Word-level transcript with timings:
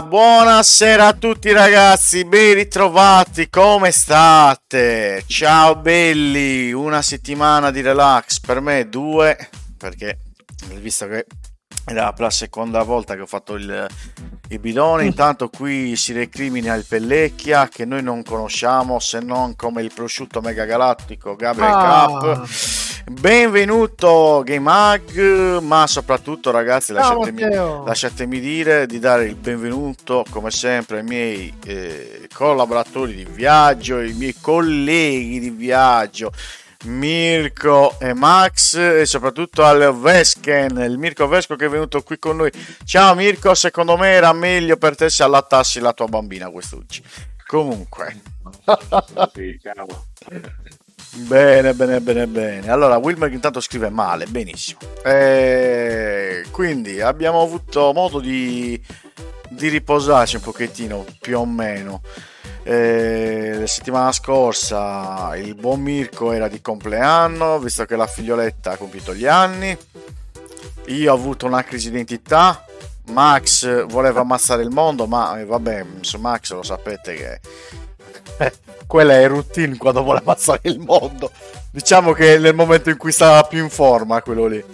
Ma 0.00 0.06
buonasera 0.06 1.08
a 1.08 1.12
tutti 1.12 1.52
ragazzi, 1.52 2.24
ben 2.24 2.54
ritrovati, 2.54 3.50
come 3.50 3.90
state? 3.90 5.24
Ciao 5.26 5.76
belli, 5.76 6.72
una 6.72 7.02
settimana 7.02 7.70
di 7.70 7.82
relax, 7.82 8.40
per 8.40 8.62
me 8.62 8.88
due, 8.88 9.36
perché 9.76 10.20
visto 10.76 11.06
che 11.06 11.26
era 11.84 12.14
la 12.16 12.30
seconda 12.30 12.82
volta 12.82 13.14
che 13.14 13.20
ho 13.20 13.26
fatto 13.26 13.56
il, 13.56 13.86
il 14.48 14.58
bidone, 14.58 15.04
intanto 15.04 15.50
qui 15.50 15.94
si 15.96 16.14
recrimina 16.14 16.72
il 16.72 16.86
Pellecchia 16.86 17.68
che 17.68 17.84
noi 17.84 18.02
non 18.02 18.22
conosciamo 18.22 18.98
se 19.00 19.20
non 19.20 19.54
come 19.54 19.82
il 19.82 19.92
prosciutto 19.94 20.40
mega 20.40 20.64
galattico 20.64 21.36
Gabriel 21.36 21.72
Ah. 21.74 22.06
Cup. 22.06 22.48
Benvenuto 23.10 24.40
Game 24.44 24.70
Hug, 24.70 25.58
ma 25.62 25.86
soprattutto 25.88 26.52
ragazzi 26.52 26.92
lasciatemi, 26.92 27.42
lasciatemi 27.84 28.38
dire 28.38 28.86
di 28.86 29.00
dare 29.00 29.24
il 29.24 29.34
benvenuto 29.34 30.24
come 30.30 30.52
sempre 30.52 30.98
ai 30.98 31.02
miei 31.02 31.52
eh, 31.66 32.28
collaboratori 32.32 33.16
di 33.16 33.24
viaggio, 33.24 33.96
ai 33.96 34.12
miei 34.12 34.36
colleghi 34.40 35.40
di 35.40 35.50
viaggio. 35.50 36.30
Mirko 36.84 37.98
e 37.98 38.14
Max 38.14 38.76
e 38.76 39.04
soprattutto 39.04 39.64
al 39.64 39.92
Vesken, 39.98 40.78
il 40.78 40.96
Mirko 40.96 41.26
Vesco 41.26 41.56
che 41.56 41.66
è 41.66 41.68
venuto 41.68 42.02
qui 42.02 42.16
con 42.16 42.36
noi. 42.36 42.52
Ciao 42.84 43.16
Mirko, 43.16 43.54
secondo 43.54 43.96
me 43.96 44.10
era 44.12 44.32
meglio 44.32 44.76
per 44.76 44.94
te 44.94 45.10
se 45.10 45.24
allattassi 45.24 45.80
la 45.80 45.92
tua 45.92 46.06
bambina 46.06 46.48
quest'oggi. 46.48 47.02
Comunque, 47.44 48.20
Sì, 49.34 49.58
ciao. 49.60 50.06
Bene, 51.12 51.74
bene, 51.74 52.00
bene, 52.00 52.26
bene. 52.28 52.70
Allora, 52.70 52.96
Wilmer 52.96 53.32
intanto 53.32 53.60
scrive 53.60 53.90
male, 53.90 54.26
benissimo. 54.26 54.78
Eh, 55.04 56.44
quindi 56.52 57.00
abbiamo 57.00 57.42
avuto 57.42 57.92
modo 57.92 58.20
di, 58.20 58.80
di 59.48 59.68
riposarci 59.68 60.36
un 60.36 60.42
pochettino, 60.42 61.04
più 61.20 61.38
o 61.38 61.46
meno. 61.46 62.02
Eh, 62.62 63.56
la 63.58 63.66
settimana 63.66 64.12
scorsa 64.12 65.34
il 65.36 65.54
buon 65.56 65.80
Mirko 65.80 66.30
era 66.30 66.46
di 66.46 66.60
compleanno, 66.60 67.58
visto 67.58 67.84
che 67.86 67.96
la 67.96 68.06
figlioletta 68.06 68.72
ha 68.72 68.76
compiuto 68.76 69.12
gli 69.12 69.26
anni. 69.26 69.76
Io 70.86 71.12
ho 71.12 71.16
avuto 71.16 71.46
una 71.46 71.64
crisi 71.64 71.88
di 71.88 71.96
identità. 71.96 72.64
Max 73.06 73.86
voleva 73.86 74.20
ammazzare 74.20 74.62
il 74.62 74.70
mondo, 74.70 75.06
ma 75.08 75.40
eh, 75.40 75.44
vabbè, 75.44 75.86
su 76.02 76.18
Max 76.18 76.52
lo 76.52 76.62
sapete 76.62 77.14
che 77.14 77.40
quella 78.86 79.14
è 79.14 79.26
routine 79.28 79.76
quando 79.76 80.02
vuole 80.02 80.20
ammazzare 80.20 80.60
il 80.64 80.78
mondo. 80.78 81.30
Diciamo 81.70 82.12
che 82.12 82.38
nel 82.38 82.54
momento 82.54 82.90
in 82.90 82.96
cui 82.96 83.12
stava 83.12 83.42
più 83.44 83.62
in 83.62 83.70
forma, 83.70 84.22
quello 84.22 84.46
lì. 84.46 84.64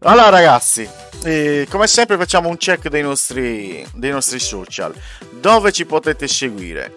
Allora, 0.00 0.28
ragazzi, 0.28 0.88
eh, 1.24 1.66
come 1.68 1.86
sempre 1.88 2.16
facciamo 2.16 2.48
un 2.48 2.56
check 2.56 2.88
dei 2.88 3.02
nostri, 3.02 3.84
dei 3.94 4.10
nostri 4.10 4.38
social. 4.38 4.94
Dove 5.40 5.72
ci 5.72 5.84
potete 5.84 6.28
seguire? 6.28 6.94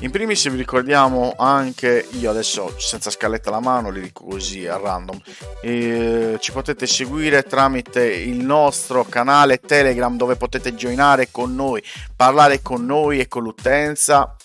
In 0.00 0.10
primis 0.10 0.46
vi 0.50 0.58
ricordiamo 0.58 1.34
anche, 1.38 2.06
io 2.18 2.28
adesso 2.28 2.74
senza 2.78 3.08
scaletta 3.08 3.48
alla 3.48 3.60
mano, 3.60 3.88
li 3.88 4.02
dico 4.02 4.24
così 4.24 4.66
a 4.66 4.76
random, 4.76 5.18
eh, 5.62 6.36
ci 6.38 6.52
potete 6.52 6.86
seguire 6.86 7.42
tramite 7.44 8.04
il 8.04 8.44
nostro 8.44 9.04
canale 9.04 9.58
Telegram 9.58 10.14
dove 10.14 10.36
potete 10.36 10.74
joinare 10.74 11.28
con 11.30 11.54
noi, 11.54 11.82
parlare 12.14 12.60
con 12.60 12.84
noi 12.84 13.20
e 13.20 13.28
con 13.28 13.44
l'utenza 13.44 14.35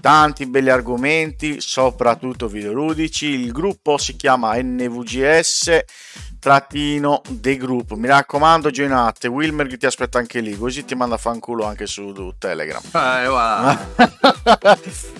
tanti 0.00 0.46
belli 0.46 0.70
argomenti, 0.70 1.60
soprattutto 1.60 2.48
videoludici. 2.48 3.26
Il 3.26 3.52
gruppo 3.52 3.98
si 3.98 4.16
chiama 4.16 4.60
NVGS 4.60 5.80
trattino 6.38 7.22
The 7.28 7.56
Group. 7.56 7.92
Mi 7.92 8.08
raccomando, 8.08 8.70
joinate. 8.70 9.28
Wilmer 9.28 9.76
ti 9.76 9.86
aspetta 9.86 10.18
anche 10.18 10.40
lì, 10.40 10.56
così 10.56 10.84
ti 10.84 10.94
manda 10.94 11.14
a 11.14 11.18
fanculo 11.18 11.64
anche 11.64 11.86
su 11.86 12.34
Telegram. 12.38 12.82
Eh. 12.94 13.28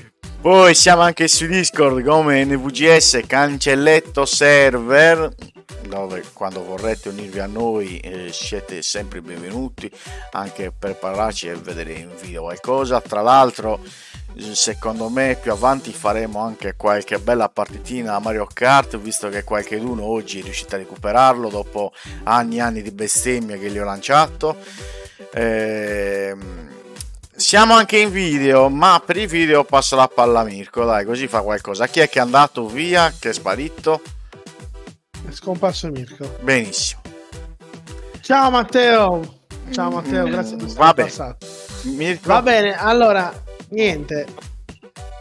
Poi 0.41 0.75
siamo 0.75 1.03
anche 1.03 1.28
su 1.28 1.45
Discord 1.45 2.03
come 2.03 2.43
NVGS 2.47 3.21
Cancelletto 3.27 4.25
Server 4.25 5.34
dove 5.87 6.25
quando 6.33 6.65
vorrete 6.65 7.11
unirvi 7.11 7.41
a 7.41 7.47
noi 7.47 7.99
eh, 7.99 8.31
siete 8.33 8.81
sempre 8.81 9.21
benvenuti 9.21 9.91
anche 10.31 10.73
per 10.77 10.97
parlarci 10.97 11.49
e 11.49 11.56
vedere 11.56 11.93
in 11.93 12.09
video 12.19 12.45
qualcosa. 12.45 13.03
Tra 13.03 13.21
l'altro 13.21 13.81
secondo 14.53 15.11
me 15.11 15.37
più 15.39 15.53
avanti 15.53 15.93
faremo 15.93 16.41
anche 16.41 16.75
qualche 16.75 17.19
bella 17.19 17.51
partitina 17.51 18.15
a 18.15 18.21
Mario 18.21 18.47
Kart 18.51 18.97
visto 18.97 19.28
che 19.28 19.45
qualcheduno 19.45 20.03
oggi 20.03 20.41
è 20.41 20.43
riuscito 20.43 20.75
a 20.75 20.78
recuperarlo 20.78 21.51
dopo 21.51 21.93
anni 22.22 22.57
e 22.57 22.61
anni 22.61 22.81
di 22.81 22.93
bestemmia 22.93 23.59
che 23.59 23.71
gli 23.71 23.78
ho 23.78 23.84
lanciato. 23.84 24.57
Ehm, 25.34 26.69
siamo 27.41 27.75
anche 27.75 27.99
in 27.99 28.11
video, 28.11 28.69
ma 28.69 29.03
per 29.05 29.17
i 29.17 29.27
video 29.27 29.65
passo 29.65 29.97
la 29.97 30.09
palla 30.12 30.41
a 30.41 30.45
Mirko, 30.45 30.84
dai, 30.84 31.06
così 31.06 31.27
fa 31.27 31.41
qualcosa. 31.41 31.87
Chi 31.87 32.01
è 32.01 32.09
che 32.09 32.19
è 32.19 32.23
andato 32.23 32.67
via, 32.67 33.12
che 33.19 33.31
è 33.31 33.33
sparito? 33.33 34.03
È 35.27 35.31
scomparso 35.33 35.89
Mirko. 35.89 36.37
Benissimo. 36.41 37.01
Ciao 38.21 38.51
Matteo. 38.51 39.39
Ciao 39.71 39.91
Matteo, 39.91 40.27
grazie 40.27 40.56
di 40.56 40.65
essere 40.65 40.81
Vabbè. 40.81 41.03
passato. 41.03 41.47
Mirko? 41.84 42.28
Va 42.28 42.42
bene, 42.42 42.77
allora, 42.77 43.33
niente. 43.71 44.27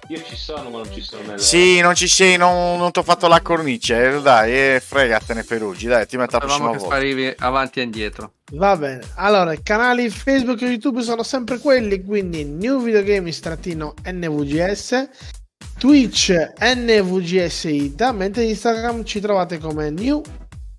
Io 0.10 0.22
ci 0.24 0.36
sono, 0.36 0.72
ma 0.72 0.80
non 0.80 0.92
ci 0.92 1.02
sono 1.02 1.22
nella... 1.22 1.38
Sì, 1.38 1.82
non 1.82 1.94
ci 1.94 2.08
sei, 2.08 2.36
non, 2.36 2.80
non 2.80 2.92
ti 2.92 2.98
ho 2.98 3.04
fatto 3.04 3.28
la 3.28 3.42
cornice, 3.42 4.16
eh, 4.16 4.22
dai, 4.24 4.52
eh, 4.52 4.82
fregatene 4.84 5.44
per 5.44 5.62
oggi, 5.62 5.86
dai, 5.86 6.08
ti 6.08 6.18
metto 6.18 6.40
la 6.40 6.46
prossima 6.46 6.70
volta. 6.70 6.84
sparivi 6.84 7.32
avanti 7.38 7.80
e 7.80 7.84
indietro. 7.84 8.32
Va 8.54 8.76
bene. 8.76 9.04
Allora, 9.18 9.54
i 9.54 9.62
canali 9.62 10.10
Facebook 10.10 10.64
e 10.64 10.66
YouTube 10.66 11.04
sono 11.04 11.22
sempre 11.22 11.60
quelli, 11.60 12.04
quindi 12.04 12.44
New 12.44 12.82
Videogames-NVGS, 12.82 15.10
Twitch 15.78 16.34
NVGS 16.60 17.64
Ita, 17.66 18.12
mentre 18.12 18.46
Instagram 18.46 19.04
ci 19.04 19.20
trovate 19.20 19.60
come 19.60 19.92
New 19.92 20.24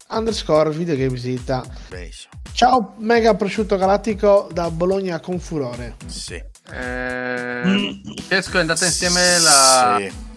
underscore 0.09 0.71
Videogames 0.71 1.23
Ita. 1.23 1.65
Benissimo, 1.88 2.33
Ciao 2.53 2.94
mega 2.99 3.37
prosciutto 3.37 3.76
galattico 3.76 4.49
da 4.53 4.69
Bologna 4.73 5.21
con 5.21 5.38
furore. 5.38 5.94
sì. 6.06 6.43
Eh, 6.73 8.01
Tesco 8.29 8.57
è 8.59 8.61
andata 8.61 8.85
insieme 8.85 9.39
la... 9.39 9.97
Sì. 9.99 10.29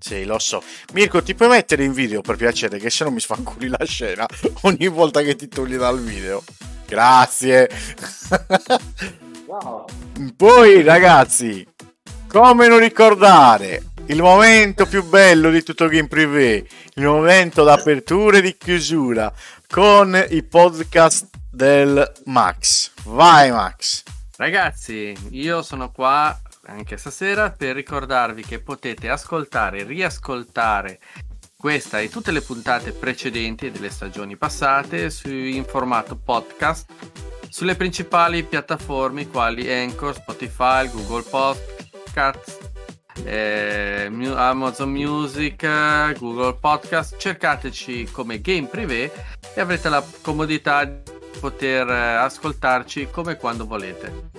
Sì, 0.00 0.24
lo 0.24 0.38
so. 0.38 0.62
Mirko, 0.92 1.22
ti 1.22 1.34
puoi 1.34 1.48
mettere 1.48 1.82
in 1.84 1.92
video 1.92 2.20
per 2.20 2.36
piacere, 2.36 2.78
che 2.78 2.88
se 2.88 3.04
no 3.04 3.10
mi 3.10 3.20
sfanculi 3.20 3.68
la 3.68 3.84
scena 3.84 4.26
ogni 4.62 4.86
volta 4.86 5.22
che 5.22 5.34
ti 5.34 5.48
togli 5.48 5.76
dal 5.76 6.00
video. 6.00 6.42
Grazie. 6.86 7.68
Wow. 9.46 9.86
Poi, 10.36 10.82
ragazzi, 10.82 11.66
come 12.28 12.68
non 12.68 12.78
ricordare 12.78 13.82
il 14.06 14.22
momento 14.22 14.86
più 14.86 15.04
bello 15.04 15.50
di 15.50 15.62
tutto 15.62 15.88
Game 15.88 16.08
Privé, 16.08 16.64
il 16.94 17.04
momento 17.04 17.64
d'apertura 17.64 18.38
e 18.38 18.42
di 18.42 18.56
chiusura, 18.56 19.32
con 19.66 20.26
i 20.30 20.42
podcast 20.44 21.26
del 21.50 22.12
Max. 22.26 22.92
Vai 23.04 23.50
Max. 23.50 24.04
Ragazzi, 24.38 25.16
io 25.30 25.62
sono 25.62 25.90
qua 25.90 26.40
anche 26.66 26.96
stasera 26.96 27.50
per 27.50 27.74
ricordarvi 27.74 28.44
che 28.44 28.60
potete 28.60 29.08
ascoltare 29.08 29.82
riascoltare 29.82 31.00
questa 31.56 31.98
e 31.98 32.08
tutte 32.08 32.30
le 32.30 32.40
puntate 32.40 32.92
precedenti 32.92 33.72
delle 33.72 33.90
stagioni 33.90 34.36
passate 34.36 35.10
su, 35.10 35.28
in 35.28 35.64
formato 35.64 36.16
podcast 36.16 36.88
sulle 37.48 37.74
principali 37.74 38.44
piattaforme 38.44 39.26
quali 39.26 39.72
Anchor, 39.72 40.14
Spotify, 40.14 40.88
Google 40.88 41.24
Podcast, 41.28 42.70
eh, 43.24 44.08
Amazon 44.36 44.90
Music, 44.90 45.62
Google 46.16 46.54
Podcast. 46.60 47.16
Cercateci 47.16 48.08
come 48.12 48.40
Game 48.40 48.68
Privé 48.68 49.10
e 49.52 49.60
avrete 49.60 49.88
la 49.88 50.04
comodità 50.22 50.84
di 50.84 51.17
poter 51.38 51.88
eh, 51.88 52.14
ascoltarci 52.16 53.08
come 53.10 53.36
quando 53.36 53.66
volete. 53.66 54.30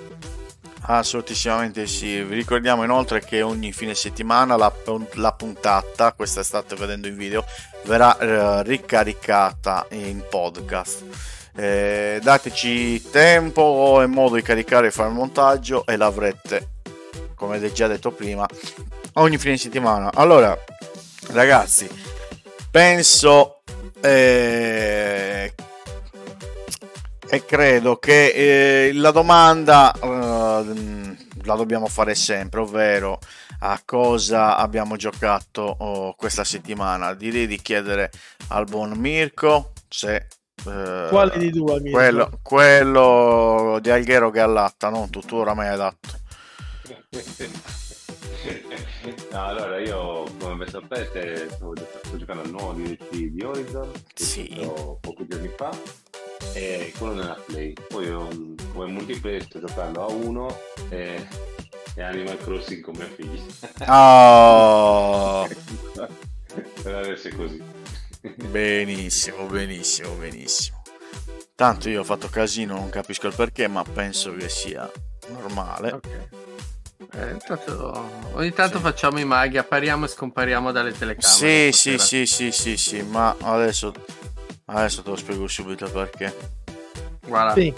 Assolutissimamente 0.82 1.86
sì. 1.86 2.24
Vi 2.24 2.36
ricordiamo 2.36 2.84
inoltre 2.84 3.20
che 3.24 3.42
ogni 3.42 3.72
fine 3.72 3.94
settimana 3.94 4.56
la, 4.56 4.74
la 5.14 5.34
puntata, 5.34 6.14
questa 6.14 6.42
state 6.42 6.76
vedendo 6.76 7.08
in 7.08 7.16
video, 7.16 7.46
verrà 7.84 8.18
eh, 8.18 8.64
ricaricata 8.64 9.86
in 9.92 10.24
podcast. 10.28 11.04
Eh, 11.56 12.20
dateci 12.24 13.10
tempo 13.10 14.02
e 14.02 14.08
modo 14.08 14.36
di 14.36 14.42
caricare 14.42 14.88
e 14.88 14.92
fare 14.92 15.10
il 15.10 15.16
montaggio 15.16 15.86
e 15.86 15.98
l'avrete, 15.98 16.70
come 17.36 17.72
già 17.72 17.88
detto 17.88 18.12
prima, 18.12 18.48
ogni 19.14 19.38
fine 19.38 19.58
settimana. 19.58 20.10
Allora, 20.14 20.58
ragazzi, 21.32 21.88
penso 22.72 23.62
eh, 24.02 25.54
e 27.32 27.46
credo 27.46 27.98
che 27.98 28.88
eh, 28.88 28.94
la 28.94 29.12
domanda 29.12 29.92
eh, 29.94 31.16
la 31.44 31.56
dobbiamo 31.56 31.88
fare 31.88 32.16
sempre, 32.16 32.62
ovvero 32.62 33.20
a 33.62 33.82
cosa 33.86 34.56
abbiamo 34.58 34.96
giocato 34.96 35.62
oh, 35.62 36.16
questa 36.16 36.44
settimana. 36.44 37.14
Direi 37.14 37.46
di 37.48 37.58
chiedere 37.62 38.12
al 38.50 38.66
buon 38.66 38.92
Mirko 38.98 39.74
se 39.88 40.28
eh, 40.66 41.08
Quale 41.10 41.38
di 41.38 41.52
due, 41.52 41.80
Mirko? 41.80 41.98
quello, 41.98 42.40
quello 42.42 43.80
di 43.82 43.90
Alghero 43.92 44.30
Gallatta, 44.32 44.90
non 44.90 45.10
tu, 45.10 45.20
tu 45.22 45.36
oramai 45.36 45.68
hai 45.68 45.78
dato. 45.78 45.98
No, 49.32 49.46
allora 49.46 49.80
io 49.80 50.24
come 50.40 50.68
sapete 50.68 51.50
sto, 51.52 51.74
sto 52.04 52.18
giocando 52.18 52.44
al 52.44 52.50
nuovo 52.50 52.74
DLC 52.74 53.10
di 53.30 53.44
Horizon 53.44 53.92
che 54.14 54.24
Sì. 54.24 54.50
pochi 55.00 55.28
giorni 55.28 55.50
fa 55.56 55.70
e 56.54 56.94
quello 56.98 57.14
nella 57.14 57.38
Play 57.46 57.74
poi 57.88 58.10
um, 58.10 58.56
come 58.74 58.92
multiplayer 58.92 59.44
sto 59.44 59.60
giocando 59.60 60.04
a 60.06 60.08
uno 60.12 60.58
e, 60.90 61.28
e 61.96 62.02
Animal 62.02 62.38
Crossing 62.40 62.82
con 62.82 62.96
mia 62.96 63.08
figlia 63.08 63.42
Oh, 63.92 65.48
per 66.82 66.96
adesso 66.96 67.28
è 67.28 67.36
così 67.36 67.62
benissimo, 68.50 69.46
benissimo, 69.46 70.14
benissimo. 70.16 70.82
Tanto 71.56 71.88
io 71.90 72.02
ho 72.02 72.04
fatto 72.04 72.28
casino, 72.28 72.74
non 72.76 72.90
capisco 72.90 73.28
il 73.28 73.34
perché, 73.36 73.68
ma 73.70 73.84
penso 73.84 74.34
che 74.36 74.50
sia 74.50 74.90
normale. 75.30 75.92
Ok. 75.94 76.08
Eh, 77.14 77.30
intanto- 77.32 78.10
ogni 78.34 78.52
tanto 78.52 78.78
Sì. 78.78 78.84
facciamo 78.84 79.20
i 79.20 79.26
maghi, 79.26 79.58
appariamo 79.58 80.04
e 80.06 80.08
scompariamo 80.10 80.72
dalle 80.74 80.92
Sì, 80.92 81.00
telecamere. 81.00 81.72
sì, 81.72 81.98
stasera. 81.98 82.04
sì, 82.04 82.26
sì, 82.26 82.52
sì, 82.52 82.78
sì, 82.78 83.02
ma 83.04 83.36
adesso, 83.42 83.94
adesso 84.78 85.02
te 85.02 85.10
lo 85.10 85.16
spiego 85.16 85.48
subito 85.48 85.90
perché. 85.90 86.36
Guarda, 87.26 87.54
Sì. 87.54 87.74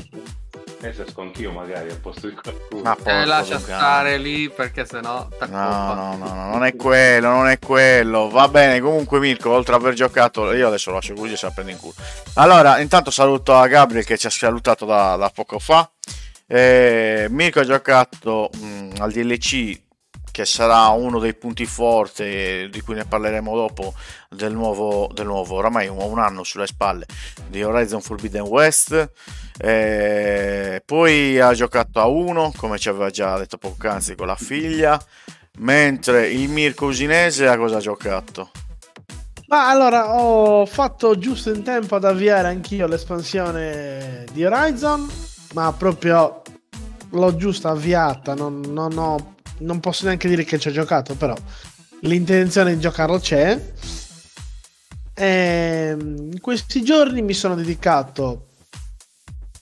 adesso 0.79 1.03
esco 1.03 1.21
anch'io 1.21 1.51
magari 1.51 1.89
al 1.89 1.97
posto 1.97 2.27
di 2.27 2.35
qualcuno 2.35 2.81
Ma 2.83 2.97
eh, 3.03 3.25
lascia 3.25 3.59
stare 3.59 4.17
lì 4.17 4.49
perché 4.49 4.85
sennò 4.85 5.27
No, 5.49 5.93
no, 5.93 6.15
no, 6.15 6.33
no, 6.33 6.49
non 6.51 6.63
è 6.63 6.75
quello, 6.75 7.29
non 7.29 7.47
è 7.47 7.59
quello. 7.59 8.29
Va 8.29 8.47
bene, 8.47 8.79
comunque 8.79 9.19
Mirko, 9.19 9.49
oltre 9.51 9.75
ad 9.75 9.81
aver 9.81 9.93
giocato, 9.93 10.51
io 10.53 10.67
adesso 10.67 10.89
lo 10.89 10.95
lascio 10.97 11.13
così 11.13 11.35
se 11.35 11.47
la 11.47 11.51
prende 11.51 11.71
in 11.73 11.77
culo. 11.79 11.93
Allora, 12.35 12.79
intanto 12.79 13.11
saluto 13.11 13.55
a 13.55 13.67
Gabriel 13.67 14.05
che 14.05 14.17
ci 14.17 14.27
ha 14.27 14.29
salutato 14.31 14.85
da, 14.85 15.15
da 15.17 15.29
poco 15.29 15.59
fa. 15.59 15.89
Eh, 16.47 17.27
Mirko 17.29 17.59
ha 17.61 17.65
giocato 17.65 18.49
mh, 18.59 18.95
al 18.99 19.11
DLC 19.11 19.81
che 20.31 20.45
sarà 20.45 20.87
uno 20.89 21.19
dei 21.19 21.35
punti 21.35 21.65
forti 21.65 22.69
di 22.69 22.81
cui 22.81 22.95
ne 22.95 23.05
parleremo 23.05 23.55
dopo 23.55 23.93
del 24.29 24.53
nuovo, 24.53 25.09
del 25.13 25.25
nuovo 25.25 25.55
oramai 25.55 25.87
un, 25.87 25.97
un 25.99 26.19
anno 26.19 26.43
sulle 26.43 26.67
spalle 26.67 27.05
di 27.47 27.63
Horizon 27.63 28.01
Forbidden 28.01 28.43
West 28.43 29.11
Eh, 29.63 30.81
poi 30.85 31.39
ha 31.39 31.53
giocato 31.53 31.99
a 31.99 32.07
uno 32.07 32.51
come 32.57 32.79
ci 32.79 32.89
aveva 32.89 33.09
già 33.11 33.37
detto 33.37 33.57
poc'anzi 33.57 34.15
con 34.15 34.25
la 34.27 34.35
figlia 34.35 34.99
mentre 35.59 36.29
il 36.29 36.49
Mirko 36.49 36.85
Usinese 36.87 37.47
a 37.47 37.57
cosa 37.57 37.77
ha 37.77 37.79
giocato? 37.81 38.49
Ma 39.47 39.69
allora 39.69 40.15
ho 40.15 40.65
fatto 40.65 41.17
giusto 41.17 41.51
in 41.53 41.61
tempo 41.63 41.95
ad 41.95 42.05
avviare 42.05 42.47
anch'io 42.47 42.87
l'espansione 42.87 44.23
di 44.31 44.45
Horizon, 44.45 45.07
ma 45.53 45.73
proprio 45.73 46.41
l'ho 47.09 47.35
giusto 47.35 47.67
avviata, 47.67 48.33
non, 48.33 48.61
non 48.61 48.97
ho- 48.97 49.35
non 49.61 49.79
posso 49.79 50.05
neanche 50.05 50.27
dire 50.27 50.43
che 50.43 50.59
ci 50.59 50.67
ho 50.67 50.71
giocato, 50.71 51.15
però 51.15 51.35
l'intenzione 52.01 52.73
di 52.73 52.79
giocarlo 52.79 53.19
c'è. 53.19 53.73
E 55.13 55.95
in 55.97 56.39
questi 56.39 56.83
giorni 56.83 57.21
mi 57.21 57.33
sono 57.33 57.55
dedicato 57.55 58.47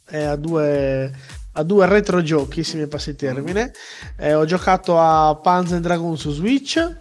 eh, 0.10 0.24
a 0.24 0.36
due 0.36 1.38
a 1.54 1.64
due 1.64 1.86
retro 1.88 2.22
giochi, 2.22 2.64
se 2.64 2.78
mi 2.78 2.88
passi 2.88 3.10
il 3.10 3.16
termine. 3.16 3.74
Eh, 4.18 4.34
ho 4.34 4.46
giocato 4.46 5.00
a 5.00 5.36
Panzer 5.36 5.80
Dragon 5.80 6.18
su 6.18 6.32
Switch 6.32 6.98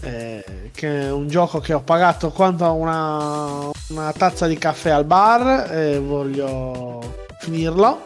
eh, 0.00 0.70
che 0.72 1.02
è 1.02 1.10
un 1.10 1.28
gioco 1.28 1.58
che 1.60 1.72
ho 1.72 1.80
pagato 1.80 2.30
quanto 2.30 2.72
una, 2.72 3.70
una 3.88 4.12
tazza 4.12 4.46
di 4.46 4.56
caffè 4.56 4.90
al 4.90 5.04
bar 5.04 5.72
e 5.72 5.98
voglio 5.98 7.26
finirlo 7.40 8.02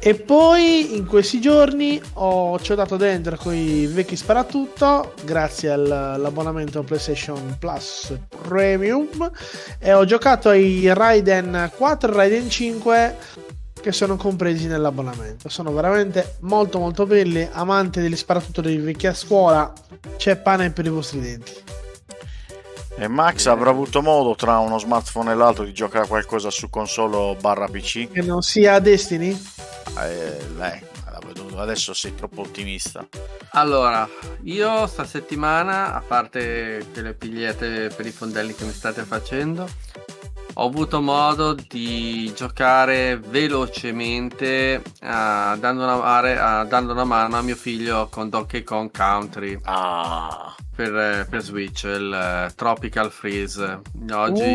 e 0.00 0.14
poi 0.14 0.96
in 0.96 1.06
questi 1.06 1.40
giorni 1.40 2.00
ho 2.14 2.58
ci 2.60 2.72
ho 2.72 2.74
dato 2.74 2.96
dentro 2.96 3.36
con 3.36 3.54
i 3.54 3.86
vecchi 3.86 4.16
sparatutto 4.16 5.14
grazie 5.24 5.70
al- 5.70 5.90
all'abbonamento 5.90 6.82
PlayStation 6.82 7.56
Plus 7.58 8.16
Premium 8.42 9.30
e 9.78 9.92
ho 9.92 10.04
giocato 10.04 10.50
ai 10.50 10.92
Raiden 10.92 11.72
4 11.76 12.10
e 12.10 12.14
Raiden 12.14 12.48
5 12.48 13.16
che 13.80 13.92
sono 13.92 14.16
compresi 14.16 14.66
nell'abbonamento 14.66 15.48
sono 15.48 15.72
veramente 15.72 16.36
molto 16.40 16.78
molto 16.78 17.04
belli 17.04 17.48
amanti 17.50 18.00
degli 18.00 18.16
sparatutto 18.16 18.60
di 18.60 18.76
vecchia 18.76 19.14
scuola 19.14 19.72
c'è 20.16 20.36
pane 20.36 20.70
per 20.70 20.86
i 20.86 20.90
vostri 20.90 21.20
denti. 21.20 21.52
E 23.00 23.06
Max 23.06 23.46
avrà 23.46 23.70
avuto 23.70 24.02
modo 24.02 24.34
tra 24.34 24.58
uno 24.58 24.76
smartphone 24.76 25.30
e 25.30 25.34
l'altro 25.36 25.62
di 25.62 25.72
giocare 25.72 26.04
a 26.04 26.08
qualcosa 26.08 26.50
su 26.50 26.68
console 26.68 27.36
barra 27.40 27.68
PC? 27.68 28.10
Che 28.10 28.22
non 28.22 28.42
sia 28.42 28.80
Destiny? 28.80 29.40
Eh, 29.98 30.46
lei, 30.56 30.80
adesso 31.56 31.94
sei 31.94 32.14
troppo 32.14 32.42
ottimista. 32.42 33.06
Allora, 33.52 34.08
io 34.42 34.86
sta 34.86 35.04
settimana, 35.04 35.94
a 35.94 36.00
parte 36.00 36.86
quelle 36.92 37.14
pigliette 37.14 37.90
per 37.94 38.06
i 38.06 38.10
fondelli 38.10 38.54
che 38.54 38.64
mi 38.64 38.72
state 38.72 39.02
facendo, 39.04 39.68
ho 40.54 40.66
avuto 40.66 41.00
modo 41.00 41.54
di 41.54 42.32
giocare 42.34 43.16
velocemente 43.16 44.82
ah, 45.02 45.56
dando, 45.58 45.84
una, 45.84 46.02
ah, 46.02 46.64
dando 46.64 46.92
una 46.92 47.04
mano 47.04 47.36
a 47.36 47.42
mio 47.42 47.54
figlio 47.54 48.08
con 48.10 48.28
Donkey 48.28 48.64
Kong 48.64 48.90
Country 48.90 49.58
Ah, 49.62 50.54
per, 50.78 51.26
per 51.28 51.42
Switch, 51.42 51.82
il 51.82 52.12
eh, 52.12 52.54
Tropical 52.54 53.10
Freeze. 53.10 53.80
Oggi 54.12 54.46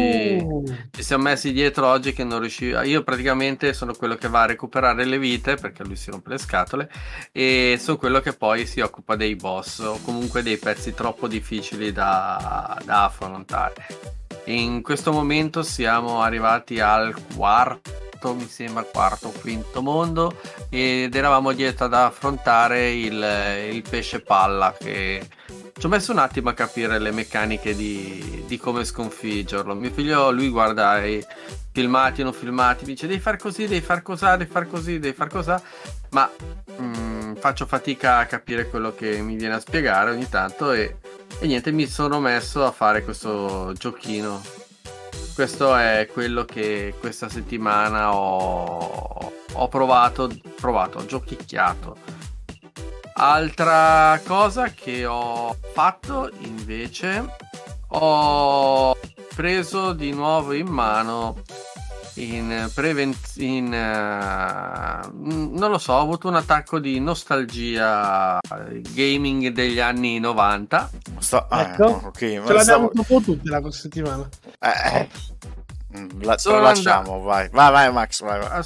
Uh, 0.44 0.64
ci 0.92 1.04
siamo 1.04 1.24
messi 1.24 1.52
dietro 1.52 1.88
oggi 1.88 2.14
che 2.14 2.24
non 2.24 2.40
riuscivo. 2.40 2.82
Io 2.82 3.04
praticamente 3.04 3.74
sono 3.74 3.94
quello 3.94 4.16
che 4.16 4.30
va 4.30 4.44
a 4.44 4.46
recuperare 4.46 5.04
le 5.04 5.20
vite 5.20 5.56
perché 5.56 5.84
lui 5.84 5.98
si 5.98 6.12
rompe 6.12 6.30
le 6.30 6.38
scatole 6.38 6.90
e 7.32 7.78
sono 7.78 7.98
quello 7.98 8.22
che 8.22 8.32
poi 8.34 8.66
si 8.66 8.80
occupa 8.80 9.16
dei 9.18 9.36
boss 9.36 9.80
o 9.80 10.00
comunque 10.02 10.44
dei 10.44 10.58
pezzi 10.58 10.94
troppo 10.94 11.28
difficili 11.28 11.92
da, 11.92 12.80
da 12.86 13.04
affrontare. 13.04 13.86
In 14.46 14.82
questo 14.82 15.12
momento 15.12 15.62
siamo 15.62 16.22
arrivati 16.22 16.80
al 16.80 17.14
quarto, 17.36 17.92
mi 18.32 18.48
sembra 18.48 18.84
quarto 18.84 19.28
o 19.28 19.32
quinto 19.32 19.82
mondo 19.82 20.40
ed 20.70 21.14
eravamo 21.14 21.52
dietro 21.52 21.86
ad 21.86 21.94
affrontare 21.94 22.94
il, 22.94 23.74
il 23.74 23.84
pesce 23.88 24.22
palla 24.22 24.74
che 24.80 25.28
ci 25.78 25.86
ho 25.86 25.90
messo 25.90 26.12
un 26.12 26.20
attimo 26.20 26.50
a 26.50 26.54
capire 26.54 27.00
le 27.00 27.12
meccaniche 27.12 27.76
di, 27.76 28.44
di 28.48 28.58
come 28.58 28.86
sconfiggerlo. 28.86 29.74
Mio 29.74 29.92
figlio, 29.92 30.32
lui 30.32 30.50
guarda 30.50 31.04
i 31.04 31.24
filmati 31.74 32.22
non 32.22 32.34
filmati, 32.34 32.86
mi 32.86 32.94
dice 32.94 33.08
devi 33.08 33.20
far 33.20 33.38
così, 33.38 33.68
devi 33.68 33.84
far 33.84 34.04
cos'ha, 34.04 34.38
devi 34.38 34.50
far 34.50 34.68
così, 34.68 35.00
devi 35.00 35.16
far 35.16 35.28
cos'ha, 35.28 35.62
ma 36.12 36.32
mm, 36.80 37.34
faccio 37.36 37.66
fatica 37.66 38.20
a 38.20 38.26
capire 38.26 38.70
quello 38.70 38.94
che 38.94 39.20
mi 39.22 39.36
viene 39.36 39.56
a 39.56 39.60
spiegare 39.60 40.12
ogni 40.12 40.30
tanto 40.30 40.72
e, 40.72 40.98
e 41.40 41.48
niente, 41.48 41.72
mi 41.72 41.88
sono 41.88 42.20
messo 42.20 42.64
a 42.64 42.72
fare 42.72 43.04
questo 43.04 43.74
giochino 43.76 44.42
questo 45.36 45.76
è 45.76 46.08
quello 46.12 46.46
che 46.46 46.94
questa 47.00 47.30
settimana 47.30 48.16
ho, 48.16 49.34
ho 49.54 49.68
provato, 49.68 50.30
provato, 50.56 51.00
ho 51.00 51.06
giochicchiato. 51.06 51.98
Altra 53.16 54.20
cosa 54.26 54.70
che 54.70 55.06
ho 55.06 55.56
fatto 55.74 56.30
invece, 56.40 57.26
ho 57.90 58.96
preso 59.36 59.94
di 59.94 60.12
nuovo 60.12 60.54
in 60.54 60.68
mano 60.68 61.42
in 62.16 62.70
prevenzione 62.74 63.80
non 65.12 65.70
lo 65.70 65.78
so 65.78 65.94
ho 65.94 66.00
avuto 66.02 66.28
un 66.28 66.36
attacco 66.36 66.80
di 66.80 67.00
nostalgia 67.00 68.40
gaming 68.94 69.48
degli 69.50 69.80
anni 69.80 70.20
90 70.20 70.90
Sta- 71.20 71.48
ah, 71.50 71.62
Ecco. 71.62 71.86
ok, 72.06 72.18
Ce 72.18 72.40
ma 72.40 72.54
l'abbiamo 72.54 72.64
stavo- 72.64 72.92
un 72.94 73.04
po' 73.06 73.20
tutti 73.22 73.48
la 73.50 73.62
settimana. 73.72 74.28
eh, 74.60 74.70
eh. 75.00 75.10
La- 76.22 76.38
Sono 76.38 76.60
lasciamo, 76.60 77.20
vai. 77.22 77.50
Vai, 77.52 77.72
vai, 77.72 77.92
Max, 77.92 78.22
vai, 78.24 78.40
vai. 78.40 78.50
Ah, 78.50 78.64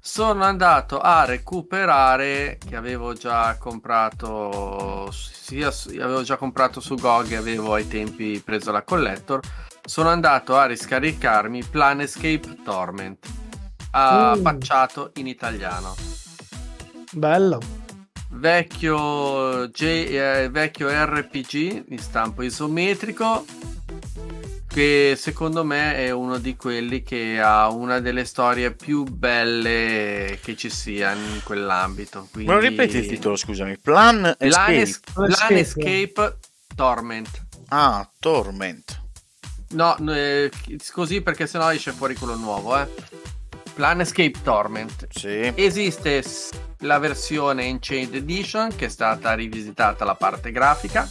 sono 0.00 0.42
andato 0.42 0.98
a 0.98 1.24
recuperare 1.24 2.58
che 2.66 2.74
avevo 2.76 3.12
già 3.12 3.56
comprato 3.58 5.08
sia 5.12 5.70
su- 5.70 5.90
avevo 5.90 6.22
già 6.22 6.36
comprato 6.36 6.80
su 6.80 6.94
GOG 6.96 7.32
e 7.32 7.36
avevo 7.36 7.74
ai 7.74 7.86
tempi 7.86 8.40
preso 8.44 8.72
la 8.72 8.82
collector 8.82 9.40
sono 9.88 10.10
andato 10.10 10.54
a 10.56 10.66
riscaricarmi 10.66 11.64
Planescape 11.64 12.58
Torment 12.62 13.26
ah, 13.92 14.36
Mm. 14.36 15.08
in 15.14 15.26
italiano 15.26 15.96
Bello. 17.10 17.58
vecchio, 18.32 19.68
J- 19.68 19.82
eh, 19.82 20.48
vecchio 20.50 20.88
RPG 20.90 21.86
di 21.88 21.96
stampo 21.98 22.42
isometrico 22.42 23.46
che 24.66 25.14
secondo 25.16 25.64
me 25.64 25.96
è 25.96 26.10
uno 26.10 26.36
di 26.36 26.54
quelli 26.54 27.02
che 27.02 27.40
ha 27.40 27.70
una 27.70 28.00
delle 28.00 28.26
storie 28.26 28.72
più 28.74 29.04
belle 29.04 30.38
che 30.42 30.54
ci 30.54 30.68
sia 30.68 31.12
in 31.12 31.40
quell'ambito. 31.42 32.28
Quindi... 32.30 32.52
Lo 32.52 32.58
ripeti 32.58 32.98
il 32.98 33.06
titolo, 33.08 33.34
scusami. 33.34 33.78
Plan 33.78 34.36
Escape. 34.38 34.72
Planescape. 35.14 35.38
Planescape 35.48 36.38
Torment. 36.76 37.46
Ah, 37.68 38.08
Torment. 38.20 39.06
No, 39.70 39.96
eh, 40.08 40.50
così 40.92 41.20
perché 41.20 41.46
sennò 41.46 41.72
esce 41.72 41.92
fuori 41.92 42.14
quello 42.14 42.36
nuovo, 42.36 42.78
eh. 42.78 42.88
Planescape 43.74 44.42
Torment. 44.42 45.06
Sì. 45.10 45.52
Esiste 45.54 46.22
la 46.80 46.98
versione 46.98 47.64
Enchained 47.64 48.14
Edition 48.14 48.74
che 48.74 48.86
è 48.86 48.88
stata 48.88 49.34
rivisitata 49.34 50.04
la 50.04 50.14
parte 50.14 50.50
grafica 50.50 51.08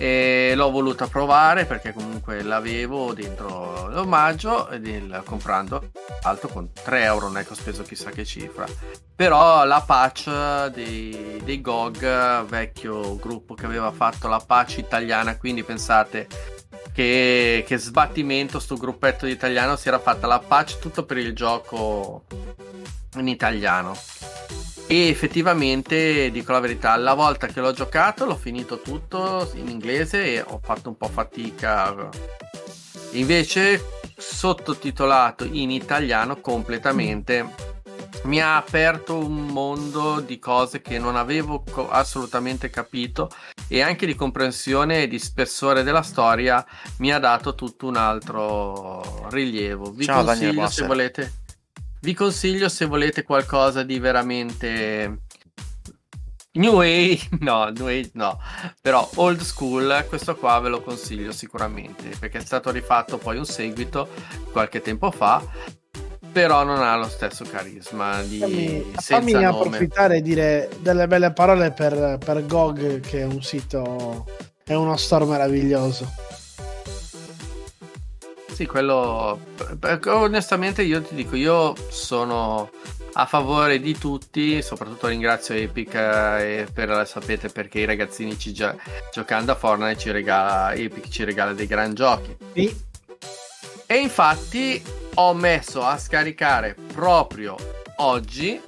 e 0.00 0.54
l'ho 0.56 0.70
voluta 0.70 1.08
provare 1.08 1.66
perché 1.66 1.92
comunque 1.92 2.42
l'avevo 2.42 3.12
dentro 3.12 3.88
l'omaggio 3.88 4.70
ed 4.70 4.86
il, 4.86 5.22
comprando 5.26 5.90
alto 6.22 6.48
con 6.48 6.70
3 6.72 7.02
euro 7.02 7.26
non 7.26 7.36
è 7.36 7.44
che 7.44 7.52
ho 7.52 7.54
speso 7.54 7.82
chissà 7.82 8.08
che 8.08 8.24
cifra 8.24 8.66
però 9.14 9.66
la 9.66 9.82
patch 9.82 10.68
dei, 10.68 11.42
dei 11.44 11.60
GOG 11.60 12.46
vecchio 12.46 13.16
gruppo 13.16 13.52
che 13.52 13.66
aveva 13.66 13.90
fatto 13.90 14.26
la 14.26 14.40
patch 14.40 14.78
italiana 14.78 15.36
quindi 15.36 15.64
pensate 15.64 16.26
che, 17.00 17.64
che 17.66 17.78
sbattimento 17.78 18.60
sto 18.60 18.76
gruppetto 18.76 19.24
di 19.24 19.32
italiano 19.32 19.76
si 19.76 19.88
era 19.88 19.98
fatta 19.98 20.26
la 20.26 20.38
patch 20.38 20.78
tutto 20.78 21.06
per 21.06 21.16
il 21.16 21.34
gioco 21.34 22.24
in 23.16 23.26
italiano. 23.26 23.96
E 24.86 25.08
effettivamente 25.08 26.30
dico 26.30 26.52
la 26.52 26.60
verità 26.60 26.94
la 26.96 27.14
volta 27.14 27.46
che 27.46 27.60
l'ho 27.60 27.72
giocato 27.72 28.26
l'ho 28.26 28.36
finito 28.36 28.80
tutto 28.80 29.50
in 29.54 29.68
inglese 29.68 30.24
e 30.34 30.44
ho 30.46 30.60
fatto 30.62 30.90
un 30.90 30.98
po' 30.98 31.08
fatica. 31.08 32.10
Invece 33.12 33.82
sottotitolato 34.14 35.44
in 35.44 35.70
italiano 35.70 36.36
completamente 36.40 37.54
mi 38.24 38.40
ha 38.40 38.56
aperto 38.56 39.16
un 39.16 39.46
mondo 39.46 40.20
di 40.20 40.38
cose 40.38 40.80
che 40.82 40.98
non 40.98 41.16
avevo 41.16 41.62
co- 41.70 41.90
assolutamente 41.90 42.70
capito 42.70 43.30
e 43.68 43.80
anche 43.80 44.06
di 44.06 44.14
comprensione 44.14 45.02
e 45.02 45.08
di 45.08 45.18
spessore 45.18 45.82
della 45.82 46.02
storia 46.02 46.64
mi 46.98 47.12
ha 47.12 47.18
dato 47.18 47.54
tutto 47.54 47.86
un 47.86 47.96
altro 47.96 49.28
rilievo. 49.30 49.90
Vi 49.92 50.04
Ciao, 50.04 50.24
consiglio 50.24 50.68
se 50.68 50.86
volete 50.86 51.32
vi 52.00 52.14
consiglio 52.14 52.68
se 52.68 52.86
volete 52.86 53.22
qualcosa 53.22 53.82
di 53.82 53.98
veramente 53.98 55.24
New 56.52 56.80
Age, 56.80 57.28
no, 57.40 57.68
New 57.68 57.86
Age 57.86 58.10
no, 58.14 58.40
però 58.80 59.08
old 59.16 59.40
school, 59.40 60.04
questo 60.08 60.34
qua 60.34 60.58
ve 60.60 60.68
lo 60.68 60.82
consiglio 60.82 61.30
sicuramente 61.30 62.10
perché 62.18 62.38
è 62.38 62.44
stato 62.44 62.70
rifatto 62.70 63.18
poi 63.18 63.36
un 63.36 63.44
seguito 63.44 64.08
qualche 64.50 64.80
tempo 64.80 65.10
fa, 65.10 65.42
però 66.32 66.64
non 66.64 66.80
ha 66.82 66.96
lo 66.96 67.08
stesso 67.08 67.44
carisma 67.44 68.22
di 68.22 68.38
Fammi, 68.38 68.92
fammi 68.94 69.32
nome. 69.32 69.46
approfittare 69.46 70.16
e 70.16 70.22
dire 70.22 70.68
delle 70.80 71.06
belle 71.06 71.32
parole 71.32 71.72
per, 71.72 72.18
per 72.24 72.46
GOG, 72.46 73.00
che 73.00 73.20
è 73.20 73.24
un 73.24 73.42
sito, 73.42 74.26
è 74.64 74.74
uno 74.74 74.96
store 74.96 75.24
meraviglioso. 75.24 76.08
Sì, 78.52 78.66
quello 78.66 79.38
onestamente 80.06 80.82
io 80.82 81.00
ti 81.02 81.14
dico, 81.14 81.34
io 81.34 81.74
sono 81.88 82.70
a 83.14 83.26
favore 83.26 83.80
di 83.80 83.96
tutti, 83.98 84.60
soprattutto 84.62 85.08
ringrazio 85.08 85.54
Epic 85.54 85.94
eh, 85.94 86.66
per 86.72 87.06
sapete 87.06 87.48
perché 87.48 87.80
i 87.80 87.84
ragazzini 87.86 88.38
ci 88.38 88.52
gio- 88.52 88.76
giocando 89.12 89.52
a 89.52 89.54
Fortnite 89.54 89.98
ci 89.98 90.10
regala 90.10 90.74
Epic 90.74 91.08
ci 91.08 91.24
regala 91.24 91.52
dei 91.54 91.66
gran 91.66 91.94
giochi. 91.94 92.36
Sì, 92.52 92.76
E 93.86 93.96
infatti 93.96 94.80
ho 95.14 95.34
messo 95.34 95.82
a 95.82 95.98
scaricare 95.98 96.74
proprio 96.92 97.56
oggi 97.96 98.60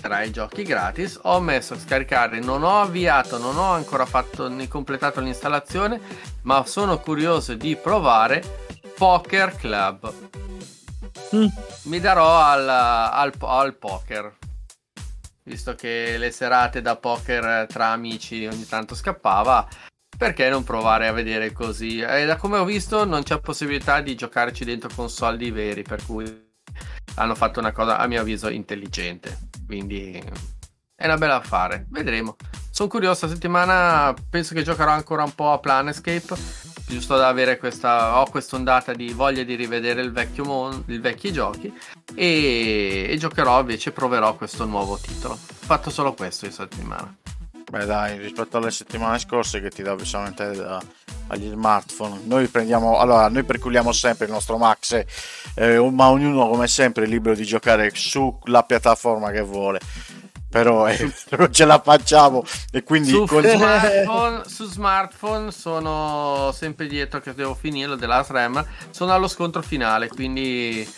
tra 0.00 0.22
i 0.22 0.30
giochi 0.30 0.62
gratis. 0.62 1.18
Ho 1.22 1.40
messo 1.40 1.74
a 1.74 1.78
scaricare 1.78 2.40
non 2.40 2.62
ho 2.62 2.80
avviato 2.80 3.38
non 3.38 3.56
ho 3.56 3.72
ancora 3.72 4.06
fatto 4.06 4.48
né 4.48 4.68
completato 4.68 5.20
l'installazione 5.20 6.00
ma 6.42 6.64
sono 6.66 6.98
curioso 6.98 7.54
di 7.54 7.76
provare 7.76 8.42
Poker 8.96 9.54
Club. 9.56 10.14
Mm. 11.34 11.46
mi 11.82 12.00
darò 12.00 12.40
al, 12.40 12.66
al, 12.66 13.32
al 13.38 13.76
poker 13.76 14.34
visto 15.42 15.74
che 15.74 16.16
le 16.16 16.30
serate 16.30 16.80
da 16.80 16.96
poker 16.96 17.66
tra 17.66 17.88
amici 17.88 18.46
ogni 18.46 18.66
tanto 18.66 18.94
scappava 18.94 19.68
perché 20.18 20.48
non 20.50 20.64
provare 20.64 21.06
a 21.06 21.12
vedere 21.12 21.52
così? 21.52 22.00
E 22.00 22.26
da 22.26 22.36
come 22.36 22.58
ho 22.58 22.64
visto 22.64 23.04
non 23.04 23.22
c'è 23.22 23.38
possibilità 23.38 24.00
di 24.00 24.16
giocarci 24.16 24.64
dentro 24.64 24.90
con 24.92 25.08
soldi 25.08 25.52
veri 25.52 25.82
per 25.82 26.04
cui 26.04 26.46
hanno 27.14 27.36
fatto 27.36 27.60
una 27.60 27.70
cosa 27.70 27.98
a 27.98 28.06
mio 28.08 28.20
avviso 28.20 28.48
intelligente. 28.48 29.38
Quindi 29.64 30.20
è 30.96 31.04
una 31.04 31.16
bella 31.16 31.36
affare. 31.36 31.86
Vedremo. 31.90 32.34
Sono 32.68 32.88
curioso 32.88 33.28
settimana 33.28 34.12
penso 34.28 34.54
che 34.54 34.64
giocherò 34.64 34.90
ancora 34.90 35.22
un 35.22 35.34
po' 35.34 35.52
a 35.52 35.58
Planescape 35.58 36.34
giusto 36.88 37.16
da 37.16 37.28
avere 37.28 37.58
questa 37.58 38.18
ho 38.18 38.28
quest'ondata 38.30 38.94
di 38.94 39.12
voglia 39.12 39.42
di 39.42 39.54
rivedere 39.54 40.00
il 40.00 40.10
vecchio 40.10 40.44
mon- 40.44 40.84
i 40.86 40.98
vecchi 40.98 41.32
giochi 41.32 41.72
e, 42.14 43.06
e 43.08 43.16
giocherò 43.18 43.60
invece 43.60 43.92
proverò 43.92 44.34
questo 44.36 44.64
nuovo 44.64 44.96
titolo. 44.96 45.34
Ho 45.34 45.38
fatto 45.64 45.90
solo 45.90 46.14
questo 46.14 46.46
in 46.46 46.52
settimana 46.52 47.16
Beh 47.70 47.84
dai, 47.84 48.16
rispetto 48.18 48.56
alle 48.56 48.70
settimane 48.70 49.18
scorse 49.18 49.60
che 49.60 49.68
ti 49.68 49.82
davo 49.82 50.02
solamente 50.04 50.52
da- 50.52 50.82
agli 51.26 51.50
smartphone, 51.50 52.20
noi 52.24 52.46
prendiamo, 52.46 52.98
allora 52.98 53.28
noi 53.28 53.44
perculiamo 53.44 53.92
sempre 53.92 54.24
il 54.24 54.32
nostro 54.32 54.56
Max, 54.56 55.04
eh, 55.54 55.78
ma 55.92 56.08
ognuno 56.08 56.48
come 56.48 56.66
sempre 56.66 57.04
è 57.04 57.06
libero 57.06 57.34
di 57.34 57.44
giocare 57.44 57.90
sulla 57.92 58.62
piattaforma 58.62 59.30
che 59.30 59.42
vuole, 59.42 59.80
però 60.48 60.88
eh, 60.88 61.12
non 61.36 61.52
ce 61.52 61.66
la 61.66 61.78
facciamo. 61.84 62.42
E 62.72 62.82
quindi 62.84 63.10
su 63.10 63.26
con- 63.26 63.44
smartphone, 63.44 64.42
su 64.46 64.64
smartphone 64.64 65.50
sono 65.52 66.50
sempre 66.54 66.86
dietro 66.86 67.20
che 67.20 67.34
devo 67.34 67.54
finirlo 67.54 67.96
della 67.96 68.22
SRAM 68.24 68.64
sono 68.90 69.12
allo 69.12 69.28
scontro 69.28 69.60
finale 69.60 70.08
quindi 70.08 70.88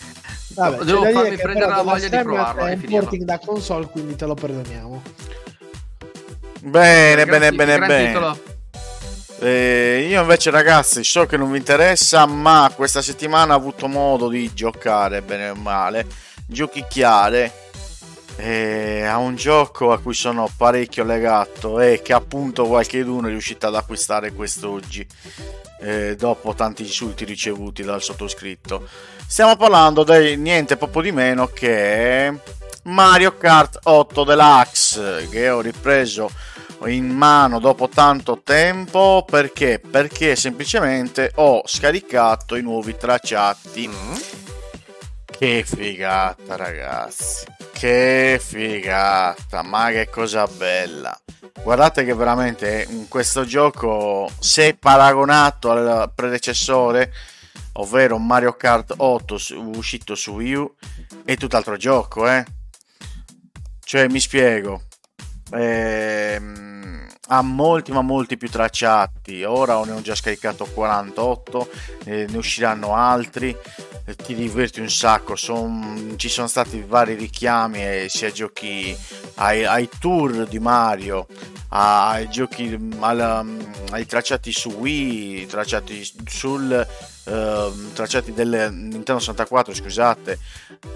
Vabbè, 0.54 0.84
devo 0.84 1.02
farmi 1.10 1.36
prendere 1.36 1.70
la 1.70 1.82
voglia 1.82 2.08
di 2.08 2.18
provarlo 2.22 2.66
è 2.66 2.70
e 2.70 2.74
un 2.74 2.78
finirlo. 2.80 3.00
porting 3.00 3.24
da 3.24 3.38
console, 3.40 3.86
quindi 3.86 4.14
te 4.14 4.26
lo 4.26 4.34
perdoniamo. 4.34 5.02
Bene, 6.62 7.26
bene, 7.26 7.52
bene, 7.52 7.78
bene. 7.78 8.38
Eh, 9.42 10.06
io 10.08 10.20
invece 10.20 10.50
ragazzi 10.50 11.02
so 11.02 11.24
che 11.24 11.38
non 11.38 11.50
vi 11.50 11.56
interessa, 11.56 12.26
ma 12.26 12.70
questa 12.74 13.00
settimana 13.00 13.54
ho 13.54 13.56
avuto 13.56 13.88
modo 13.88 14.28
di 14.28 14.52
giocare 14.52 15.22
bene 15.22 15.50
o 15.50 15.54
male, 15.54 16.06
giochicchiare 16.46 17.50
eh, 18.36 19.04
a 19.04 19.16
un 19.16 19.36
gioco 19.36 19.92
a 19.92 19.98
cui 19.98 20.14
sono 20.14 20.50
parecchio 20.54 21.04
legato 21.04 21.80
e 21.80 22.00
che 22.02 22.12
appunto 22.12 22.66
qualcheduno 22.66 23.28
è 23.28 23.30
riuscito 23.30 23.66
ad 23.66 23.74
acquistare 23.74 24.32
quest'oggi 24.32 25.06
eh, 25.80 26.16
dopo 26.16 26.54
tanti 26.54 26.82
insulti 26.82 27.24
ricevuti 27.24 27.82
dal 27.82 28.02
sottoscritto. 28.02 28.86
Stiamo 29.26 29.56
parlando 29.56 30.04
di 30.04 30.36
niente 30.36 30.76
poco 30.76 31.00
di 31.00 31.12
meno 31.12 31.46
che 31.46 32.32
Mario 32.82 33.36
Kart 33.36 33.78
8 33.82 34.24
Deluxe 34.24 35.28
che 35.30 35.50
ho 35.50 35.60
ripreso 35.60 36.30
in 36.86 37.10
mano 37.10 37.58
dopo 37.58 37.88
tanto 37.88 38.40
tempo 38.42 39.24
perché? 39.28 39.78
Perché 39.78 40.34
semplicemente 40.34 41.32
ho 41.34 41.62
scaricato 41.66 42.56
i 42.56 42.62
nuovi 42.62 42.96
tracciati. 42.96 43.86
Mm. 43.86 44.14
Che 45.26 45.64
figata, 45.66 46.56
ragazzi! 46.56 47.46
Che 47.72 48.40
figata! 48.42 49.62
Ma 49.62 49.90
che 49.90 50.08
cosa 50.10 50.46
bella! 50.46 51.18
Guardate 51.62 52.04
che 52.04 52.14
veramente 52.14 52.86
in 52.88 53.08
questo 53.08 53.44
gioco, 53.44 54.30
se 54.38 54.74
paragonato 54.74 55.70
al 55.70 56.10
predecessore, 56.14 57.12
ovvero 57.74 58.18
Mario 58.18 58.54
Kart 58.54 58.94
8 58.96 59.38
su- 59.38 59.70
uscito 59.76 60.14
su 60.14 60.32
Wii 60.32 60.54
U, 60.54 60.74
è 61.24 61.36
tutt'altro 61.36 61.76
gioco, 61.76 62.28
eh? 62.28 62.44
Cioè, 63.90 64.06
mi 64.06 64.20
spiego. 64.20 64.82
Ehm, 65.50 67.08
ha 67.26 67.42
molti 67.42 67.90
ma 67.90 68.02
molti 68.02 68.36
più 68.36 68.48
tracciati. 68.48 69.42
Ora 69.42 69.82
ne 69.82 69.90
ho 69.90 70.00
già 70.00 70.14
scaricato 70.14 70.64
48 70.64 71.68
eh, 72.04 72.26
ne 72.28 72.36
usciranno 72.36 72.94
altri. 72.94 73.48
Eh, 74.04 74.14
ti 74.14 74.36
diverti 74.36 74.78
un 74.78 74.88
sacco. 74.88 75.34
Son- 75.34 76.14
ci 76.14 76.28
sono 76.28 76.46
stati 76.46 76.84
vari 76.86 77.14
richiami 77.14 77.84
eh, 77.84 78.06
sia 78.08 78.30
giochi 78.30 78.96
ai, 79.34 79.64
ai 79.64 79.88
tour 79.98 80.46
di 80.46 80.60
Mario 80.60 81.26
ai 81.70 82.28
giochi 82.28 82.76
alla- 83.00 83.44
ai 83.90 84.06
tracciati 84.06 84.52
su 84.52 84.70
Wii 84.70 85.46
tracciati 85.46 86.08
sul 86.26 86.86
ehm, 87.30 87.92
tracciati 87.92 88.32
del 88.32 88.68
Nintendo 88.72 89.18
64 89.18 89.74
scusate 89.74 90.38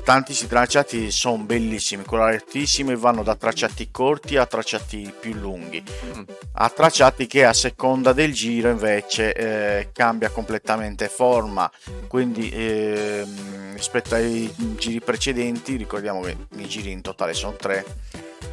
tantissimi 0.04 0.48
tracciati 0.48 1.10
sono 1.10 1.42
bellissimi 1.42 2.04
coloratissimi 2.04 2.96
vanno 2.96 3.22
da 3.22 3.34
tracciati 3.34 3.90
corti 3.90 4.36
a 4.36 4.46
tracciati 4.46 5.12
più 5.18 5.34
lunghi. 5.34 5.82
Mm. 6.16 6.22
a 6.54 6.68
tracciati 6.68 7.26
che 7.26 7.44
a 7.44 7.52
seconda 7.52 8.12
del 8.12 8.32
giro 8.32 8.70
invece 8.70 9.32
eh, 9.34 9.88
cambia 9.92 10.30
completamente 10.30 11.08
forma. 11.08 11.70
Quindi 12.08 12.50
ehm, 12.50 13.72
rispetto 13.74 14.14
ai 14.14 14.52
giri 14.76 15.00
precedenti 15.00 15.76
ricordiamo 15.76 16.20
che 16.22 16.36
i 16.56 16.66
giri 16.66 16.90
in 16.90 17.00
totale 17.00 17.34
sono 17.34 17.54
tre 17.54 17.84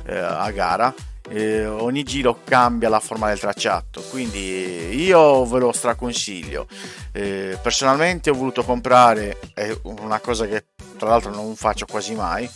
eh, 0.06 0.18
a 0.18 0.50
gara 0.52 0.94
eh, 1.32 1.66
ogni 1.66 2.04
giro 2.04 2.42
cambia 2.44 2.90
la 2.90 3.00
forma 3.00 3.30
del 3.30 3.40
tracciato 3.40 4.02
quindi 4.10 5.02
io 5.02 5.46
ve 5.46 5.60
lo 5.60 5.72
straconsiglio. 5.72 6.68
Eh, 7.14 7.58
personalmente 7.62 8.30
ho 8.30 8.34
voluto 8.34 8.64
comprare 8.64 9.38
è 9.54 9.74
una 9.84 10.20
cosa 10.20 10.46
che 10.46 10.66
tra 10.98 11.10
l'altro 11.10 11.32
non 11.32 11.56
faccio 11.56 11.86
quasi 11.86 12.16
mai 12.16 12.50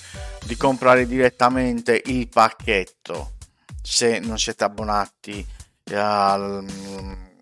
di 0.43 0.57
comprare 0.57 1.07
direttamente 1.07 2.01
il 2.05 2.27
pacchetto 2.27 3.33
se 3.81 4.19
non 4.19 4.37
siete 4.37 4.63
abbonati 4.65 5.45
al, 5.93 6.65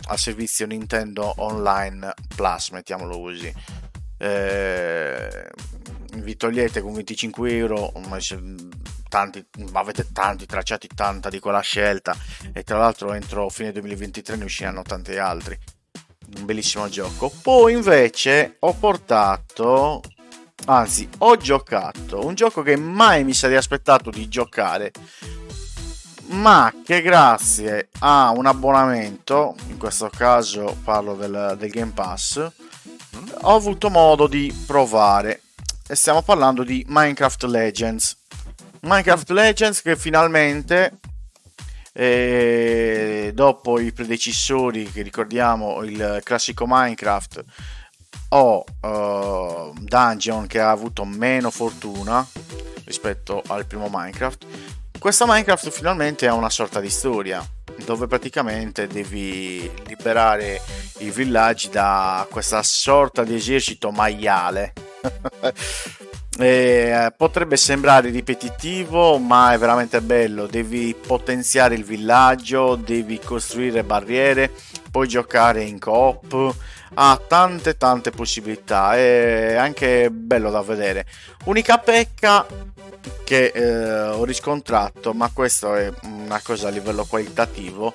al 0.07 0.17
servizio 0.19 0.67
Nintendo 0.67 1.33
Online 1.37 2.13
Plus 2.35 2.69
mettiamolo 2.69 3.19
così. 3.19 3.51
Eh, 4.17 5.49
vi 6.17 6.37
togliete 6.37 6.81
con 6.81 6.93
25 6.93 7.55
euro 7.55 7.91
tanti, 9.13 9.45
avete 9.73 10.11
tanti 10.11 10.47
tracciati 10.47 10.87
tanta 10.87 11.29
di 11.29 11.39
quella 11.39 11.59
scelta. 11.59 12.17
E 12.51 12.63
tra 12.63 12.79
l'altro 12.79 13.13
entro 13.13 13.47
fine 13.49 13.71
2023 13.71 14.37
ne 14.37 14.45
usciranno 14.45 14.81
tanti 14.81 15.15
altri. 15.17 15.55
Un 16.37 16.45
bellissimo 16.45 16.89
gioco. 16.89 17.31
Poi 17.43 17.73
invece 17.73 18.55
ho 18.57 18.73
portato 18.73 20.01
anzi 20.65 21.07
ho 21.19 21.35
giocato 21.35 22.25
un 22.25 22.35
gioco 22.35 22.61
che 22.61 22.77
mai 22.77 23.25
mi 23.25 23.33
sarei 23.33 23.57
aspettato 23.57 24.09
di 24.09 24.29
giocare 24.29 24.93
ma 26.27 26.73
che 26.85 27.01
grazie 27.01 27.89
a 27.99 28.31
un 28.33 28.45
abbonamento 28.45 29.55
in 29.67 29.77
questo 29.77 30.09
caso 30.09 30.77
parlo 30.81 31.15
del, 31.15 31.57
del 31.59 31.69
Game 31.69 31.91
Pass 31.91 32.37
ho 33.41 33.55
avuto 33.55 33.89
modo 33.89 34.27
di 34.27 34.55
provare. 34.65 35.41
E 35.85 35.95
stiamo 35.95 36.21
parlando 36.21 36.63
di 36.63 36.85
Minecraft 36.87 37.43
Legends 37.43 38.17
Minecraft 38.83 39.29
Legends 39.29 39.81
che 39.81 39.95
finalmente 39.95 40.99
eh, 41.93 43.31
dopo 43.33 43.79
i 43.79 43.93
predecessori 43.93 44.91
che 44.91 45.01
ricordiamo 45.01 45.83
il 45.83 46.19
classico 46.23 46.65
Minecraft 46.67 47.43
o 48.29 48.63
eh, 48.81 49.71
Dungeon 49.79 50.47
che 50.47 50.59
ha 50.59 50.71
avuto 50.71 51.05
meno 51.05 51.49
fortuna 51.49 52.27
rispetto 52.83 53.41
al 53.47 53.65
primo 53.65 53.87
Minecraft. 53.89 54.45
Questa 54.99 55.25
Minecraft 55.25 55.69
finalmente 55.69 56.27
ha 56.27 56.33
una 56.33 56.49
sorta 56.49 56.81
di 56.81 56.89
storia 56.89 57.41
dove 57.85 58.07
praticamente 58.07 58.87
devi 58.87 59.71
liberare 59.87 60.61
i 60.99 61.09
villaggi 61.09 61.69
da 61.69 62.27
questa 62.29 62.61
sorta 62.63 63.23
di 63.23 63.35
esercito 63.35 63.91
maiale 63.91 64.73
Eh, 66.39 67.13
potrebbe 67.15 67.57
sembrare 67.57 68.09
ripetitivo, 68.09 69.19
ma 69.19 69.53
è 69.53 69.57
veramente 69.57 70.01
bello. 70.01 70.47
Devi 70.47 70.95
potenziare 70.95 71.75
il 71.75 71.83
villaggio, 71.83 72.75
devi 72.75 73.19
costruire 73.19 73.83
barriere, 73.83 74.51
puoi 74.89 75.07
giocare 75.07 75.63
in 75.63 75.77
coop. 75.77 76.55
Ha 76.95 77.21
tante 77.27 77.77
tante 77.77 78.11
possibilità. 78.11 78.95
È 78.95 79.55
anche 79.55 80.09
bello 80.11 80.49
da 80.49 80.61
vedere. 80.61 81.05
Unica 81.45 81.77
pecca 81.77 82.45
che 83.23 83.51
eh, 83.53 84.01
ho 84.09 84.23
riscontrato, 84.25 85.13
ma 85.13 85.29
questo 85.31 85.75
è 85.75 85.91
una 86.03 86.39
cosa 86.43 86.67
a 86.67 86.71
livello 86.71 87.05
qualitativo. 87.05 87.93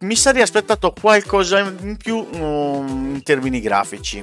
Mi 0.00 0.16
sarei 0.16 0.42
aspettato 0.42 0.92
qualcosa 0.98 1.60
in 1.60 1.96
più 1.96 2.26
mm, 2.36 3.14
in 3.14 3.22
termini 3.22 3.60
grafici. 3.60 4.22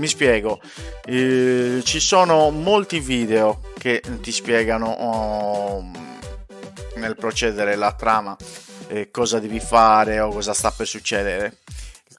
Mi 0.00 0.08
spiego, 0.08 0.62
eh, 1.04 1.82
ci 1.84 2.00
sono 2.00 2.48
molti 2.48 3.00
video 3.00 3.60
che 3.76 4.02
ti 4.22 4.32
spiegano 4.32 4.86
oh, 4.86 5.90
nel 6.94 7.16
procedere 7.16 7.76
la 7.76 7.92
trama 7.92 8.34
eh, 8.88 9.10
cosa 9.10 9.38
devi 9.38 9.60
fare 9.60 10.18
o 10.20 10.30
cosa 10.30 10.54
sta 10.54 10.70
per 10.70 10.86
succedere 10.86 11.58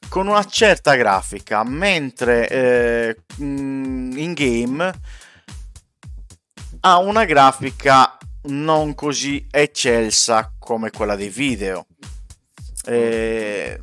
con 0.09 0.27
una 0.27 0.43
certa 0.43 0.93
grafica, 0.93 1.63
mentre 1.63 2.47
eh, 2.49 3.17
mm, 3.41 4.15
in 4.15 4.33
game 4.33 4.93
ha 6.81 6.99
una 6.99 7.25
grafica 7.25 8.15
non 8.43 8.93
così 8.93 9.47
eccelsa 9.49 10.53
come 10.59 10.91
quella 10.91 11.15
dei 11.15 11.29
video. 11.29 11.87
Eh, 12.85 13.79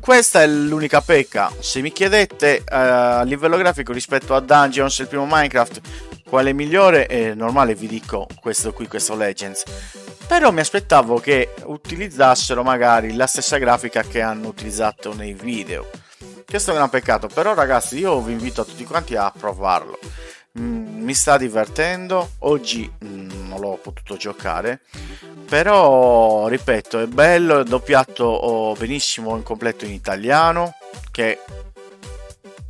questa 0.00 0.42
è 0.42 0.46
l'unica 0.46 1.00
pecca. 1.00 1.52
Se 1.58 1.80
mi 1.80 1.92
chiedete 1.92 2.58
eh, 2.58 2.64
a 2.68 3.22
livello 3.22 3.56
grafico 3.56 3.92
rispetto 3.92 4.34
a 4.34 4.40
Dungeons, 4.40 4.98
il 4.98 5.08
primo 5.08 5.26
Minecraft, 5.28 5.80
quale 6.28 6.50
è 6.50 6.52
migliore, 6.52 7.06
è 7.06 7.34
normale 7.34 7.74
vi 7.74 7.88
dico 7.88 8.26
questo 8.40 8.72
qui, 8.72 8.86
questo 8.86 9.16
Legends. 9.16 9.64
Però 10.26 10.52
mi 10.52 10.60
aspettavo 10.60 11.18
che 11.18 11.54
utilizzassero 11.64 12.62
magari 12.62 13.14
la 13.14 13.26
stessa 13.26 13.58
grafica 13.58 14.02
che 14.02 14.20
hanno 14.20 14.48
utilizzato 14.48 15.14
nei 15.14 15.34
video. 15.34 15.88
Questo 16.46 16.74
è 16.74 16.80
un 16.80 16.88
peccato, 16.88 17.28
però 17.28 17.54
ragazzi 17.54 17.98
io 17.98 18.20
vi 18.20 18.32
invito 18.32 18.60
a 18.60 18.64
tutti 18.64 18.84
quanti 18.84 19.16
a 19.16 19.32
provarlo. 19.36 19.98
Mm, 20.58 21.04
mi 21.04 21.14
sta 21.14 21.36
divertendo, 21.38 22.30
oggi 22.40 22.90
mm, 23.04 23.48
non 23.48 23.60
l'ho 23.60 23.78
potuto 23.80 24.16
giocare, 24.16 24.80
però 25.48 26.48
ripeto 26.48 26.98
è 26.98 27.06
bello, 27.06 27.60
è 27.60 27.64
doppiato 27.64 28.24
oh, 28.24 28.74
benissimo 28.74 29.36
in 29.36 29.44
completo 29.44 29.84
in 29.84 29.92
italiano, 29.92 30.74
che 31.12 31.38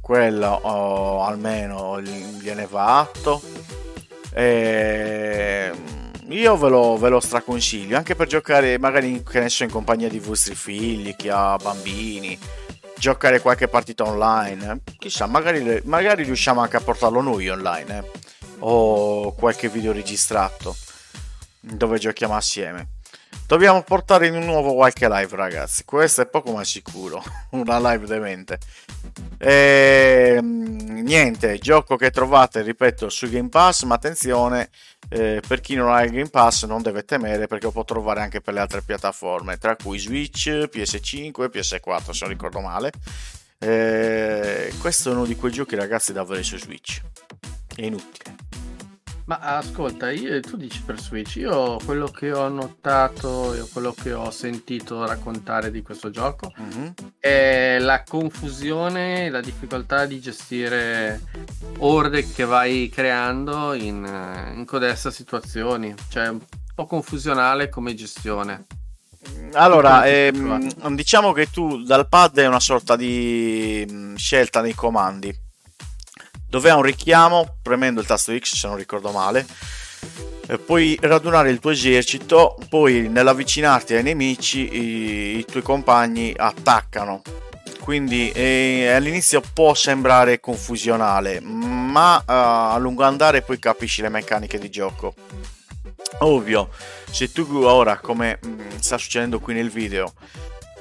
quello 0.02 0.48
oh, 0.62 1.24
almeno 1.24 2.02
gliene 2.02 2.66
va 2.66 2.98
atto. 2.98 3.40
E 4.32 5.72
io 6.28 6.56
ve 6.56 6.68
lo, 6.68 6.96
ve 6.96 7.08
lo 7.08 7.20
straconsiglio 7.20 7.96
anche 7.96 8.14
per 8.14 8.28
giocare 8.28 8.78
magari 8.78 9.22
che 9.22 9.40
ne 9.40 9.48
so, 9.48 9.64
in 9.64 9.70
compagnia 9.70 10.08
di 10.08 10.18
vostri 10.18 10.54
figli, 10.54 11.16
chi 11.16 11.28
ha 11.28 11.56
bambini, 11.56 12.38
giocare 13.00 13.40
qualche 13.40 13.66
partita 13.66 14.04
online. 14.04 14.82
Chissà, 14.98 15.26
magari, 15.26 15.80
magari 15.84 16.22
riusciamo 16.22 16.60
anche 16.60 16.76
a 16.76 16.80
portarlo 16.80 17.22
noi 17.22 17.48
online 17.48 17.98
eh. 17.98 18.04
o 18.58 19.32
qualche 19.32 19.68
video 19.68 19.92
registrato 19.92 20.76
dove 21.58 21.98
giochiamo 21.98 22.36
assieme. 22.36 22.99
Dobbiamo 23.46 23.82
portare 23.82 24.28
in 24.28 24.36
un 24.36 24.44
nuovo 24.44 24.74
qualche 24.74 25.08
live, 25.08 25.34
ragazzi. 25.34 25.84
Questo 25.84 26.22
è 26.22 26.26
poco 26.26 26.52
ma 26.52 26.62
sicuro. 26.62 27.20
Una 27.50 27.78
live 27.90 28.06
demente. 28.06 28.58
E, 29.38 30.38
niente, 30.40 31.58
gioco 31.58 31.96
che 31.96 32.10
trovate, 32.10 32.62
ripeto, 32.62 33.08
su 33.08 33.28
Game 33.28 33.48
Pass. 33.48 33.82
Ma 33.82 33.96
attenzione, 33.96 34.70
eh, 35.08 35.42
per 35.46 35.60
chi 35.60 35.74
non 35.74 35.90
ha 35.90 36.02
il 36.02 36.12
Game 36.12 36.28
Pass, 36.28 36.64
non 36.66 36.80
deve 36.80 37.04
temere 37.04 37.48
perché 37.48 37.64
lo 37.64 37.72
può 37.72 37.84
trovare 37.84 38.20
anche 38.20 38.40
per 38.40 38.54
le 38.54 38.60
altre 38.60 38.82
piattaforme, 38.82 39.58
tra 39.58 39.74
cui 39.74 39.98
Switch, 39.98 40.48
PS5 40.48 41.42
e 41.42 41.50
PS4, 41.50 42.10
se 42.10 42.18
non 42.20 42.28
ricordo 42.28 42.60
male. 42.60 42.92
Eh, 43.58 44.72
questo 44.80 45.10
è 45.10 45.12
uno 45.12 45.26
di 45.26 45.34
quei 45.34 45.50
giochi, 45.50 45.74
ragazzi, 45.74 46.12
da 46.12 46.20
avere 46.20 46.44
su 46.44 46.56
Switch. 46.56 47.02
È 47.74 47.82
inutile. 47.82 48.36
Ma 49.30 49.38
ascolta, 49.58 50.10
io- 50.10 50.40
tu 50.40 50.56
dici 50.56 50.82
per 50.84 50.98
Switch, 50.98 51.36
io 51.36 51.76
quello 51.84 52.08
che 52.08 52.32
ho 52.32 52.48
notato, 52.48 53.54
io 53.54 53.68
quello 53.72 53.92
che 53.92 54.12
ho 54.12 54.28
sentito 54.32 55.06
raccontare 55.06 55.70
di 55.70 55.82
questo 55.82 56.10
gioco 56.10 56.52
Mhm. 56.56 56.94
è 57.20 57.76
la 57.78 58.02
confusione 58.02 59.26
e 59.26 59.30
la 59.30 59.40
difficoltà 59.40 60.04
di 60.06 60.18
gestire 60.18 61.20
orde 61.78 62.28
che 62.32 62.44
vai 62.44 62.88
creando 62.92 63.72
in, 63.74 64.04
in 64.56 64.64
codeste 64.66 65.12
situazioni, 65.12 65.94
cioè 66.08 66.26
un 66.26 66.40
po' 66.74 66.86
confusionale 66.86 67.68
come 67.68 67.94
gestione. 67.94 68.66
Allora, 69.52 70.06
ehm, 70.08 70.94
diciamo 70.96 71.30
che 71.30 71.48
tu 71.52 71.84
dal 71.84 72.08
pad 72.08 72.36
è 72.38 72.48
una 72.48 72.58
sorta 72.58 72.96
di 72.96 73.86
mm, 73.88 74.16
scelta 74.16 74.60
nei 74.60 74.74
comandi 74.74 75.32
dove 76.50 76.68
ha 76.68 76.76
un 76.76 76.82
richiamo 76.82 77.56
premendo 77.62 78.00
il 78.00 78.06
tasto 78.06 78.36
X 78.36 78.56
se 78.56 78.66
non 78.66 78.76
ricordo 78.76 79.12
male. 79.12 79.46
eh, 80.48 80.58
Puoi 80.58 80.98
radunare 81.00 81.50
il 81.50 81.60
tuo 81.60 81.70
esercito, 81.70 82.58
poi 82.68 83.08
nell'avvicinarti 83.08 83.94
ai 83.94 84.02
nemici 84.02 84.58
i, 84.58 85.38
i 85.38 85.44
tuoi 85.44 85.62
compagni 85.62 86.34
attaccano. 86.36 87.22
Quindi 87.80 88.30
eh, 88.32 88.92
all'inizio 88.94 89.40
può 89.54 89.74
sembrare 89.74 90.38
confusionale, 90.40 91.40
ma 91.40 92.18
eh, 92.20 92.24
a 92.26 92.76
lungo 92.78 93.04
andare 93.04 93.42
poi 93.42 93.58
capisci 93.58 94.02
le 94.02 94.08
meccaniche 94.08 94.58
di 94.58 94.70
gioco. 94.70 95.14
Ovvio, 96.18 96.68
se 97.10 97.32
tu 97.32 97.46
ora, 97.62 97.98
come 97.98 98.38
mm, 98.44 98.60
sta 98.80 98.98
succedendo 98.98 99.38
qui 99.38 99.54
nel 99.54 99.70
video, 99.70 100.12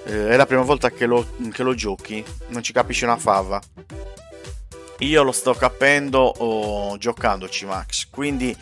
eh, 0.06 0.30
è 0.30 0.36
la 0.36 0.46
prima 0.46 0.64
volta 0.64 0.90
che 0.90 1.06
lo, 1.06 1.26
che 1.52 1.64
lo 1.64 1.74
giochi, 1.74 2.24
non 2.48 2.64
ci 2.64 2.74
capisci 2.74 3.04
una 3.04 3.18
fava. 3.18 3.62
Io 5.00 5.24
lo 5.24 5.32
sto 5.32 5.54
capendo 5.54 6.20
oh, 6.20 6.98
giocandoci, 6.98 7.66
Max. 7.66 8.08
Quindi 8.10 8.56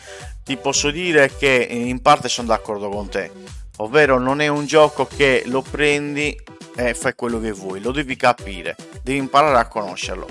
ti 0.44 0.56
posso 0.56 0.90
dire 0.90 1.34
che 1.36 1.66
in 1.68 2.00
parte 2.00 2.28
sono 2.28 2.48
d'accordo 2.48 2.88
con 2.88 3.08
te. 3.08 3.30
Ovvero, 3.78 4.18
non 4.18 4.40
è 4.40 4.48
un 4.48 4.66
gioco 4.66 5.06
che 5.06 5.42
lo 5.46 5.62
prendi 5.62 6.36
e 6.76 6.94
fai 6.94 7.14
quello 7.14 7.40
che 7.40 7.50
vuoi, 7.50 7.80
lo 7.80 7.90
devi 7.90 8.14
capire, 8.14 8.76
devi 9.02 9.18
imparare 9.18 9.58
a 9.58 9.66
conoscerlo. 9.66 10.28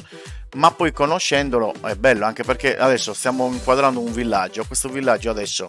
Ma 0.55 0.71
poi 0.71 0.93
conoscendolo 0.93 1.73
è 1.83 1.95
bello 1.95 2.25
anche 2.25 2.43
perché 2.43 2.77
adesso 2.77 3.13
stiamo 3.13 3.47
inquadrando 3.47 3.99
un 3.99 4.13
villaggio. 4.13 4.63
Questo 4.65 4.87
villaggio 4.87 5.29
adesso 5.29 5.67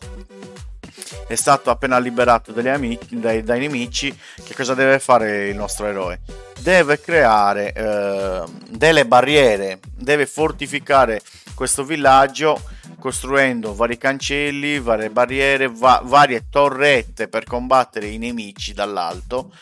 è 1.27 1.35
stato 1.35 1.71
appena 1.71 1.99
liberato 1.99 2.53
amici- 2.55 3.19
dai, 3.19 3.43
dai 3.43 3.61
nemici. 3.61 4.17
Che 4.43 4.55
cosa 4.55 4.75
deve 4.75 4.99
fare 4.99 5.49
il 5.49 5.57
nostro 5.57 5.87
eroe? 5.87 6.21
Deve 6.61 7.01
creare 7.01 7.73
eh, 7.73 8.43
delle 8.69 9.07
barriere, 9.07 9.79
deve 9.95 10.27
fortificare 10.27 11.21
questo 11.55 11.85
villaggio 11.85 12.61
costruendo 12.99 13.75
vari 13.75 13.97
cancelli, 13.97 14.81
varie 14.81 15.11
barriere, 15.11 15.69
va- 15.69 16.01
varie 16.05 16.47
torrette 16.51 17.29
per 17.29 17.45
combattere 17.45 18.07
i 18.07 18.19
nemici 18.19 18.73
dall'alto. 18.73 19.53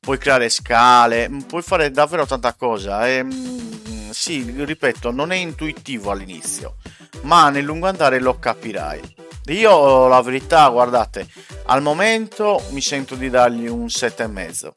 Puoi 0.00 0.18
creare 0.18 0.48
scale, 0.48 1.30
puoi 1.46 1.62
fare 1.62 1.90
davvero 1.90 2.26
tanta 2.26 2.54
cosa. 2.54 3.06
E, 3.08 3.22
mm, 3.22 4.10
sì, 4.10 4.52
ripeto, 4.56 5.12
non 5.12 5.30
è 5.30 5.36
intuitivo 5.36 6.10
all'inizio, 6.10 6.76
ma 7.22 7.50
nel 7.50 7.64
lungo 7.64 7.86
andare 7.86 8.18
lo 8.18 8.38
capirai. 8.38 9.21
Io 9.46 10.06
la 10.06 10.22
verità, 10.22 10.68
guardate, 10.68 11.26
al 11.66 11.82
momento 11.82 12.62
mi 12.70 12.80
sento 12.80 13.16
di 13.16 13.28
dargli 13.28 13.66
un 13.66 13.86
7,5. 13.86 14.72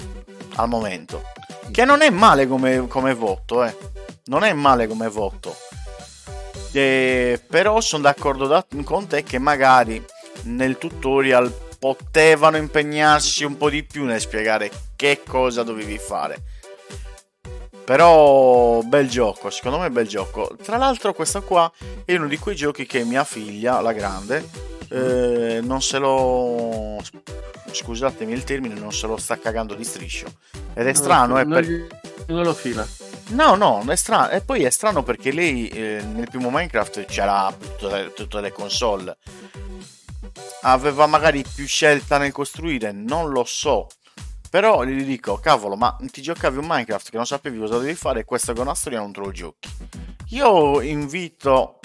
Al 0.56 0.68
momento. 0.68 1.24
Che 1.72 1.86
non 1.86 2.02
è 2.02 2.10
male 2.10 2.48
come, 2.48 2.88
come 2.88 3.14
voto, 3.14 3.64
eh. 3.64 3.76
Non 4.26 4.44
è 4.44 4.54
male 4.54 4.88
come 4.88 5.08
voto. 5.08 5.56
Eh, 6.72 7.40
però 7.48 7.80
sono 7.80 8.04
d'accordo 8.04 8.48
da- 8.48 8.66
con 8.84 9.08
te 9.08 9.24
che 9.24 9.38
magari 9.38 10.04
nel 10.44 10.78
tutorial 10.78 11.54
potevano 11.78 12.58
impegnarsi 12.58 13.44
un 13.44 13.58
po' 13.58 13.70
di 13.70 13.84
più 13.84 14.04
nel 14.06 14.20
spiegare 14.20 14.72
che 14.96 15.22
cosa 15.26 15.64
dovevi 15.64 15.98
fare. 15.98 16.42
Però 17.86 18.82
bel 18.82 19.08
gioco, 19.08 19.52
secondo 19.52 19.78
me 19.78 19.92
bel 19.92 20.08
gioco. 20.08 20.58
Tra 20.62 20.78
l'altro 20.78 21.14
questo 21.14 21.44
qua 21.44 21.72
è 22.04 22.16
uno 22.16 22.28
di 22.28 22.40
quei 22.40 22.56
giochi 22.56 22.88
che 22.88 23.04
mia 23.04 23.24
figlia, 23.24 23.80
la 23.80 23.94
grande, 23.94 24.50
eh, 24.90 25.60
non 25.62 25.82
se 25.82 26.00
lo... 26.00 27.00
Scusatemi 27.72 28.34
il 28.34 28.44
termine, 28.44 28.74
non 28.74 28.92
se 28.92 29.06
lo 29.06 29.18
sta 29.18 29.38
cagando 29.38 29.76
di 29.76 29.84
striscio. 29.84 30.26
Ed 30.74 30.88
è 30.88 30.94
strano, 30.94 31.38
eh, 31.38 31.44
non, 31.44 31.54
per- 31.54 31.88
non 32.28 32.44
lo 32.44 32.54
fila. 32.54 32.88
No, 33.30 33.56
no, 33.56 33.84
è 33.88 33.96
strano. 33.96 34.30
E 34.30 34.42
poi 34.42 34.64
è 34.64 34.70
strano 34.70 35.04
perché 35.04 35.32
lei 35.32 35.68
eh, 35.68 36.02
nel 36.02 36.30
primo 36.30 36.50
Minecraft 36.50 37.06
c'era 37.06 37.54
tutte, 37.78 38.14
tutte 38.16 38.42
le 38.42 38.52
console. 38.52 39.18
Aveva 40.62 41.06
magari 41.06 41.44
più 41.44 41.68
scelta 41.68 42.18
nel 42.18 42.32
costruire, 42.32 42.92
non 42.92 43.30
lo 43.30 43.44
so. 43.44 43.88
Però 44.56 44.86
gli 44.86 45.04
dico, 45.04 45.36
cavolo, 45.36 45.76
ma 45.76 45.98
ti 46.14 46.22
giocavi 46.22 46.56
un 46.56 46.66
Minecraft 46.66 47.10
che 47.10 47.18
non 47.18 47.26
sapevi 47.26 47.60
cosa 47.60 47.78
devi 47.78 47.94
fare 47.94 48.22
e 48.26 48.52
una 48.56 48.74
storia 48.74 49.00
non 49.00 49.12
te 49.12 49.20
lo 49.20 49.30
giochi. 49.32 49.68
Io 50.28 50.80
invito 50.80 51.80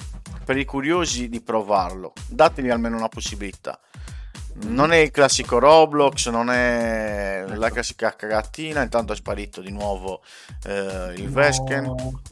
per 0.45 0.57
i 0.57 0.65
curiosi 0.65 1.29
di 1.29 1.41
provarlo. 1.41 2.13
Dategli 2.29 2.71
almeno 2.71 2.97
una 2.97 3.09
possibilità. 3.09 3.77
Non 4.67 4.93
è 4.93 4.99
il 4.99 5.11
classico 5.11 5.59
Roblox, 5.59 6.29
non 6.29 6.49
è 6.49 7.45
la 7.49 7.71
classica 7.71 8.15
cagatina. 8.15 8.83
Intanto 8.83 9.15
è 9.15 9.17
sparito 9.17 9.61
di 9.61 9.73
nuovo 9.73 10.23
eh, 10.65 11.15
il 11.17 11.29
Vesken. 11.29 11.87
No. 11.87 12.23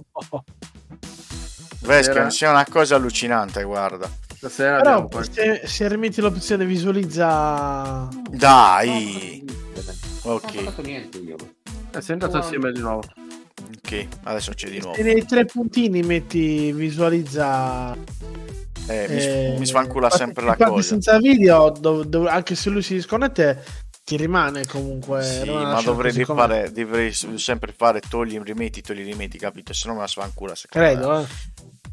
Vesken, 1.81 2.31
Stasera- 2.31 2.31
sia 2.31 2.51
una 2.51 2.65
cosa 2.65 2.95
allucinante, 2.95 3.65
guarda. 3.65 4.09
Stasera 4.37 4.83
Però 4.83 5.09
se, 5.25 5.63
se 5.65 5.89
rimetti 5.89 6.21
l'opzione 6.21 6.65
visualizza 6.65 8.09
Dai, 8.31 9.45
Non 10.25 10.33
ho 10.33 10.37
ok, 10.37 10.63
fatto 10.65 10.83
niente 10.83 11.19
io. 11.19 11.37
Eh, 11.95 12.01
sei 12.01 12.13
andato 12.15 12.39
assieme 12.39 12.73
di 12.73 12.81
nuovo. 12.81 13.03
ok, 13.83 14.07
adesso 14.25 14.53
c'è 14.53 14.69
di 14.69 14.79
nuovo. 14.81 14.95
se 14.95 15.03
nei 15.03 15.25
tre 15.25 15.45
puntini 15.45 16.03
metti 16.03 16.71
visualizza 16.73 17.97
Eh, 18.87 19.07
mi, 19.09 19.17
eh, 19.17 19.57
mi 19.59 19.67
sfancula 19.67 20.09
sempre 20.11 20.45
la 20.45 20.57
cosa. 20.57 20.83
senza 20.89 21.19
video 21.19 21.71
dov- 21.71 22.05
dov- 22.07 22.27
anche 22.27 22.55
se 22.55 22.71
lui 22.71 22.83
si 22.83 22.95
disconnette 22.95 23.63
ti 24.05 24.17
rimane 24.17 24.65
comunque 24.67 25.23
Sì, 25.23 25.51
ma 25.51 25.83
dovrei, 25.83 26.13
fare, 26.25 26.73
dovrei 26.73 27.13
sempre 27.13 27.75
fare 27.77 28.01
togli, 28.01 28.41
rimetti, 28.41 28.81
togli, 28.81 29.05
rimetti, 29.05 29.37
capito? 29.37 29.75
Se 29.75 29.87
no 29.89 29.95
me 29.95 30.01
la 30.01 30.07
sfancula. 30.07 30.55
secondo 30.55 30.87
me. 30.89 30.95
credo 30.95 31.19
eh. 31.21 31.27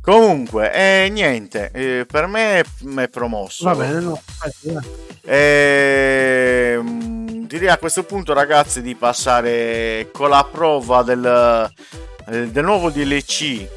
Comunque, 0.06 0.72
eh, 0.72 1.10
niente, 1.10 1.72
eh, 1.74 2.06
per 2.06 2.28
me 2.28 2.60
è, 2.60 2.64
è 3.02 3.10
promosso. 3.10 3.64
va 3.64 3.74
bene 3.74 4.00
no 4.02 4.22
dai. 4.62 4.86
Ehm, 5.24 7.48
direi 7.48 7.70
a 7.70 7.80
questo 7.80 8.04
punto, 8.04 8.32
ragazzi, 8.34 8.84
di 8.84 8.94
passare 8.94 10.10
con 10.14 10.30
la 10.30 10.48
prova 10.50 11.02
del, 11.02 11.72
eh, 12.28 12.52
del 12.52 12.64
nuovo 12.64 12.92
DLC 12.92 13.68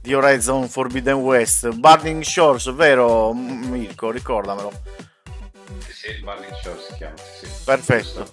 di 0.00 0.14
Horizon 0.14 0.66
Forbidden 0.66 1.16
West, 1.16 1.68
Burning 1.68 2.22
Shores, 2.22 2.72
vero 2.72 3.34
Mirko? 3.34 4.10
Ricordamelo. 4.10 4.72
Sì, 5.90 6.22
Burning 6.22 6.54
Shore 6.62 6.78
si 6.88 6.94
chiama. 6.96 7.16
Sì, 7.38 7.44
sì. 7.44 7.52
Perfetto. 7.64 8.32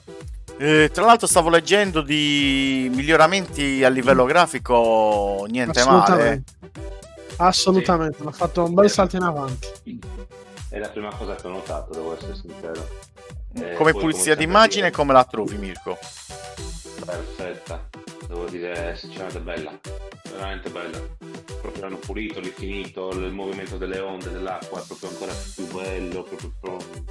Eh, 0.60 0.90
tra 0.94 1.04
l'altro 1.04 1.28
stavo 1.28 1.50
leggendo 1.50 2.00
di 2.02 2.90
miglioramenti 2.94 3.84
a 3.84 3.90
livello 3.90 4.24
grafico, 4.24 5.46
niente 5.50 5.84
male. 5.84 6.44
Assolutamente 7.38 8.18
assolutamente 8.18 8.22
hanno 8.22 8.32
fatto 8.32 8.64
un 8.64 8.74
bel 8.74 8.90
salto 8.90 9.16
in 9.16 9.24
avanti 9.24 10.00
È 10.70 10.80
la 10.80 10.90
prima 10.90 11.14
cosa 11.16 11.36
che 11.36 11.48
ho 11.48 11.52
notato, 11.52 11.94
devo 11.94 12.16
essere 12.16 12.36
sincero. 12.36 12.88
Eh, 13.56 13.74
Come 13.76 13.92
poi, 13.92 14.02
pulizia 14.02 14.34
d'immagine, 14.36 14.86
dire- 14.86 14.96
come 14.96 15.14
la 15.14 15.24
trovi 15.24 15.56
Mirko? 15.58 15.98
Perfetta, 17.06 17.88
devo 18.28 18.46
dire, 18.46 18.96
sinceramente 18.96 19.40
bella, 19.40 19.80
veramente 20.32 20.70
bella. 20.70 21.00
Proprio 21.62 21.86
hanno 21.86 21.98
pulito, 21.98 22.40
rifinito, 22.40 23.10
il 23.12 23.32
movimento 23.32 23.78
delle 23.78 24.00
onde, 24.00 24.32
dell'acqua 24.32 24.82
è 24.82 24.86
proprio 24.86 25.10
ancora 25.10 25.32
più 25.54 25.68
bello, 25.72 26.24
proprio, 26.24 26.52
proprio, 26.60 27.04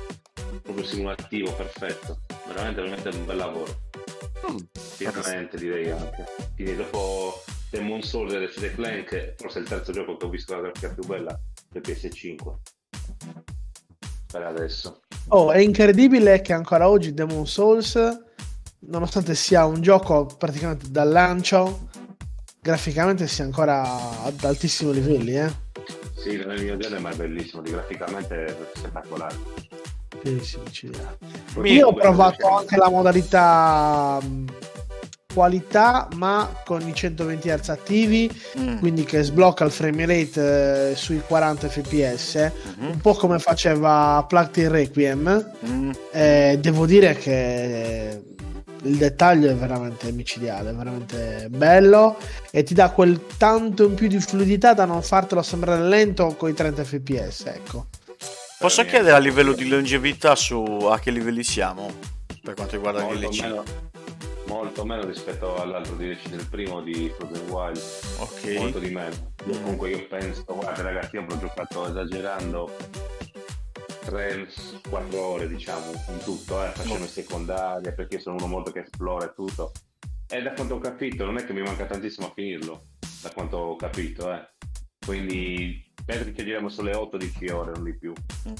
proprio 0.61 0.85
simulativo, 0.85 1.53
perfetto. 1.53 2.21
Veramente, 2.47 2.81
veramente 2.83 3.09
un 3.17 3.25
bel 3.25 3.37
lavoro. 3.37 3.81
Mm. 4.51 4.57
Direi 5.57 5.91
anche. 5.91 6.25
Quindi 6.55 6.77
dopo 6.77 7.43
Demon 7.71 8.03
Souls 8.03 8.33
e 8.33 8.39
Ratchet 8.39 8.75
Clank, 8.75 9.35
forse 9.37 9.59
è 9.59 9.63
il 9.63 9.69
terzo 9.69 9.93
gioco 9.93 10.17
che 10.17 10.27
ho 10.27 10.29
visto 10.29 10.55
la 10.55 10.63
grafica 10.63 10.91
più 10.91 11.05
bella 11.07 11.41
per 11.71 11.81
PS5. 11.81 12.55
Per 14.33 14.43
adesso. 14.43 15.01
oh 15.29 15.51
è 15.53 15.59
incredibile 15.59 16.41
che 16.41 16.53
ancora 16.53 16.89
oggi 16.89 17.13
Demon 17.13 17.47
Souls 17.47 17.99
nonostante 18.81 19.35
sia 19.35 19.67
un 19.67 19.81
gioco 19.81 20.25
praticamente 20.25 20.91
dal 20.91 21.11
lancio 21.11 21.89
graficamente 22.61 23.27
sia 23.27 23.45
ancora 23.45 23.83
ad 24.23 24.43
altissimi 24.45 24.95
livelli 24.95 25.37
eh 25.37 25.53
Sì, 26.17 26.37
nel 26.37 26.63
mio 26.63 26.77
genere 26.77 27.01
ma 27.01 27.11
è 27.11 27.17
bellissimo, 27.17 27.61
di 27.61 27.71
graficamente 27.71 28.45
è 28.45 28.57
spettacolare. 28.75 29.37
Sì, 30.23 30.39
sì, 30.43 30.59
sì. 30.71 30.91
Io 31.73 31.89
ho 31.89 31.93
provato 31.95 32.49
anche 32.49 32.77
la 32.77 32.89
modalità 32.89 34.19
mh, 34.23 34.45
qualità 35.35 36.09
ma 36.17 36.49
con 36.65 36.87
i 36.87 36.95
120 36.95 37.49
Hz 37.49 37.69
attivi 37.71 38.31
Mm. 38.59 38.79
quindi 38.81 39.05
che 39.05 39.23
sblocca 39.23 39.65
il 39.65 39.71
frame 39.71 40.05
rate 40.05 40.91
eh, 40.91 40.95
sui 40.95 41.23
40 41.27 41.69
fps 41.69 42.51
Mhm. 42.79 42.87
un 42.91 42.99
po' 42.99 43.15
come 43.15 43.39
faceva 43.39 44.23
Plugged 44.29 44.57
in 44.59 44.71
Requiem 44.71 45.51
Mm. 45.67 45.91
eh, 46.13 46.59
devo 46.61 46.85
dire 46.85 47.15
che 47.17 48.21
il 48.85 48.97
dettaglio 48.97 49.49
è 49.49 49.55
veramente 49.55 50.11
micidiale, 50.13 50.71
è 50.71 50.75
veramente 50.75 51.47
bello 51.49 52.17
e 52.51 52.63
ti 52.65 52.75
dà 52.75 52.91
quel 52.91 53.21
tanto 53.39 53.85
in 53.87 53.95
più 53.95 54.09
di 54.09 54.19
fluidità 54.21 54.75
da 54.75 54.85
non 54.85 55.03
fartelo 55.03 55.41
sembrare 55.41 55.83
lento 55.89 56.35
con 56.37 56.51
i 56.51 56.53
30 56.55 56.85
fps 56.85 57.45
ecco 57.47 57.87
Posso 58.63 58.85
chiedere 58.85 59.13
a 59.15 59.19
livello 59.19 59.53
di 59.53 59.69
longevità 59.69 60.37
su 60.37 60.63
a 60.89 60.99
che 61.01 61.11
livelli 61.11 61.43
siamo 61.43 61.93
per 62.43 62.55
quanto 62.55 62.77
riguarda 62.77 63.01
il 63.01 63.07
molto 63.07 63.29
DLC? 63.29 63.41
meno, 63.43 63.65
molto 64.47 64.85
meno 64.85 65.05
rispetto 65.05 65.61
all'altro 65.61 65.95
DLC 65.97 66.29
del 66.29 66.47
primo 66.49 66.81
di 66.81 67.13
Frozen 67.17 67.49
Wild 67.51 67.81
Ok. 68.19 68.55
molto 68.59 68.79
di 68.79 68.91
meno 68.91 69.31
Mm. 69.43 69.51
comunque 69.55 69.91
io 69.91 70.07
penso 70.07 70.45
guarda 70.47 70.83
ragazzi 70.83 71.17
io 71.17 71.27
ho 71.29 71.39
giocato 71.41 71.89
esagerando 71.89 72.71
3-4 74.07 75.15
ore 75.17 75.49
diciamo 75.49 75.91
in 76.11 76.19
tutto 76.23 76.65
eh, 76.65 76.69
facendo 76.69 77.09
secondaria 77.09 77.91
perché 77.93 78.21
sono 78.21 78.37
uno 78.37 78.47
molto 78.47 78.71
che 78.71 78.83
esplora 78.83 79.25
e 79.27 79.33
tutto 79.35 79.73
e 80.29 80.41
da 80.43 80.53
quanto 80.53 80.75
ho 80.77 80.79
capito 80.79 81.25
non 81.25 81.39
è 81.39 81.45
che 81.45 81.53
mi 81.53 81.63
manca 81.63 81.87
tantissimo 81.87 82.29
a 82.29 82.33
finirlo 82.33 82.85
da 83.21 83.31
quanto 83.31 83.57
ho 83.57 83.75
capito 83.75 84.33
eh. 84.33 84.49
quindi 85.05 85.92
penso 86.05 86.25
che 86.25 86.33
gireremo 86.33 86.69
sulle 86.69 86.93
8-10 86.93 87.53
ore 87.53 87.73
non 87.73 87.85
di 87.85 87.95
più 87.95 88.13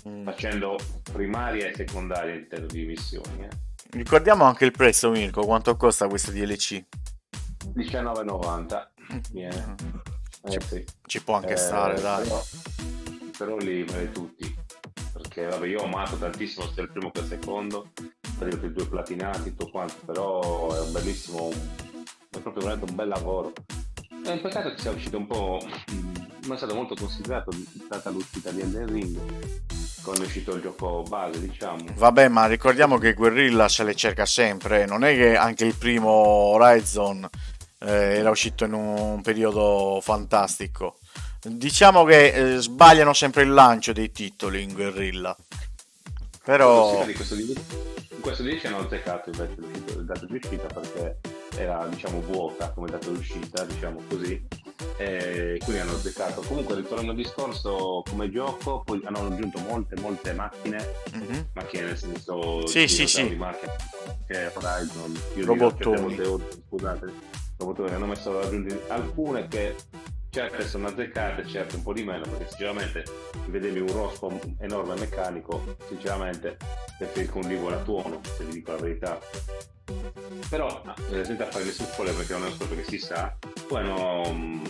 Mm. 0.09 0.25
facendo 0.25 0.77
primaria 1.13 1.67
e 1.69 1.75
secondaria 1.75 2.35
in 2.35 2.47
termini 2.49 2.73
di 2.73 2.85
missioni 2.87 3.45
eh. 3.45 3.49
Ricordiamo 3.91 4.45
anche 4.45 4.65
il 4.65 4.71
prezzo, 4.71 5.11
Mirko, 5.11 5.45
quanto 5.45 5.77
costa 5.77 6.07
questo 6.09 6.31
DLC? 6.31 6.83
19,90 7.75 8.91
viene 9.33 9.75
Ci, 10.49 10.57
eh, 10.57 10.61
sì. 10.61 10.85
ci 11.07 11.23
può 11.23 11.35
anche 11.37 11.53
Eh, 11.53 11.57
stare, 11.57 12.01
dai. 12.01 12.23
Però, 12.27 12.43
però 13.39 13.57
li 13.59 13.85
me 13.85 14.11
tutti. 14.11 14.57
Perché 15.13 15.45
vabbè, 15.47 15.67
io 15.67 15.81
ho 15.81 15.85
amato 15.85 16.17
tantissimo 16.17 16.67
sia 16.73 16.83
il 16.83 16.91
primo 16.91 17.11
che 17.11 17.21
il 17.21 17.27
secondo, 17.27 17.91
per 18.39 18.49
i 18.49 18.73
due 18.73 18.87
platinati, 18.89 19.51
tutto 19.51 19.71
quanto, 19.71 19.95
però 20.07 20.75
è 20.75 20.81
un 20.81 20.93
bellissimo, 20.93 21.51
è 21.51 22.39
proprio 22.41 22.63
veramente 22.65 22.91
un 22.91 22.97
bel 22.97 23.09
lavoro. 23.09 23.53
È 24.25 24.31
un 24.31 24.41
peccato 24.41 24.73
che 24.73 24.81
sia 24.81 24.93
uscito 24.93 25.17
un 25.17 25.27
po', 25.27 25.61
mm, 25.93 26.15
non 26.45 26.53
è 26.53 26.57
stato 26.57 26.75
molto 26.75 26.95
considerato, 26.95 27.51
data 27.89 28.09
l'uscita 28.11 28.51
di 28.51 28.61
Elden 28.61 28.87
Ring, 28.87 29.19
quando 30.03 30.23
è 30.23 30.27
uscito 30.27 30.55
il 30.55 30.63
gioco 30.63 31.03
base, 31.09 31.41
diciamo. 31.41 31.85
Vabbè, 31.95 32.29
ma 32.29 32.47
ricordiamo 32.47 32.99
che 32.99 33.15
Guerrilla 33.15 33.69
se 33.69 33.83
le 33.83 33.97
cerca 33.97 34.25
sempre. 34.25 34.87
Non 34.87 35.03
è 35.03 35.15
che 35.15 35.37
anche 35.37 35.65
il 35.65 35.75
primo 35.75 36.09
Horizon 36.09 37.29
eh, 37.81 38.19
era 38.19 38.31
uscito 38.31 38.65
in 38.65 38.75
un 38.75 39.21
periodo 39.23 39.99
fantastico. 40.01 40.99
Diciamo 41.43 42.05
che 42.05 42.55
eh, 42.55 42.61
sbagliano 42.61 43.13
sempre 43.13 43.43
il 43.43 43.53
lancio 43.53 43.93
dei 43.93 44.13
titoli 44.13 44.63
in 44.63 44.73
Guerrilla. 44.73 45.37
Però. 46.45 47.05
Di 47.05 47.15
questo 47.15 47.35
di- 47.35 47.55
in 48.15 48.21
questo 48.21 48.43
10 48.43 48.67
hanno 48.67 48.79
azzeccato 48.81 49.31
invece 49.31 49.55
l'uscita- 49.57 49.93
il 49.95 50.05
dato 50.05 50.27
di 50.27 50.35
uscita 50.37 50.67
perché 50.67 51.19
era 51.57 51.87
diciamo 51.89 52.21
vuota 52.21 52.71
come 52.71 52.89
dato 52.91 53.11
di 53.11 53.19
uscita, 53.19 53.65
diciamo 53.65 54.01
così. 54.09 54.47
E 54.97 55.59
quindi 55.65 55.81
hanno 55.81 55.93
azzeccato. 55.93 56.41
Comunque 56.43 56.77
ritornando 56.77 57.11
al 57.13 57.17
discorso 57.17 58.03
come 58.09 58.31
gioco, 58.31 58.83
poi 58.85 59.01
hanno 59.05 59.27
aggiunto 59.27 59.59
molte 59.61 59.99
molte 60.01 60.33
macchine, 60.35 60.79
Mhm. 61.13 61.49
macchine 61.55 61.85
nel 61.87 61.99
senso 61.99 62.67
Sì, 62.67 62.87
sì, 62.87 63.07
sì. 63.07 63.35
macchine, 63.35 63.73
che 64.27 64.51
Horizon, 64.55 65.21
Robottoni. 65.45 66.15
volte, 66.17 66.63
scusate, 66.69 67.13
robottoni 67.57 67.91
hanno 67.95 68.07
messo 68.07 68.39
aggiunti 68.39 68.79
alcune 68.89 69.49
che 69.49 69.75
certe 70.33 70.67
sono 70.67 70.87
azzeccate, 70.89 71.47
certe 71.47 71.77
un 71.77 71.83
po' 71.83 71.93
di 71.93 72.03
meno, 72.05 72.23
perché 72.23 72.49
sinceramente 72.49 73.05
vedevi 73.49 73.81
un 73.81 73.93
rospo 73.93 74.41
enorme 74.61 74.95
meccanico, 74.99 75.77
sinceramente 75.89 76.57
preferisco 76.97 77.37
un 77.39 77.49
Livo 77.49 77.69
a 77.69 77.77
tuono, 77.83 78.21
se 78.39 78.45
vi 78.45 78.53
dico 78.55 78.73
la 78.73 78.79
verità. 78.79 79.19
Però, 80.49 80.83
eh, 81.11 81.25
senza 81.25 81.47
fare 81.51 81.65
nessun 81.65 81.85
spoiler 81.87 82.15
perché 82.15 82.33
non 82.33 82.45
è 82.45 82.47
un 82.47 82.53
spoiler 82.53 82.79
che 82.79 82.85
si 82.91 82.99
sa, 82.99 83.37
poi 83.69 83.83
hanno, 83.83 84.33
mm, 84.33 84.65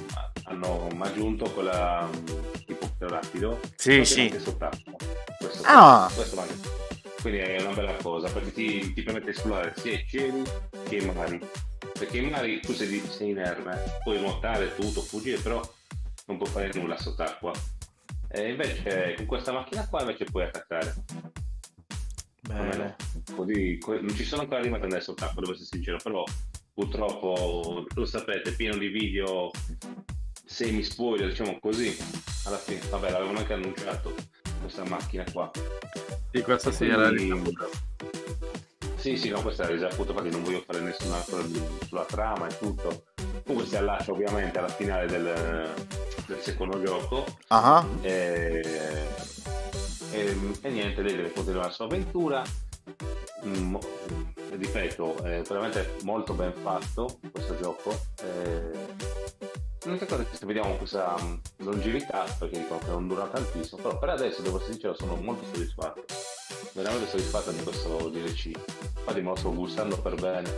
hanno 0.44 0.88
aggiunto 0.98 1.48
quella 1.52 2.08
mm, 2.08 2.26
tipo 2.66 2.88
pterodattido 2.96 3.60
Sì, 3.76 4.04
sì. 4.04 4.28
Questo, 4.30 4.56
Ah. 5.64 6.10
questo 6.12 6.40
anche- 6.40 6.54
Quindi 7.22 7.38
è 7.38 7.62
una 7.62 7.72
bella 7.72 7.94
cosa 8.02 8.28
perché 8.32 8.52
ti, 8.52 8.92
ti 8.92 9.02
permette 9.04 9.26
di 9.26 9.30
esplorare 9.30 9.72
sia 9.76 9.92
i 9.92 10.04
cieli 10.04 10.42
che 10.88 10.96
i 10.96 11.06
mari. 11.06 11.38
Perché 11.92 12.18
i 12.18 12.28
mari 12.28 12.60
tu 12.60 12.72
sei, 12.72 12.98
sei 12.98 13.30
inerme, 13.30 13.80
puoi 14.02 14.20
nuotare 14.20 14.74
tutto, 14.74 15.02
fuggire, 15.02 15.40
però 15.40 15.60
non 16.26 16.36
puoi 16.36 16.48
fare 16.50 16.72
nulla 16.74 16.98
sott'acqua. 16.98 17.52
E 18.28 18.50
invece 18.50 19.14
con 19.16 19.26
questa 19.26 19.52
macchina 19.52 19.86
qua 19.88 20.00
invece 20.00 20.24
puoi 20.24 20.42
attaccare. 20.42 20.94
Bene. 22.40 22.96
Così, 23.36 23.78
non 23.86 24.14
ci 24.16 24.24
sono 24.24 24.42
ancora 24.42 24.58
arrivati 24.58 24.82
andare 24.82 25.02
sott'acqua, 25.02 25.42
devo 25.42 25.52
essere 25.52 25.68
sincero, 25.70 25.98
però 26.02 26.24
purtroppo 26.74 27.86
lo 27.94 28.04
sapete, 28.04 28.50
pieno 28.56 28.76
di 28.76 28.88
video 28.88 29.48
semi 30.44 30.82
spoiler, 30.82 31.28
diciamo 31.28 31.60
così. 31.60 31.96
Alla 32.46 32.58
fine, 32.58 32.80
vabbè, 32.90 33.12
l'avevano 33.12 33.38
anche 33.38 33.52
annunciato 33.52 34.12
questa 34.62 34.84
macchina 34.88 35.24
qua. 35.30 35.50
Sì, 36.32 36.40
questa 36.42 36.70
sì 36.70 36.86
Quindi- 36.86 36.94
era 36.94 37.08
risaputa. 37.10 37.68
Sì, 38.96 39.16
sì, 39.16 39.28
no, 39.30 39.42
questa 39.42 39.64
è 39.64 39.66
risaputa, 39.72 40.12
infatti 40.12 40.30
non 40.30 40.44
voglio 40.44 40.62
fare 40.64 40.80
nessuna 40.80 41.16
cosa 41.28 41.44
sulla 41.88 42.04
trama 42.04 42.46
e 42.46 42.56
tutto. 42.56 43.04
Comunque 43.44 43.68
si 43.68 43.76
allaccia 43.76 44.12
ovviamente 44.12 44.58
alla 44.58 44.68
finale 44.68 45.06
del, 45.06 45.68
del 46.26 46.38
secondo 46.40 46.80
gioco 46.80 47.24
Ah, 47.48 47.84
e, 48.00 48.62
e- 50.12 50.36
e 50.62 50.68
niente, 50.70 51.02
lei 51.02 51.16
deve 51.16 51.32
continuare 51.32 51.66
la 51.66 51.72
sua 51.72 51.86
avventura. 51.86 52.42
Mm, 53.44 53.74
ripeto, 54.52 55.16
è 55.24 55.42
veramente 55.42 55.96
molto 56.04 56.34
ben 56.34 56.52
fatto 56.62 57.18
questo 57.32 57.56
gioco. 57.60 57.98
Eh, 58.22 58.70
L'unica 59.84 60.06
cosa 60.06 60.22
è 60.22 60.30
che 60.30 60.36
se 60.36 60.46
vediamo 60.46 60.76
questa 60.76 61.16
mm, 61.20 61.34
longevità, 61.58 62.24
perché 62.38 62.58
dicono 62.60 62.78
che 62.78 62.86
non 62.90 63.08
dura 63.08 63.24
tantissimo, 63.26 63.82
però 63.82 63.98
per 63.98 64.10
adesso 64.10 64.40
devo 64.42 64.58
essere 64.58 64.72
sincero, 64.72 64.94
sono 64.94 65.16
molto 65.16 65.44
soddisfatto. 65.52 66.04
Veramente 66.72 67.08
soddisfatto 67.08 67.50
di 67.50 67.62
questo 67.62 68.08
DLC. 68.08 68.46
Infatti 68.46 69.20
me 69.20 69.28
lo 69.28 69.36
sto 69.36 69.52
gustando 69.52 69.96
per 69.98 70.14
bene. 70.14 70.50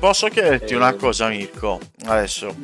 Posso 0.00 0.26
chiederti 0.28 0.72
Eh, 0.72 0.76
una 0.76 0.94
cosa, 0.94 1.28
Mirko? 1.28 1.78
Adesso, 2.06 2.54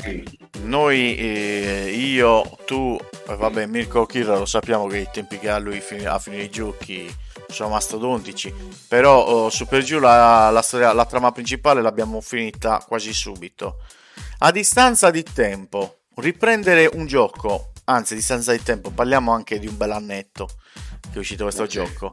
noi, 0.63 1.17
eh, 1.17 1.91
io, 1.97 2.59
tu, 2.65 2.99
vabbè, 3.27 3.67
Mirko 3.67 4.07
Kirra 4.07 4.37
lo 4.39 4.47
sappiamo 4.47 4.87
che 4.89 4.99
i 4.99 5.09
tempi 5.13 5.39
che 5.39 5.51
ha 5.51 5.59
lui 5.59 5.81
fin- 5.81 6.07
a 6.07 6.19
finire 6.19 6.45
i 6.45 6.51
giochi 6.51 7.13
sono 7.49 7.71
mastodontici, 7.71 8.53
però 8.89 9.25
oh, 9.25 9.51
su 9.51 9.67
per 9.67 9.83
giù 9.83 9.99
la, 10.01 10.51
la 10.51 10.63
storia- 10.63 10.93
la 10.93 11.07
trama 11.07 11.31
principale 11.33 11.81
l'abbiamo 11.83 12.21
finita 12.21 12.85
quasi 12.87 13.13
subito. 13.13 13.79
A 14.45 14.51
distanza 14.51 15.11
di 15.11 15.23
tempo, 15.23 16.01
riprendere 16.17 16.87
un 16.93 17.07
gioco, 17.07 17.73
anzi 17.85 18.13
a 18.13 18.17
distanza 18.17 18.53
di 18.53 18.63
tempo, 18.63 18.91
parliamo 18.91 19.33
anche 19.33 19.59
di 19.59 19.67
un 19.67 19.75
bel 19.79 19.93
annetto 19.93 20.51
che 21.01 21.15
è 21.15 21.19
uscito 21.19 21.45
questo 21.45 21.63
Eh, 21.63 21.71
sì. 21.71 21.73
gioco. 21.79 22.11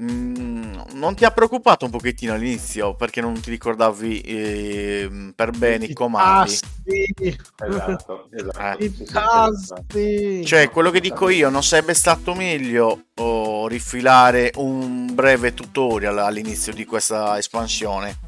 Mm, 0.00 0.74
non 0.92 1.16
ti 1.16 1.24
ha 1.24 1.32
preoccupato 1.32 1.84
un 1.84 1.90
pochettino 1.90 2.32
all'inizio 2.32 2.94
perché 2.94 3.20
non 3.20 3.40
ti 3.40 3.50
ricordavi 3.50 4.20
ehm, 4.20 5.32
per 5.34 5.50
bene 5.50 5.86
i 5.86 5.92
comandi? 5.92 6.52
tasti, 6.52 7.36
Esatto, 7.66 8.28
esatto. 8.30 8.78
Eh. 8.78 8.84
I 8.84 9.04
tasti. 9.04 10.46
Cioè, 10.46 10.70
quello 10.70 10.92
che 10.92 11.00
dico 11.00 11.28
io, 11.28 11.48
non 11.50 11.64
sarebbe 11.64 11.94
stato 11.94 12.34
meglio 12.34 13.06
oh, 13.16 13.66
rifilare 13.66 14.52
un 14.58 15.12
breve 15.12 15.52
tutorial 15.54 16.18
all'inizio 16.18 16.72
di 16.72 16.84
questa 16.84 17.36
espansione? 17.36 18.27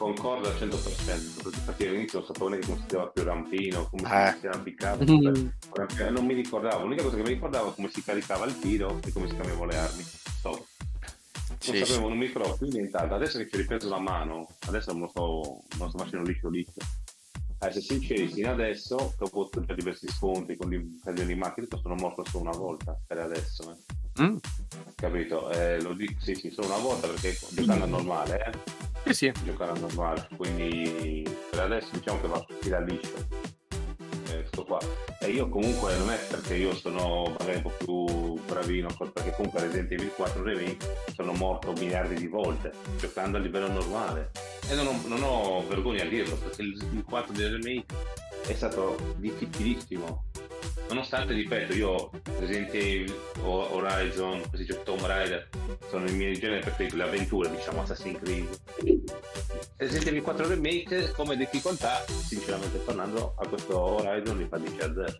Concordo 0.00 0.48
al 0.48 0.54
100%, 0.54 1.42
perché 1.42 1.58
infatti 1.58 1.86
all'inizio 1.86 2.18
non 2.20 2.26
sapevo 2.26 2.48
neanche 2.48 2.66
come 2.68 2.78
si 2.80 2.86
chiamava 2.86 3.10
più 3.10 3.22
rampino, 3.22 3.88
come 3.90 4.02
Eh. 4.02 4.36
si 4.40 4.46
arrampicava, 4.46 5.04
Mm. 5.04 5.46
cioè, 5.94 6.08
non 6.10 6.24
mi 6.24 6.32
ricordavo, 6.32 6.84
l'unica 6.84 7.02
cosa 7.02 7.16
che 7.16 7.22
mi 7.22 7.28
ricordavo 7.28 7.70
è 7.70 7.74
come 7.74 7.90
si 7.90 8.02
caricava 8.02 8.46
il 8.46 8.58
tiro 8.58 8.98
e 9.04 9.12
come 9.12 9.28
si 9.28 9.36
cambiavano 9.36 9.66
le 9.66 9.76
armi. 9.76 10.02
Stop. 10.02 10.64
Non 11.50 11.58
Sì, 11.58 11.76
sì. 11.76 11.84
sapevo, 11.84 12.08
non 12.08 12.16
mi 12.16 12.26
ricordo 12.26 12.56
più 12.56 12.68
nient'altro, 12.68 13.14
adesso 13.16 13.36
che 13.36 13.48
ci 13.50 13.54
ho 13.56 13.58
ripreso 13.58 13.88
la 13.90 14.00
mano, 14.00 14.48
adesso 14.68 14.92
non 14.92 15.02
lo 15.02 15.08
sto, 15.08 15.62
non 15.76 15.90
sto 15.90 15.98
facendo 15.98 16.26
liscio 16.26 16.48
liscio. 16.48 16.72
A 17.58 17.66
essere 17.66 17.84
sinceri, 17.84 18.26
fino 18.28 18.50
adesso, 18.52 19.12
già 19.18 19.74
diversi 19.74 20.08
scontri 20.08 20.56
con 20.56 20.72
i 20.72 20.98
con 21.04 21.14
di 21.14 21.34
macchine, 21.34 21.66
sono 21.82 21.94
morto 21.94 22.24
solo 22.24 22.44
una 22.48 22.56
volta, 22.56 22.98
per 23.06 23.18
adesso, 23.18 23.70
eh. 23.70 23.76
Mm. 24.22 24.36
capito? 24.96 25.50
Eh, 25.50 25.80
lo 25.80 25.92
dico, 25.94 26.20
sì, 26.20 26.34
sì, 26.34 26.50
solo 26.50 26.66
una 26.68 26.78
volta 26.78 27.06
perché 27.08 27.38
giocando 27.50 27.84
a 27.84 27.88
normale, 27.88 28.52
eh 29.04 29.12
Sì, 29.12 29.32
sì. 29.32 29.32
giocare 29.44 29.70
a 29.72 29.78
normale 29.80 30.28
quindi 30.36 31.26
per 31.50 31.60
adesso 31.60 31.88
diciamo 31.92 32.20
che 32.20 32.28
va 32.28 32.44
tira 32.60 32.80
liscio 32.80 33.16
eh, 33.16 33.26
sto 34.52 34.64
qua 34.64 34.78
e 35.20 35.30
io 35.30 35.48
comunque 35.48 35.96
non 35.96 36.10
è 36.10 36.18
perché 36.28 36.54
io 36.56 36.74
sono 36.74 37.34
magari 37.38 37.56
un 37.56 37.62
po' 37.62 37.72
più 37.78 38.40
bravino 38.44 38.88
perché 39.12 39.32
comunque 39.32 39.60
Resident 39.60 39.92
Evil 39.92 40.12
4 40.14 40.42
Remake 40.42 40.96
sono 41.14 41.32
morto 41.32 41.72
miliardi 41.72 42.14
di 42.14 42.26
volte 42.26 42.72
giocando 42.98 43.36
a 43.36 43.40
livello 43.40 43.68
normale 43.68 44.30
E 44.68 44.74
non 44.74 44.86
ho, 44.86 45.00
non 45.06 45.22
ho 45.22 45.66
vergogna 45.66 46.02
a 46.02 46.06
dirlo, 46.06 46.36
perché 46.36 46.62
il, 46.62 46.76
il 46.94 47.04
4 47.04 47.32
del 47.32 47.60
remake 47.60 47.94
è 48.46 48.54
stato 48.54 48.96
difficilissimo. 49.16 50.24
Nonostante, 50.88 51.34
ripeto, 51.34 51.72
io 51.74 52.10
Resident 52.38 52.74
Evil, 52.74 53.14
Horizon, 53.42 54.40
questi 54.48 54.66
giochi 54.66 54.84
Tomb 54.84 55.04
Raider 55.04 55.48
sono 55.88 56.08
i 56.08 56.12
miei 56.12 56.36
generi 56.38 56.60
preferiti, 56.60 56.96
le 56.96 57.04
avventure, 57.04 57.48
diciamo, 57.50 57.82
Assassin's 57.82 58.18
Creed. 58.18 58.48
Resident 59.76 60.08
Evil 60.08 60.22
4 60.22 60.48
Remake 60.48 61.12
come 61.12 61.36
difficoltà, 61.36 62.04
sinceramente 62.08 62.78
parlando, 62.78 63.34
a 63.38 63.46
questo 63.46 63.78
Horizon 63.78 64.39
li 64.40 64.48
fa 64.48 64.58
10 64.58 64.80
a 64.80 64.92
0. 64.92 65.18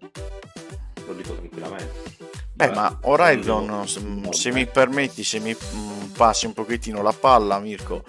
Lo 1.07 1.15
dico 1.15 1.35
tranquillamente. 1.35 2.19
Beh, 2.53 2.71
ma 2.73 2.99
Horizon, 3.03 3.87
se, 3.89 4.01
se 4.31 4.53
mi 4.53 4.67
permetti, 4.67 5.25
se 5.25 5.39
mi 5.39 5.55
mm, 5.55 6.11
passi 6.13 6.47
un 6.47 6.53
pochettino 6.53 7.03
la 7.03 7.13
palla, 7.13 7.59
Mirko, 7.59 8.05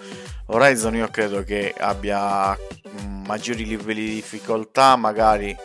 Horizon 0.46 0.94
io 0.96 1.08
credo 1.08 1.42
che 1.42 1.74
abbia 1.76 2.56
mm, 2.56 3.24
maggiori 3.24 3.64
livelli 3.64 4.04
di 4.04 4.14
difficoltà 4.14 4.96
magari 4.96 5.56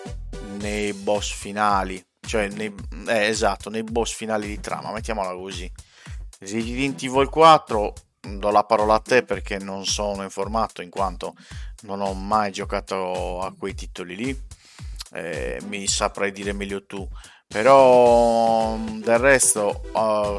nei 0.59 0.93
boss 0.93 1.33
finali, 1.33 2.03
cioè 2.21 2.47
nei, 2.49 2.73
eh, 3.07 3.27
esatto, 3.27 3.69
nei 3.69 3.83
boss 3.83 4.13
finali 4.13 4.47
di 4.47 4.59
trama, 4.59 4.91
mettiamola 4.91 5.33
così. 5.33 5.69
Resident 6.39 7.01
Evil 7.03 7.29
4 7.29 7.93
do 8.21 8.49
la 8.51 8.63
parola 8.63 8.95
a 8.95 8.99
te 8.99 9.23
perché 9.23 9.57
non 9.57 9.85
sono 9.85 10.23
informato 10.23 10.81
in 10.81 10.89
quanto 10.89 11.35
non 11.81 12.01
ho 12.01 12.13
mai 12.13 12.51
giocato 12.51 13.41
a 13.41 13.53
quei 13.57 13.75
titoli 13.75 14.15
lì. 14.15 14.46
Eh, 15.17 15.59
mi 15.67 15.87
saprai 15.87 16.31
dire 16.31 16.53
meglio 16.53 16.85
tu. 16.85 17.07
Però 17.47 18.75
mm, 18.75 19.01
del 19.01 19.17
resto 19.17 19.81
uh, 19.93 20.37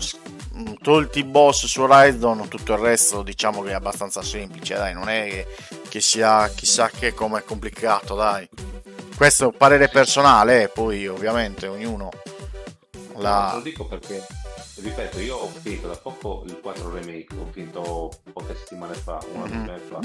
tolti 0.82 1.20
i 1.20 1.24
boss 1.24 1.66
su 1.66 1.80
Horizon 1.80 2.48
tutto 2.48 2.74
il 2.74 2.78
resto 2.78 3.22
diciamo 3.22 3.62
che 3.62 3.70
è 3.70 3.74
abbastanza 3.74 4.20
semplice 4.20 4.74
dai 4.74 4.92
non 4.92 5.08
è 5.08 5.26
che, 5.26 5.46
che 5.88 6.00
sia 6.02 6.50
chissà 6.50 6.90
che 6.90 7.14
come 7.14 7.40
è 7.40 7.44
complicato 7.44 8.14
dai. 8.14 8.48
Questo 9.16 9.44
è 9.44 9.46
un 9.46 9.56
parere 9.56 9.88
personale 9.88 10.64
eh, 10.64 10.68
poi 10.68 11.06
ovviamente 11.06 11.66
ognuno 11.66 12.10
No, 13.18 13.22
la 13.22 13.52
Lo 13.54 13.60
dico 13.60 13.86
perché, 13.86 14.24
ripeto, 14.82 15.18
io 15.20 15.36
ho 15.36 15.46
finito 15.48 15.88
da 15.88 15.96
poco 15.96 16.42
il 16.46 16.58
4 16.60 16.90
remake, 16.92 17.26
ho 17.36 17.46
finito 17.50 18.10
poche 18.32 18.54
settimane 18.56 18.94
fa, 18.94 19.18
una 19.32 19.44
Mhm. 19.46 19.50
settimana 19.50 19.78
fa. 19.78 20.00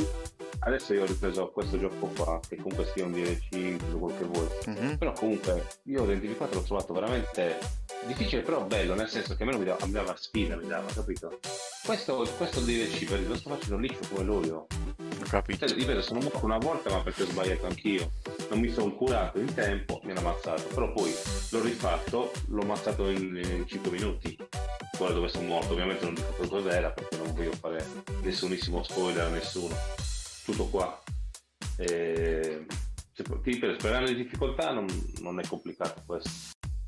Adesso 0.66 0.94
io 0.94 1.04
ho 1.04 1.06
ripreso 1.06 1.50
questo 1.52 1.78
gioco 1.78 2.08
qua, 2.08 2.40
che 2.48 2.56
comunque 2.56 2.90
sia 2.94 3.06
un 3.06 3.12
DLC, 3.12 3.78
tutto 3.78 3.98
quello 3.98 4.18
che 4.18 4.24
vuoi. 4.26 4.48
Mhm. 4.68 4.98
Però 4.98 5.12
comunque 5.14 5.68
io 5.84 6.06
Resident 6.06 6.38
4 6.38 6.60
l'ho 6.60 6.66
trovato 6.66 6.94
veramente 6.94 7.58
difficile, 8.06 8.42
però 8.42 8.64
bello, 8.64 8.96
nel 8.96 9.10
senso 9.10 9.36
che 9.36 9.44
a 9.44 9.46
me 9.46 9.58
mi 9.58 9.66
dava, 9.66 9.86
mi 9.86 9.92
dava 9.92 10.16
sfida, 10.18 10.56
mi 10.56 10.68
dava, 10.68 10.86
capito? 10.94 11.40
Questo, 11.86 12.26
questo 12.38 12.62
DLC 12.62 13.06
per 13.06 13.28
lo 13.28 13.36
sto 13.36 13.50
facendo 13.50 13.78
liscio 13.78 14.00
come 14.10 14.24
l'olio. 14.24 14.68
ho 14.68 15.26
capito 15.30 15.68
Cioè, 15.68 15.78
ripeto, 15.78 16.02
sono 16.02 16.20
morto 16.22 16.46
una 16.46 16.58
volta 16.58 16.90
ma 16.90 17.02
perché 17.02 17.24
ho 17.24 17.26
sbagliato 17.28 17.66
anch'io. 17.66 18.12
Non 18.50 18.60
mi 18.60 18.70
sono 18.72 18.94
curato 18.96 19.40
in 19.40 19.54
tempo, 19.54 20.00
mi 20.04 20.12
hanno 20.12 20.20
ammazzato. 20.22 20.64
Però 20.74 20.92
poi 20.94 21.14
l'ho 21.50 21.62
rifatto, 21.62 22.32
l'ho 22.48 22.62
ammazzato 22.62 23.10
in, 23.10 23.36
in 23.36 23.66
5 23.68 23.92
minuti. 23.92 24.38
Quello 24.98 25.14
dove 25.14 25.28
sono 25.28 25.48
morto, 25.48 25.74
ovviamente 25.74 26.06
non 26.06 26.14
dico 26.14 26.36
che 26.40 26.48
cos'era 26.48 26.92
perché 26.92 27.18
non 27.18 27.34
voglio 27.34 27.54
fare 27.54 27.86
nessunissimo 28.22 28.84
spoiler 28.84 29.26
a 29.26 29.30
nessuno. 29.30 29.76
Tutto 30.46 30.68
qua. 30.68 31.02
E... 31.78 32.66
se- 33.12 33.24
Ti 33.24 33.52
ripeto, 33.52 33.80
sperando 33.80 34.10
di 34.10 34.16
difficoltà 34.16 34.72
non, 34.72 34.86
non 35.22 35.40
è 35.40 35.48
complicato 35.48 36.02
questo. 36.06 36.30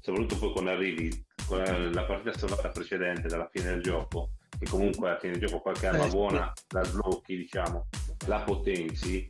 Soprattutto 0.01 0.37
poi 0.37 0.51
quando 0.51 0.71
arrivi 0.71 1.25
con 1.47 1.91
la 1.91 2.05
partita 2.05 2.37
salvata 2.37 2.69
precedente 2.69 3.27
dalla 3.27 3.49
fine 3.51 3.69
del 3.69 3.81
gioco, 3.81 4.31
che 4.57 4.67
comunque 4.69 5.09
alla 5.09 5.19
fine 5.19 5.37
del 5.37 5.47
gioco 5.47 5.61
qualche 5.61 5.87
arma 5.87 6.03
sì. 6.03 6.09
buona 6.09 6.53
la 6.69 6.83
sblocchi, 6.83 7.35
diciamo, 7.35 7.87
la 8.27 8.41
potenzi 8.41 9.25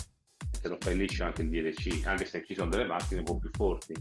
te 0.62 0.68
lo 0.68 0.78
fai 0.80 0.98
liscio 0.98 1.24
anche 1.24 1.44
il 1.44 1.50
DLC, 1.50 2.06
anche 2.06 2.26
se 2.26 2.44
ci 2.44 2.56
sono 2.56 2.70
delle 2.70 2.86
macchine 2.86 3.20
un 3.20 3.26
po' 3.26 3.38
più 3.38 3.50
forti. 3.52 3.94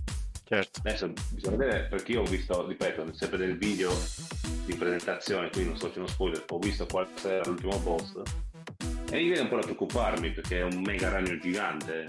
Certo 0.55 0.81
Adesso 0.81 1.13
bisogna 1.31 1.57
vedere 1.57 1.87
perché 1.89 2.13
io 2.13 2.21
ho 2.23 2.25
visto, 2.25 2.67
ripeto, 2.67 3.13
sempre 3.15 3.39
nel 3.39 3.57
video 3.57 3.93
di 4.65 4.75
presentazione, 4.75 5.51
quindi 5.51 5.71
non 5.71 5.79
so 5.79 5.91
se 5.93 5.99
uno 5.99 6.09
spoiler, 6.09 6.45
ho 6.49 6.59
visto 6.59 6.87
qual 6.87 7.07
era 7.23 7.43
l'ultimo 7.45 7.79
boss 7.79 8.21
e 9.11 9.17
mi 9.17 9.25
viene 9.25 9.41
un 9.41 9.49
po' 9.49 9.57
da 9.57 9.63
preoccuparmi 9.63 10.33
perché 10.33 10.59
è 10.59 10.63
un 10.63 10.83
mega 10.83 11.09
ragno 11.11 11.39
gigante. 11.39 12.05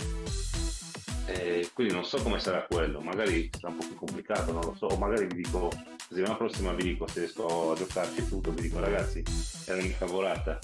E 1.27 1.69
quindi 1.73 1.93
non 1.93 2.05
so 2.05 2.21
come 2.21 2.39
sarà 2.39 2.65
quello, 2.69 2.99
magari 3.01 3.49
sarà 3.51 3.73
un 3.73 3.77
po' 3.79 3.85
più 3.87 3.95
complicato, 3.95 4.51
non 4.51 4.61
lo 4.61 4.75
so, 4.77 4.85
o 4.85 4.97
magari 4.97 5.25
vi 5.27 5.41
dico, 5.41 5.69
la 5.73 5.95
settimana 6.07 6.35
prossima 6.35 6.71
vi 6.73 6.83
dico 6.83 7.07
se 7.07 7.19
riesco 7.19 7.71
a 7.71 7.75
giocarci 7.75 8.27
tutto, 8.27 8.51
vi 8.51 8.61
dico 8.61 8.79
ragazzi, 8.79 9.23
era 9.65 9.81
una 9.81 9.93
favorata. 9.93 10.59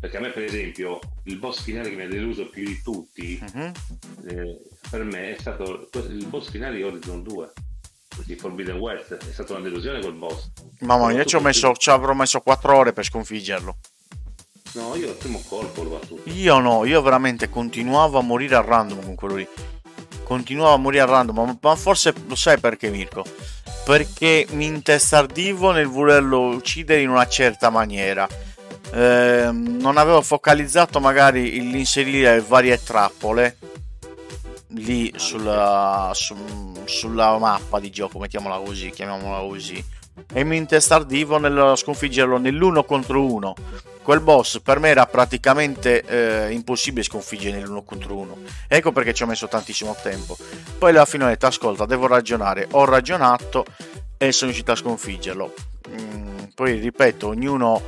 Perché 0.00 0.16
a 0.16 0.20
me 0.20 0.30
per 0.30 0.44
esempio 0.44 0.98
il 1.24 1.38
boss 1.38 1.62
finale 1.62 1.90
che 1.90 1.96
mi 1.96 2.02
ha 2.02 2.08
deluso 2.08 2.48
più 2.48 2.64
di 2.64 2.80
tutti 2.82 3.42
Mhm. 3.52 3.72
eh, 4.28 4.60
per 4.94 5.02
me 5.02 5.34
è 5.34 5.40
stato 5.40 5.88
il 6.08 6.26
boss 6.26 6.50
finale 6.50 6.76
di 6.76 6.84
Horizon 6.84 7.24
2 7.24 7.52
di 8.26 8.36
Forbidden 8.36 8.76
West 8.76 9.14
è 9.14 9.32
stata 9.32 9.54
una 9.54 9.62
delusione 9.62 9.98
quel 9.98 10.12
boss 10.12 10.50
mamma 10.82 11.08
mia 11.08 11.24
ci, 11.24 11.34
ho 11.34 11.40
messo, 11.40 11.72
ci 11.74 11.90
avrò 11.90 12.12
messo 12.14 12.40
4 12.40 12.76
ore 12.76 12.92
per 12.92 13.04
sconfiggerlo 13.04 13.76
no 14.74 14.94
io 14.94 15.08
al 15.08 15.16
primo 15.16 15.42
colpo 15.48 15.82
l'ho 15.82 15.90
battuto 15.90 16.30
Io 16.30 16.60
no, 16.60 16.84
io 16.84 17.02
veramente 17.02 17.48
continuavo 17.48 18.18
a 18.18 18.22
morire 18.22 18.54
a 18.54 18.60
random 18.60 19.04
con 19.04 19.14
quello 19.14 19.36
lì. 19.36 19.48
Continuavo 20.24 20.74
a 20.74 20.78
morire 20.78 21.02
a 21.02 21.06
random, 21.06 21.58
ma, 21.60 21.76
forse 21.76 22.12
lo 22.26 22.34
sai 22.34 22.58
perché 22.58 22.90
Mirko? 22.90 23.24
Perché 23.84 24.48
mi 24.50 24.66
intestardivo 24.66 25.70
nel 25.70 25.86
volerlo 25.86 26.48
uccidere 26.48 27.02
in 27.02 27.10
una 27.10 27.28
certa 27.28 27.70
maniera. 27.70 28.26
Ehm, 28.92 29.76
non 29.80 29.96
avevo 29.96 30.22
focalizzato 30.22 30.98
magari 30.98 31.60
l'inserire 31.70 32.40
varie 32.40 32.82
trappole 32.82 33.58
lì 34.74 35.12
sulla, 35.16 36.10
su- 36.14 36.82
sulla 36.84 37.36
mappa 37.38 37.80
di 37.80 37.90
gioco, 37.90 38.18
mettiamola 38.18 38.58
così, 38.58 38.90
chiamiamola 38.90 39.46
così. 39.46 39.84
E 40.32 40.44
mi 40.44 40.56
intestardivo 40.56 41.38
nel 41.38 41.74
sconfiggerlo 41.76 42.38
nell'uno 42.38 42.84
contro 42.84 43.24
uno 43.24 43.54
quel 44.04 44.20
boss 44.20 44.60
per 44.60 44.80
me 44.80 44.90
era 44.90 45.06
praticamente 45.06 46.02
eh, 46.02 46.52
impossibile 46.52 47.02
sconfiggere 47.02 47.56
nell'uno 47.56 47.82
contro 47.84 48.14
uno. 48.14 48.36
Ecco 48.68 48.92
perché 48.92 49.14
ci 49.14 49.22
ho 49.22 49.26
messo 49.26 49.48
tantissimo 49.48 49.96
tempo. 50.00 50.36
Poi 50.76 50.90
alla 50.90 51.06
fine 51.06 51.24
ho 51.24 51.28
detto: 51.28 51.46
Ascolta, 51.46 51.86
devo 51.86 52.06
ragionare. 52.06 52.68
Ho 52.72 52.84
ragionato 52.84 53.64
e 54.18 54.30
sono 54.30 54.50
riuscito 54.50 54.72
a 54.72 54.76
sconfiggerlo. 54.76 55.54
Mm, 55.88 56.42
poi 56.54 56.78
ripeto, 56.80 57.28
ognuno 57.28 57.80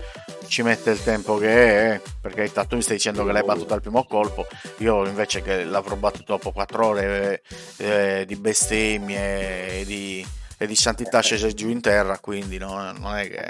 ci 0.49 0.63
mette 0.63 0.91
il 0.91 1.03
tempo 1.03 1.37
che 1.39 1.49
è. 1.49 1.95
eh, 1.95 2.01
Perché 2.21 2.51
tu 2.67 2.77
mi 2.77 2.83
stai 2.83 2.97
dicendo 2.97 3.25
che 3.25 3.33
l'hai 3.33 3.45
battuto 3.45 3.75
al 3.75 3.81
primo 3.81 4.05
colpo. 4.05 4.47
Io 4.79 5.07
invece 5.07 5.43
che 5.43 5.65
l'avrò 5.65 5.97
battuto 5.97 6.25
dopo 6.35 6.53
4 6.53 6.87
ore 6.87 7.43
eh, 7.79 8.25
di 8.27 8.37
bestemmie 8.37 9.81
e 9.81 9.85
di, 9.85 10.27
e 10.59 10.67
di 10.67 10.75
santità 10.77 11.21
scese 11.21 11.53
giù 11.55 11.69
in 11.69 11.81
terra. 11.81 12.19
Quindi 12.19 12.59
no- 12.59 12.93
non 12.93 13.17
è 13.17 13.29
che 13.29 13.37
è 13.45 13.49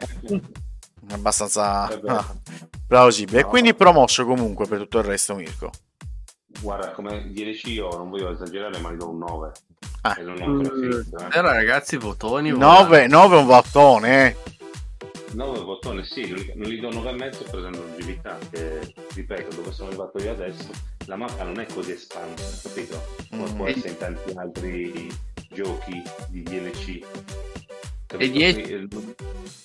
abbastanza 1.11 1.83
ah, 2.07 2.35
plausibile. 2.87 3.41
E 3.41 3.43
No. 3.43 3.49
quindi 3.49 3.75
promosso 3.75 4.25
comunque 4.25 4.67
per 4.67 4.79
tutto 4.81 4.99
il 4.99 5.05
resto, 5.05 5.35
Mirko. 5.35 5.71
guarda 6.61 6.91
come 6.93 7.31
DLC 7.33 7.67
io 7.67 7.89
non 7.97 8.09
voglio 8.11 8.31
esagerare 8.33 8.79
ma 8.79 8.91
gli 8.93 8.97
do 8.97 9.11
un 9.11 9.19
9 9.19 9.53
Ah. 10.03 10.15
finito 10.15 11.19
eh. 11.19 11.25
Però 11.31 11.51
ragazzi, 11.51 11.97
votoni. 11.97 12.51
9, 12.51 13.09
9 13.09 13.37
è 13.37 13.41
un 13.41 13.47
bottone, 13.47 14.27
eh. 14.27 14.37
9 15.33 15.65
bottoni 15.65 16.05
sì 16.05 16.29
non 16.29 16.39
li, 16.39 16.53
non 16.55 16.69
li 16.69 16.81
do 16.81 16.91
9 16.91 17.11
e 17.11 17.13
mezzo 17.15 17.45
per 17.45 17.61
la 17.61 17.71
longevità 17.71 18.39
che 18.51 18.95
ripeto 19.15 19.57
dove 19.57 19.73
sono 19.73 19.89
arrivato 19.89 20.19
io 20.23 20.31
adesso 20.33 20.69
la 21.07 21.17
mappa 21.17 21.45
non 21.45 21.59
è 21.61 21.67
così 21.67 21.93
espansa 21.93 22.69
capito 22.69 23.03
come 23.31 23.51
Mm. 23.51 23.57
può 23.57 23.67
essere 23.67 23.89
in 23.91 23.97
tanti 23.99 24.33
altri 24.37 25.09
giochi 25.51 26.03
di 26.29 26.43
DLC 26.43 27.01
E 28.19 28.31
die- 28.31 28.89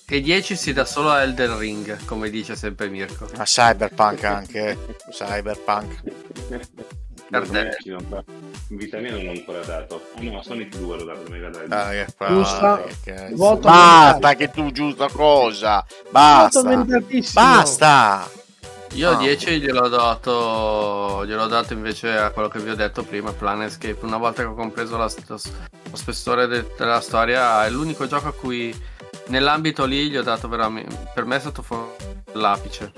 E 0.07 0.19
10 0.21 0.55
si 0.55 0.73
dà 0.73 0.83
solo 0.83 1.09
a 1.09 1.21
Elden 1.21 1.57
Ring, 1.57 2.03
come 2.05 2.29
dice 2.31 2.55
sempre 2.55 2.89
Mirko. 2.89 3.29
Ma 3.37 3.43
Cyberpunk 3.43 4.23
anche, 4.25 4.69
eh. 4.71 4.77
Cyberpunk. 5.11 6.01
Per 7.31 7.47
te. 7.49 7.77
In 7.85 8.77
vita 8.77 8.97
mia 8.97 9.11
non 9.13 9.23
l'ho 9.23 9.31
ancora 9.31 9.61
dato. 9.63 10.01
Ah, 10.17 10.21
no, 10.21 10.41
Sonic 10.43 10.75
2 10.77 10.97
l'ho 10.97 11.03
dato, 11.05 11.29
Mega 11.31 11.49
Drive. 11.49 11.73
Ah, 11.75 11.89
che 11.89 12.05
Giusta. 12.27 12.59
palle, 12.59 12.95
che 13.03 13.33
Basta 13.35 14.35
che 14.35 14.51
tu 14.51 14.71
giusta 14.71 15.07
cosa. 15.09 15.85
Basta. 16.09 16.61
Basta. 17.33 18.29
Io 18.95 19.11
Ah. 19.11 19.15
10 19.15 19.61
gliel'ho 19.61 19.87
dato, 19.87 21.23
gliel'ho 21.25 21.47
dato 21.47 21.71
invece 21.71 22.09
a 22.17 22.31
quello 22.31 22.49
che 22.49 22.59
vi 22.59 22.71
ho 22.71 22.75
detto 22.75 23.03
prima, 23.03 23.31
Planescape. 23.31 23.99
Una 24.01 24.17
volta 24.17 24.41
che 24.41 24.49
ho 24.49 24.53
compreso 24.53 24.97
la, 24.97 25.09
lo, 25.27 25.39
lo 25.89 25.95
spessore 25.95 26.47
de- 26.47 26.67
della 26.77 26.99
storia, 26.99 27.65
è 27.65 27.69
l'unico 27.69 28.05
gioco 28.07 28.27
a 28.27 28.33
cui 28.33 28.77
nell'ambito 29.27 29.85
lì 29.85 30.09
gli 30.09 30.17
ho 30.17 30.23
dato 30.23 30.49
veramente... 30.49 30.93
Per 31.13 31.23
me 31.23 31.37
è 31.37 31.39
stato 31.39 31.61
fu- 31.61 31.95
l'apice. 32.33 32.91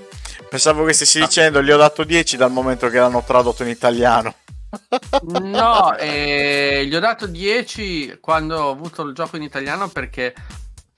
Pensavo 0.48 0.84
che 0.84 0.92
stessi 0.92 1.20
dicendo 1.20 1.62
gli 1.62 1.70
ho 1.70 1.76
dato 1.76 2.04
10 2.04 2.36
dal 2.36 2.50
momento 2.50 2.88
che 2.88 2.98
l'hanno 2.98 3.22
tradotto 3.24 3.62
in 3.62 3.68
italiano. 3.68 4.34
No, 5.22 5.96
eh, 5.98 6.84
gli 6.86 6.94
ho 6.96 7.00
dato 7.00 7.26
10 7.28 8.18
quando 8.20 8.56
ho 8.56 8.70
avuto 8.70 9.02
il 9.02 9.14
gioco 9.14 9.36
in 9.36 9.42
italiano 9.42 9.86
perché 9.88 10.34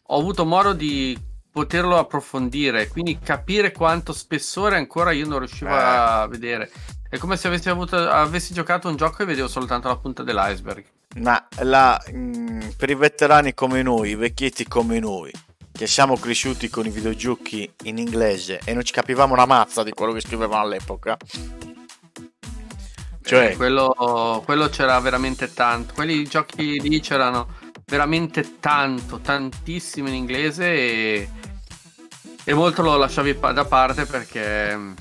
ho 0.07 0.19
avuto 0.19 0.47
modo 0.47 0.73
di 0.73 1.19
poterlo 1.51 1.99
approfondire, 1.99 2.89
quindi 2.89 3.19
capire 3.23 3.73
quanto 3.73 4.15
spessore 4.15 4.77
ancora 4.77 5.11
io 5.13 5.27
non 5.27 5.41
riuscivo 5.41 5.71
Eh. 5.71 5.75
a 5.79 6.27
vedere. 6.27 6.71
È 7.09 7.19
come 7.19 7.37
se 7.37 7.49
avessi, 7.49 7.69
avuto, 7.69 7.97
avessi 7.97 8.55
giocato 8.55 8.89
un 8.89 8.97
gioco 8.97 9.23
e 9.23 9.27
vedevo 9.27 9.49
soltanto 9.49 9.89
la 9.89 9.97
punta 9.97 10.23
dell'iceberg. 10.23 10.85
Ma 11.17 11.47
la, 11.61 12.03
mm, 12.11 12.61
per 12.79 12.91
i 12.91 12.95
veterani 12.95 13.53
come 13.55 13.83
noi, 13.83 14.11
i 14.11 14.15
vecchietti 14.17 14.67
come 14.67 14.99
noi, 14.99 15.31
che 15.77 15.87
siamo 15.87 16.17
cresciuti 16.17 16.69
con 16.69 16.87
i 16.87 16.91
videogiochi 16.91 17.73
in 17.85 17.99
inglese 17.99 18.61
e 18.65 18.75
non 18.75 18.83
ci 18.85 18.93
capivamo 18.93 19.35
una 19.35 19.47
mazza 19.47 19.83
di 19.83 19.93
quello 19.93 20.13
che 20.13 20.21
scrivevano 20.21 20.63
all'epoca. 20.63 21.17
Cioè, 23.23 23.51
Eh, 23.51 23.57
quello, 23.57 24.43
quello 24.45 24.69
c'era 24.69 24.99
veramente 25.01 25.53
tanto. 25.53 25.95
Quelli 25.95 26.25
giochi 26.29 26.81
lì 26.81 27.01
c'erano 27.01 27.49
veramente 27.85 28.59
tanto, 28.61 29.21
tantissimo 29.21 30.09
in 30.09 30.15
inglese 30.15 30.65
e, 30.73 31.31
e 32.45 32.55
molto 32.55 32.83
lo 32.83 32.97
lasciavi 32.97 33.35
pa- 33.35 33.53
da 33.53 33.65
parte 33.65 34.07
perché 34.07 34.77
mm, 34.77 34.93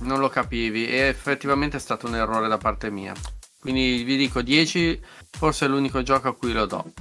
non 0.00 0.18
lo 0.18 0.28
capivi 0.28 0.86
e 0.88 0.96
effettivamente 1.08 1.76
è 1.76 1.80
stato 1.80 2.06
un 2.06 2.16
errore 2.16 2.48
da 2.48 2.58
parte 2.58 2.90
mia. 2.90 3.14
Quindi 3.60 4.02
vi 4.02 4.16
dico 4.16 4.42
10, 4.42 5.00
forse 5.30 5.66
è 5.66 5.68
l'unico 5.68 6.02
gioco 6.02 6.28
a 6.28 6.34
cui 6.36 6.52
lo 6.52 6.66
do. 6.66 6.92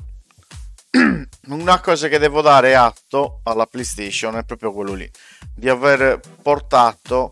una 1.47 1.79
cosa 1.79 2.09
che 2.09 2.19
devo 2.19 2.41
dare 2.41 2.75
atto 2.75 3.39
alla 3.43 3.65
PlayStation 3.65 4.35
è 4.35 4.43
proprio 4.43 4.73
quello 4.73 4.93
lì, 4.93 5.09
di 5.55 5.69
aver 5.69 6.19
portato, 6.41 7.31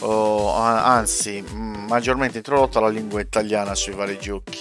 oh, 0.00 0.54
anzi, 0.54 1.42
mm, 1.42 1.86
maggiormente 1.86 2.38
introdotto 2.38 2.78
la 2.80 2.88
lingua 2.88 3.20
italiana 3.20 3.74
sui 3.74 3.94
vari 3.94 4.18
giochi. 4.18 4.58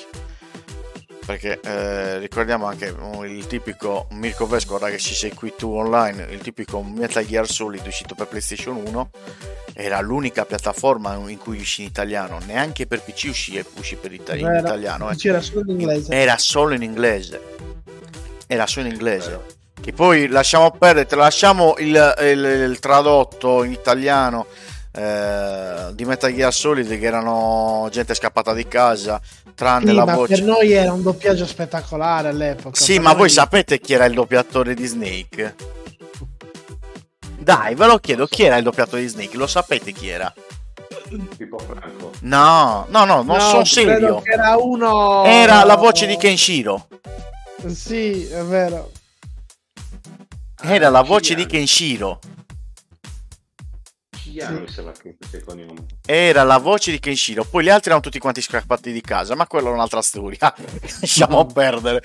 Perché 1.25 1.59
eh, 1.61 2.17
ricordiamo 2.17 2.65
anche 2.65 2.89
oh, 2.89 3.23
il 3.25 3.45
tipico 3.45 4.07
Mirko 4.11 4.47
Vesco, 4.47 4.75
ora 4.75 4.89
che 4.89 4.97
ci 4.97 5.13
sei 5.13 5.33
qui 5.33 5.53
tu 5.55 5.69
online, 5.69 6.23
il 6.31 6.39
tipico 6.39 6.81
Metal 6.81 7.25
Gear 7.25 7.47
Solid 7.47 7.85
uscito 7.85 8.15
per 8.15 8.27
PlayStation 8.27 8.77
1 8.77 9.09
era 9.81 10.01
l'unica 10.01 10.43
piattaforma 10.43 11.13
in 11.27 11.37
cui 11.37 11.59
uscì 11.61 11.83
in 11.83 11.87
italiano, 11.87 12.39
neanche 12.45 12.85
per 12.85 13.01
PC 13.01 13.27
uscì, 13.29 13.63
uscì 13.77 13.95
per 13.95 14.11
ita- 14.11 14.35
in 14.35 14.45
Vero. 14.45 14.59
italiano. 14.67 15.09
eh. 15.09 15.15
C'era 15.15 15.39
solo 15.39 15.61
in 15.71 15.79
inglese. 15.79 16.11
Era 16.13 16.37
solo 16.37 16.73
in 16.73 16.81
inglese. 16.83 17.41
Era 18.45 18.67
solo 18.67 18.87
in 18.87 18.91
inglese. 18.93 19.39
Che 19.79 19.93
poi 19.93 20.27
lasciamo 20.27 20.71
perdere, 20.71 21.15
lasciamo 21.15 21.75
il, 21.77 22.15
il- 22.19 22.43
il 22.69 22.79
tradotto 22.79 23.63
in 23.63 23.71
italiano 23.71 24.47
eh, 24.91 25.91
di 25.93 26.03
Metal 26.03 26.33
Gear 26.33 26.53
Solid 26.53 26.87
che 26.99 27.05
erano 27.05 27.87
gente 27.89 28.13
scappata 28.13 28.53
di 28.53 28.67
casa, 28.67 29.21
tranne 29.55 29.91
Sì, 29.91 29.95
la 29.95 30.03
ma 30.05 30.15
voce. 30.15 30.33
per 30.35 30.43
noi 30.43 30.71
era 30.73 30.91
un 30.91 31.01
doppiaggio 31.03 31.45
spettacolare 31.45 32.27
all'epoca. 32.27 32.75
Sì, 32.77 32.99
ma 32.99 33.13
voi 33.13 33.29
sapete 33.29 33.79
chi 33.79 33.93
era 33.93 34.03
il 34.05 34.13
doppiatore 34.13 34.73
di 34.73 34.85
Snake? 34.85 35.55
Dai, 37.39 37.73
ve 37.75 37.85
lo 37.85 37.97
chiedo, 37.99 38.27
chi 38.27 38.43
era 38.43 38.57
il 38.57 38.63
doppiatore 38.63 39.01
di 39.01 39.07
Snake? 39.07 39.37
Lo 39.37 39.47
sapete 39.47 39.91
chi 39.91 40.09
era? 40.09 40.31
Tipo 41.37 41.57
Franco. 41.57 42.11
No, 42.21 42.85
no, 42.89 43.05
no, 43.05 43.23
non 43.23 43.37
No, 43.37 43.39
sono 43.39 43.63
serio. 43.63 44.23
Era 44.23 44.57
uno. 44.57 45.23
Era 45.23 45.63
la 45.63 45.75
voce 45.75 46.05
di 46.05 46.17
Kenshiro. 46.17 46.87
Sì, 47.67 48.25
è 48.25 48.43
vero. 48.43 48.91
Era 50.61 50.89
la 50.89 51.01
voce 51.01 51.35
di. 51.35 51.45
Kenshiro. 51.45 52.19
Chiaro. 54.11 54.65
Era 56.05 56.43
la 56.43 56.57
voce 56.57 56.91
di 56.91 56.99
Kenshiro. 56.99 57.43
Poi 57.43 57.63
gli 57.63 57.69
altri 57.69 57.87
erano 57.89 58.01
tutti 58.01 58.19
quanti 58.19 58.41
scappati 58.41 58.91
di 58.91 59.01
casa. 59.01 59.35
Ma 59.35 59.47
quella 59.47 59.69
è 59.69 59.71
un'altra 59.71 60.01
storia. 60.01 60.53
Lasciamo 61.01 61.45
perdere. 61.45 62.01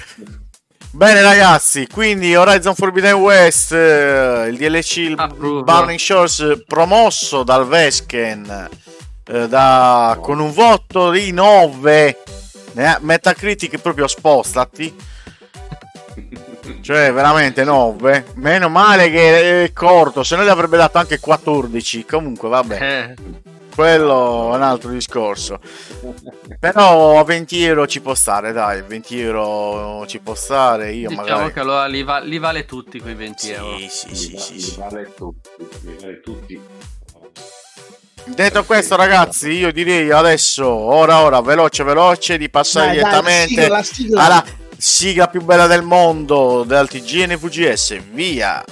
Bene, 0.95 1.23
ragazzi. 1.23 1.89
Quindi 1.93 2.37
Horizon 2.37 2.75
Forbidden 2.75 3.15
West, 3.15 3.73
eh, 3.73 4.47
il 4.49 4.57
DLC, 4.57 4.97
il 4.99 5.15
Approvo. 5.17 5.63
Burning 5.65 5.99
Shores, 5.99 6.63
promosso 6.67 7.43
dal 7.43 7.67
Vesken 7.67 8.69
eh, 9.27 9.49
da- 9.49 10.17
con 10.21 10.39
un 10.39 10.53
voto 10.53 11.11
di 11.11 11.33
9. 11.33 12.23
Eh, 12.77 12.97
Metacritic 13.01 13.79
proprio 13.79 14.07
spostati. 14.07 14.95
Cioè, 16.81 17.13
veramente 17.13 17.65
9. 17.65 18.27
Meno 18.35 18.69
male 18.69 19.11
che 19.11 19.65
è 19.65 19.73
corto, 19.73 20.23
se 20.23 20.37
no 20.37 20.45
gli 20.45 20.49
avrebbe 20.49 20.77
dato 20.77 20.99
anche 20.99 21.19
14. 21.19 22.05
Comunque, 22.05 22.49
vabbè, 22.49 22.79
Eh, 22.83 23.15
quello 23.75 24.53
è 24.53 24.57
un 24.57 24.63
altro 24.63 24.91
discorso. 24.91 25.59
Però 26.61 27.19
a 27.19 27.25
20 27.25 27.65
euro 27.65 27.87
ci 27.87 28.01
può 28.01 28.15
stare, 28.15 28.53
dai, 28.53 28.83
20 28.83 29.21
euro 29.21 30.07
ci 30.07 30.21
può 30.21 30.35
stare. 30.35 30.93
Io 30.93 31.09
diciamo 31.09 31.27
magari. 31.29 31.53
che 31.53 31.61
allora 31.61 31.87
li, 31.87 32.03
va- 32.03 32.19
li 32.21 32.39
vale 32.39 32.65
tutti 32.65 33.01
quei 33.01 33.15
20 33.15 33.51
euro. 33.51 33.79
Sì, 33.79 33.89
sì, 33.91 34.15
sì, 34.15 34.33
Mi 34.33 34.39
sì, 34.39 34.55
va- 34.57 34.59
sì. 34.61 34.71
mi 34.81 34.89
vale 34.89 35.13
tutti, 35.15 35.49
mi 35.83 35.97
vale 36.01 36.21
tutti. 36.21 36.61
Detto 38.27 38.65
questo, 38.65 38.97
ragazzi, 38.97 39.51
io 39.51 39.71
direi 39.71 40.11
adesso, 40.11 40.67
ora, 40.67 41.21
ora, 41.21 41.43
veloce, 41.43 41.85
veloce, 41.85 42.39
di 42.39 42.49
passare 42.49 42.87
Dai, 42.87 42.95
dai, 43.01 43.03
la 43.03 43.09
direttamente 43.21 43.49
sigla, 43.63 43.69
la 43.77 43.83
sigla. 43.83 44.25
alla 44.25 44.45
sigla 44.79 45.27
più 45.29 45.43
bella 45.43 45.67
del 45.67 45.83
mondo 45.83 46.65
del 46.67 46.89
TGN 46.89 47.37
VGS. 47.37 47.99
Via! 48.13 48.65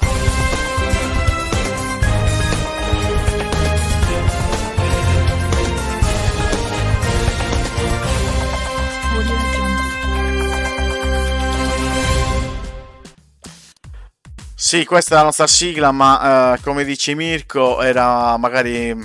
Sì, 14.72 14.86
questa 14.86 15.16
è 15.16 15.18
la 15.18 15.24
nostra 15.24 15.46
sigla, 15.46 15.92
ma 15.92 16.54
eh, 16.54 16.60
come 16.62 16.84
dice 16.84 17.14
Mirko, 17.14 17.82
era 17.82 18.38
magari 18.38 18.96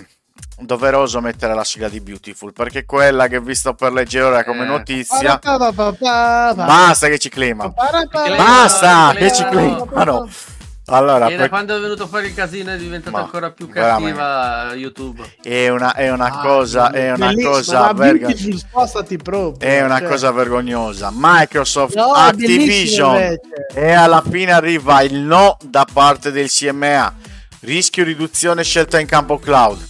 doveroso 0.59 1.19
mettere 1.19 1.53
la 1.53 1.65
sigla 1.65 1.89
di 1.89 1.99
Beautiful, 1.99 2.53
perché 2.53 2.85
quella 2.85 3.27
che 3.27 3.35
ho 3.35 3.41
visto 3.41 3.73
per 3.73 3.91
leggere 3.91 4.23
ora 4.23 4.45
come 4.45 4.63
Eh. 4.63 4.65
notizia... 4.65 5.37
Basta. 6.53 7.09
Che 7.09 7.19
ci 7.19 7.27
clima. 7.27 7.67
Basta 7.67 9.13
che 9.13 9.33
ci 9.33 9.43
clima. 9.43 9.83
Ma 9.91 10.03
no. 10.05 10.29
Allora, 10.89 11.27
E 11.27 11.31
da 11.31 11.37
per- 11.41 11.49
quando 11.49 11.75
è 11.75 11.81
venuto 11.81 12.07
fuori 12.07 12.27
il 12.27 12.33
casino 12.33 12.71
è 12.71 12.77
diventata 12.77 13.17
Ma, 13.17 13.23
ancora 13.23 13.51
più 13.51 13.67
veramente. 13.67 14.17
cattiva 14.17 14.73
YouTube. 14.73 15.21
è 15.41 15.67
una, 15.67 15.93
è 15.93 16.09
una 16.09 16.27
Ah, 16.27 16.39
cosa, 16.39 16.91
è 16.91 17.11
una 17.11 17.33
cosa 17.35 17.91
verga- 17.91 18.29
proprio. 19.21 19.69
È 19.69 19.81
una 19.83 19.99
cioè. 19.99 20.07
cosa 20.07 20.31
vergognosa. 20.31 21.09
Microsoft 21.13 21.93
No, 21.95 22.13
Activision 22.13 23.35
e 23.73 23.91
alla 23.91 24.23
fine 24.29 24.53
arriva 24.53 25.01
il 25.01 25.15
no 25.15 25.57
da 25.61 25.85
parte 25.91 26.31
del 26.31 26.49
CMA. 26.49 27.13
Rischio 27.61 28.05
riduzione 28.05 28.63
scelta 28.63 28.97
in 28.97 29.07
campo 29.07 29.39
cloud. 29.39 29.85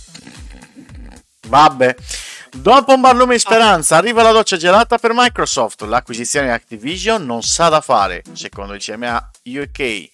Vabbè. 1.48 1.96
Dopo 2.56 2.94
un 2.96 3.02
barlume 3.02 3.36
in 3.36 3.40
speranza 3.40 3.98
arriva 3.98 4.24
la 4.24 4.32
doccia 4.32 4.58
gelata 4.58 4.98
per 4.98 5.12
Microsoft. 5.14 5.82
L'acquisizione 5.84 6.48
di 6.48 6.54
Activision 6.54 7.24
non 7.24 7.44
sa 7.44 7.70
da 7.70 7.82
fare, 7.82 8.24
secondo 8.34 8.74
il 8.74 8.82
CMA 8.82 9.30
UK. 9.44 10.10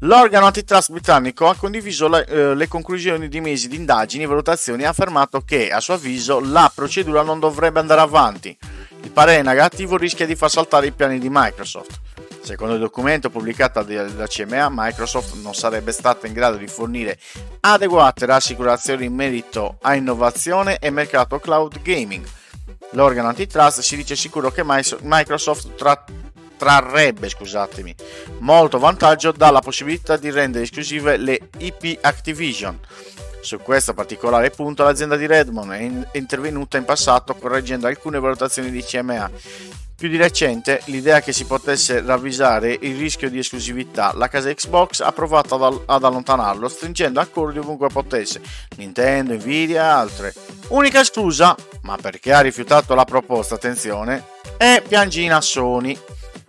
L'organo 0.00 0.44
antitrust 0.44 0.90
britannico 0.90 1.48
ha 1.48 1.54
condiviso 1.54 2.06
le, 2.08 2.26
eh, 2.26 2.54
le 2.54 2.68
conclusioni 2.68 3.28
di 3.28 3.40
mesi 3.40 3.66
di 3.66 3.76
indagini 3.76 4.24
e 4.24 4.26
valutazioni 4.26 4.82
e 4.82 4.86
ha 4.86 4.90
affermato 4.90 5.40
che, 5.40 5.70
a 5.70 5.80
suo 5.80 5.94
avviso, 5.94 6.38
la 6.38 6.70
procedura 6.74 7.22
non 7.22 7.40
dovrebbe 7.40 7.80
andare 7.80 8.02
avanti. 8.02 8.56
Il 9.02 9.10
parere 9.10 9.40
negativo 9.40 9.96
rischia 9.96 10.26
di 10.26 10.34
far 10.34 10.50
saltare 10.50 10.88
i 10.88 10.92
piani 10.92 11.18
di 11.18 11.28
Microsoft. 11.30 12.00
Secondo 12.42 12.74
il 12.74 12.80
documento 12.80 13.30
pubblicato 13.30 13.82
da 13.82 14.04
da 14.04 14.26
CMA, 14.26 14.68
Microsoft 14.70 15.34
non 15.42 15.54
sarebbe 15.54 15.92
stata 15.92 16.26
in 16.26 16.34
grado 16.34 16.58
di 16.58 16.66
fornire 16.66 17.18
adeguate 17.60 18.26
rassicurazioni 18.26 19.06
in 19.06 19.14
merito 19.14 19.78
a 19.80 19.94
innovazione 19.94 20.78
e 20.78 20.90
mercato 20.90 21.38
cloud 21.38 21.80
gaming. 21.80 22.24
L'organo 22.90 23.28
antitrust 23.28 23.80
si 23.80 23.96
dice 23.96 24.14
sicuro 24.14 24.50
che 24.50 24.62
Microsoft 24.62 25.74
tra- 25.74 26.04
trarrebbe 26.56 27.28
scusatemi, 27.28 27.94
molto 28.38 28.78
vantaggio 28.78 29.32
dalla 29.32 29.60
possibilità 29.60 30.16
di 30.16 30.30
rendere 30.30 30.64
esclusive 30.64 31.16
le 31.16 31.48
IP 31.58 31.98
Activision. 32.00 32.78
Su 33.40 33.58
questo 33.58 33.94
particolare 33.94 34.50
punto 34.50 34.82
l'azienda 34.82 35.16
di 35.16 35.26
Redmond 35.26 35.70
è 35.70 35.78
in- 35.78 36.08
è 36.10 36.18
intervenuta 36.18 36.78
in 36.78 36.84
passato 36.84 37.34
correggendo 37.34 37.86
alcune 37.86 38.18
valutazioni 38.18 38.70
di 38.70 38.82
CMA. 38.82 39.30
Più 39.96 40.08
di 40.08 40.16
recente, 40.18 40.82
l'idea 40.86 41.20
che 41.20 41.32
si 41.32 41.46
potesse 41.46 42.02
ravvisare 42.02 42.76
il 42.78 42.98
rischio 42.98 43.30
di 43.30 43.38
esclusività, 43.38 44.12
la 44.14 44.28
casa 44.28 44.52
Xbox 44.52 45.00
ha 45.00 45.10
provato 45.12 45.54
ad, 45.54 45.62
all- 45.62 45.82
ad 45.86 46.04
allontanarlo, 46.04 46.68
stringendo 46.68 47.18
accordi 47.18 47.60
ovunque 47.60 47.88
potesse, 47.88 48.42
Nintendo, 48.76 49.32
Nvidia 49.34 49.82
e 49.82 49.86
altre. 49.86 50.34
Unica 50.68 51.00
esclusa, 51.00 51.54
ma 51.82 51.96
perché 51.96 52.32
ha 52.32 52.40
rifiutato 52.40 52.94
la 52.94 53.04
proposta, 53.04 53.54
attenzione, 53.54 54.24
è 54.58 54.82
piangina 54.86 55.40
Sony. 55.40 55.98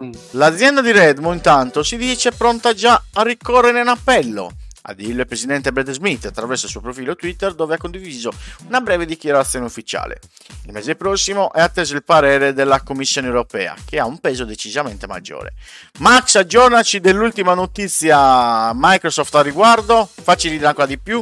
Mm. 0.04 0.12
L'azienda 0.32 0.82
di 0.82 0.92
Redmond 0.92 1.38
intanto 1.38 1.82
si 1.82 1.98
dice 1.98 2.32
pronta 2.32 2.74
già 2.74 3.02
a 3.14 3.24
ricorrere 3.24 3.82
in 3.82 3.88
appello. 3.88 4.52
A 4.90 4.94
dirlo 4.94 5.22
il 5.22 5.28
presidente 5.28 5.74
Brad 5.74 5.92
Smith 5.92 6.26
attraverso 6.28 6.66
il 6.66 6.72
suo 6.72 6.80
profilo 6.80 7.14
Twitter 7.14 7.54
dove 7.54 7.76
ha 7.76 7.78
condiviso 7.78 8.32
una 8.68 8.80
breve 8.80 9.06
dichiarazione 9.06 9.66
ufficiale. 9.66 10.20
Il 10.66 10.72
mese 10.72 10.96
prossimo 10.96 11.52
è 11.52 11.60
atteso 11.60 11.94
il 11.94 12.06
parere 12.06 12.54
della 12.54 12.82
Commissione 12.82 13.28
europea 13.28 13.76
che 13.86 14.00
ha 14.00 14.06
un 14.06 14.20
peso 14.20 14.46
decisamente 14.46 15.06
maggiore. 15.06 15.56
Max, 16.00 16.36
aggiornaci 16.36 17.02
dell'ultima 17.02 17.54
notizia 17.54 18.72
Microsoft 18.74 19.36
a 19.36 19.42
riguardo, 19.42 20.10
ridere 20.44 20.68
ancora 20.68 20.88
di 20.88 20.98
più. 20.98 21.22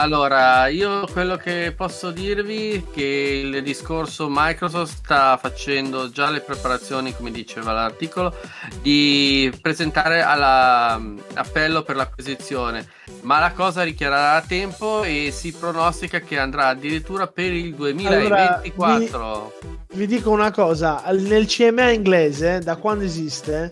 Allora, 0.00 0.66
io 0.68 1.06
quello 1.12 1.36
che 1.36 1.74
posso 1.76 2.10
dirvi 2.10 2.72
è 2.72 2.82
che 2.90 3.42
il 3.44 3.62
discorso 3.62 4.28
Microsoft 4.30 4.94
sta 4.96 5.36
facendo 5.36 6.10
già 6.10 6.30
le 6.30 6.40
preparazioni, 6.40 7.14
come 7.14 7.30
diceva 7.30 7.72
l'articolo, 7.72 8.34
di 8.80 9.52
presentare 9.60 10.22
all'appello 10.22 11.82
per 11.82 11.96
l'acquisizione, 11.96 12.88
ma 13.20 13.40
la 13.40 13.52
cosa 13.52 13.82
richiederà 13.82 14.40
tempo 14.40 15.02
e 15.02 15.28
si 15.32 15.52
pronostica 15.52 16.20
che 16.20 16.38
andrà 16.38 16.68
addirittura 16.68 17.26
per 17.26 17.52
il 17.52 17.74
2024. 17.74 19.18
Allora, 19.18 19.50
vi, 19.60 19.98
vi 19.98 20.06
dico 20.06 20.30
una 20.30 20.50
cosa, 20.50 21.04
nel 21.10 21.44
CMA 21.44 21.90
inglese, 21.90 22.60
da 22.60 22.76
quando 22.76 23.04
esiste, 23.04 23.70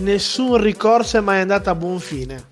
nessun 0.00 0.58
ricorso 0.58 1.16
è 1.16 1.20
mai 1.20 1.40
andato 1.40 1.70
a 1.70 1.74
buon 1.74 1.98
fine. 1.98 2.48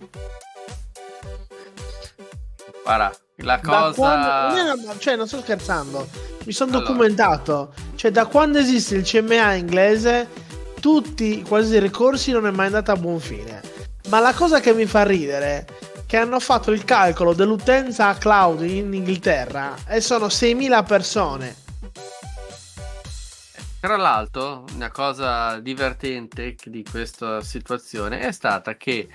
Guarda, 2.89 3.15
la 3.37 3.61
cosa... 3.61 3.93
quando- 3.93 4.87
no, 4.87 4.99
cioè, 4.99 5.15
non 5.15 5.27
sto 5.27 5.41
scherzando. 5.43 6.09
Mi 6.45 6.53
sono 6.53 6.71
Allora. 6.71 6.87
documentato. 6.87 7.75
Cioè, 7.95 8.11
da 8.11 8.25
quando 8.25 8.57
esiste 8.59 8.97
il 8.97 9.05
CMA 9.05 9.53
inglese, 9.53 10.29
tutti 10.81 11.43
quasi 11.43 11.75
i 11.75 11.81
ricorsi 11.81 12.33
non 12.33 12.47
è 12.47 12.51
mai 12.51 12.67
andata 12.67 12.93
a 12.93 12.97
buon 12.97 13.21
fine. 13.21 13.61
Ma 14.09 14.21
la 14.21 14.33
cosa 14.33 14.61
che 14.61 14.73
mi 14.73 14.87
fa 14.87 15.03
ridere 15.03 15.67
che 16.07 16.17
hanno 16.17 16.41
fatto 16.41 16.71
il 16.71 16.85
calcolo 16.85 17.35
dell'utenza 17.35 18.15
cloud 18.15 18.63
in 18.63 18.95
Inghilterra 18.95 19.75
e 19.87 20.01
sono 20.01 20.29
6.000 20.29 20.87
persone. 20.87 21.57
Tra 23.81 23.97
l'altro, 23.99 24.65
una 24.75 24.91
cosa 24.91 25.59
divertente 25.61 26.57
di 26.65 26.83
questa 26.91 27.43
situazione 27.43 28.21
è 28.21 28.33
stata 28.33 28.77
che 28.77 29.07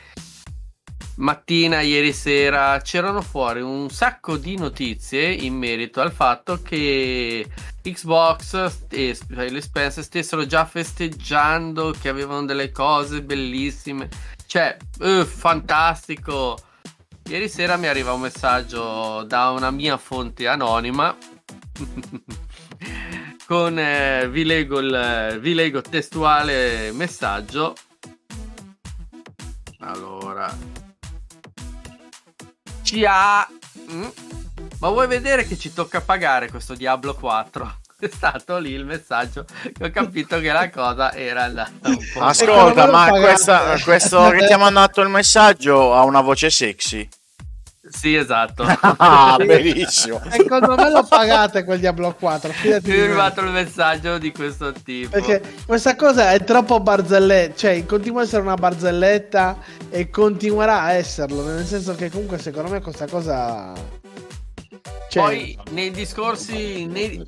mattina, 1.16 1.82
ieri 1.82 2.14
sera, 2.14 2.80
c'erano 2.82 3.22
fuori 3.22 3.62
un 3.62 3.90
sacco 3.90 4.38
di 4.38 4.58
notizie 4.58 5.32
in 5.32 5.56
merito 5.56 6.02
al 6.02 6.12
fatto 6.12 6.62
che 6.62 7.48
Xbox 7.82 8.86
e 8.90 9.18
Phil 9.28 9.62
Spencer 9.62 10.04
stessero 10.04 10.46
già 10.46 10.66
festeggiando 10.66 11.94
che 12.00 12.10
avevano 12.10 12.46
delle 12.46 12.72
cose 12.72 13.22
bellissime. 13.22 14.10
Cioè, 14.46 14.78
eh, 15.00 15.26
fantastico! 15.26 16.58
Ieri 17.26 17.48
sera 17.48 17.78
mi 17.78 17.88
arriva 17.88 18.12
un 18.14 18.22
messaggio 18.22 19.24
da 19.24 19.50
una 19.50 19.72
mia 19.72 19.98
fonte 19.98 20.48
anonima. 20.48 21.16
con 23.46 23.78
eh, 23.78 24.28
vi, 24.30 24.46
leggo 24.46 24.80
il, 24.80 25.38
vi 25.40 25.54
leggo 25.54 25.82
testuale 25.82 26.92
messaggio. 26.92 27.76
Allora, 29.80 30.52
ci 32.94 33.06
ha. 33.08 33.48
Mm? 33.92 34.08
Ma 34.80 34.90
vuoi 34.90 35.08
vedere 35.08 35.48
che 35.48 35.58
ci 35.58 35.74
tocca 35.74 36.02
pagare 36.02 36.50
questo 36.50 36.76
Diablo 36.76 37.16
4? 37.16 37.78
È 38.04 38.10
stato 38.12 38.58
lì 38.58 38.72
il 38.72 38.86
messaggio 38.86 39.46
che 39.72 39.86
ho 39.86 39.90
capito 39.90 40.40
che 40.40 40.52
la 40.52 40.70
cosa 40.70 41.14
era 41.14 41.44
andata 41.44 41.72
un 41.88 41.98
po'. 42.14 42.20
Ascolta, 42.20 42.88
ma 42.92 43.10
questa- 43.10 43.80
questo 43.82 44.30
che 44.32 44.46
ti 44.46 44.54
ha 44.54 44.58
mandato 44.58 45.02
il 45.02 45.10
messaggio 45.10 45.94
ha 45.96 46.04
una 46.04 46.22
voce 46.22 46.50
sexy. 46.50 47.08
Sì, 47.90 48.16
esatto. 48.16 48.64
Ah, 48.98 49.36
bellissimo. 49.44 50.22
Secondo 50.30 50.76
me 50.76 50.90
lo 50.90 51.04
pagate 51.06 51.64
quel 51.64 51.80
Diablo 51.80 52.14
4. 52.18 52.52
fidati 52.52 52.92
è 52.92 52.96
me. 52.96 53.04
arrivato 53.04 53.42
il 53.42 53.52
messaggio 53.52 54.18
di 54.18 54.32
questo 54.32 54.72
tipo. 54.72 55.10
Perché 55.10 55.42
questa 55.66 55.96
cosa 55.96 56.32
è 56.32 56.44
troppo 56.44 56.80
barzelletta, 56.80 57.56
cioè 57.56 57.86
continua 57.86 58.22
a 58.22 58.24
essere 58.24 58.42
una 58.42 58.56
barzelletta 58.56 59.58
e 59.90 60.10
continuerà 60.10 60.82
a 60.82 60.92
esserlo, 60.94 61.44
nel 61.46 61.66
senso 61.66 61.96
che 61.96 62.10
comunque 62.10 62.38
secondo 62.38 62.70
me 62.72 62.82
questa 62.82 63.08
cosa... 63.08 63.74
Cioè, 65.10 65.22
Poi 65.24 65.58
nei 65.72 65.92
discorsi. 65.92 66.86
nei- 66.86 67.26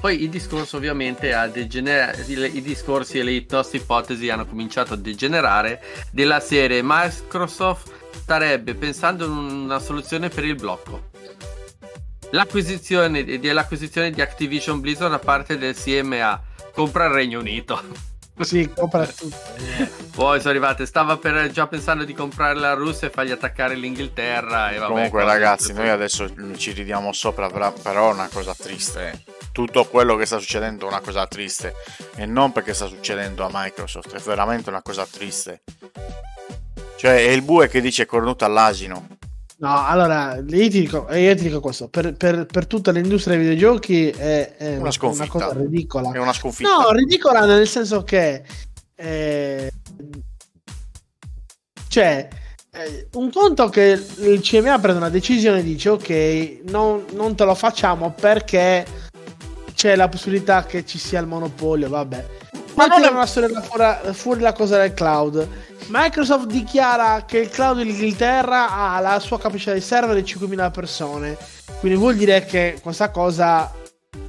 Poi 0.00 0.22
il 0.22 0.30
discorso 0.30 0.76
ovviamente 0.76 1.34
ha 1.34 1.46
degenerato. 1.48 2.20
I 2.30 2.62
discorsi 2.62 3.18
e 3.18 3.22
le 3.22 3.44
nostre 3.50 3.78
ipotesi 3.78 4.30
hanno 4.30 4.46
cominciato 4.46 4.94
a 4.94 4.96
degenerare 4.96 5.82
della 6.12 6.40
serie 6.40 6.80
Microsoft 6.82 7.92
starebbe 8.20 8.74
pensando 8.74 9.24
in 9.26 9.32
una 9.32 9.78
soluzione 9.78 10.28
per 10.28 10.44
il 10.44 10.56
blocco. 10.56 11.10
L'acquisizione 12.30 13.24
dell'acquisizione 13.38 14.10
di 14.10 14.20
Activision 14.20 14.80
Blizzard 14.80 15.10
da 15.10 15.18
parte 15.18 15.56
del 15.58 15.76
CMA 15.76 16.42
compra 16.72 17.06
il 17.06 17.12
Regno 17.12 17.38
Unito. 17.38 17.80
sì, 18.40 18.70
compra 18.74 19.06
tutto. 19.06 19.36
Poi 20.12 20.38
sono 20.38 20.50
arrivate, 20.50 20.86
stava 20.86 21.16
per, 21.16 21.50
già 21.50 21.66
pensando 21.66 22.04
di 22.04 22.12
comprare 22.12 22.54
la 22.54 22.74
Russia 22.74 23.06
e 23.06 23.10
fargli 23.10 23.30
attaccare 23.30 23.74
l'Inghilterra. 23.74 24.72
E 24.72 24.78
vabbè, 24.78 24.92
Comunque, 24.92 25.24
ragazzi, 25.24 25.72
noi 25.72 25.88
adesso 25.88 26.28
ci 26.56 26.72
ridiamo 26.72 27.12
sopra, 27.12 27.48
però- 27.48 27.72
però 27.72 28.10
è 28.10 28.14
una 28.14 28.28
cosa 28.32 28.54
triste. 28.54 29.22
Tutto 29.52 29.84
quello 29.84 30.16
che 30.16 30.26
sta 30.26 30.38
succedendo 30.38 30.86
è 30.86 30.88
una 30.88 31.00
cosa 31.00 31.26
triste. 31.26 31.74
E 32.16 32.26
non 32.26 32.52
perché 32.52 32.74
sta 32.74 32.86
succedendo 32.86 33.44
a 33.44 33.50
Microsoft, 33.52 34.14
è 34.14 34.20
veramente 34.20 34.68
una 34.68 34.82
cosa 34.82 35.06
triste. 35.06 35.62
Cioè, 36.96 37.14
è 37.16 37.30
il 37.30 37.42
bue 37.42 37.68
che 37.68 37.80
dice 37.80 38.06
cornuto 38.06 38.44
all'asino. 38.44 39.06
No, 39.58 39.86
allora, 39.86 40.36
io 40.36 40.44
ti 40.44 40.80
dico, 40.80 41.08
eh, 41.08 41.22
io 41.22 41.34
ti 41.34 41.44
dico 41.44 41.60
questo, 41.60 41.88
per, 41.88 42.14
per- 42.14 42.44
per 42.46 42.66
tutta 42.66 42.90
l'industria 42.90 43.36
dei 43.36 43.46
videogiochi 43.46 44.10
è, 44.10 44.56
è 44.56 44.76
Una 44.76 44.90
sconfitta. 44.90 45.26
cosa 45.28 45.52
ridicola. 45.54 46.12
È 46.12 46.18
una 46.18 46.32
sconfitta. 46.34 46.68
No, 46.68 46.90
ridicola 46.92 47.46
nel 47.46 47.66
senso 47.66 48.02
che... 48.02 48.42
eh, 48.94 49.70
cioè, 51.88 52.28
eh, 52.72 53.08
un 53.14 53.30
conto 53.32 53.68
che 53.70 53.98
il 54.18 54.40
CMA 54.40 54.78
prende 54.78 54.98
una 54.98 55.08
decisione 55.08 55.60
e 55.60 55.62
dice 55.62 55.88
ok, 55.90 56.58
non, 56.64 57.04
non 57.12 57.34
te 57.34 57.44
lo 57.44 57.54
facciamo 57.54 58.12
perché 58.12 58.84
c'è 59.74 59.96
la 59.96 60.08
possibilità 60.08 60.64
che 60.66 60.84
ci 60.84 60.98
sia 60.98 61.20
il 61.20 61.26
monopolio, 61.26 61.88
vabbè. 61.88 62.26
Ma 62.76 62.86
non 62.86 62.98
è- 62.98 63.02
tirano 63.08 63.26
fuori, 63.26 64.14
fuori, 64.14 64.40
la 64.40 64.52
cosa 64.52 64.78
del 64.78 64.94
cloud. 64.94 65.48
Microsoft 65.88 66.46
dichiara 66.46 67.24
che 67.26 67.38
il 67.38 67.48
cloud 67.48 67.80
in 67.80 67.88
Inghilterra 67.88 68.70
ha 68.70 69.00
la 69.00 69.18
sua 69.20 69.38
capacità 69.38 69.72
di 69.72 69.80
server 69.80 70.14
di 70.16 70.22
5.000 70.24 70.70
persone. 70.70 71.36
Quindi 71.80 71.98
vuol 71.98 72.16
dire 72.16 72.44
che 72.44 72.78
questa 72.82 73.10
cosa 73.10 73.72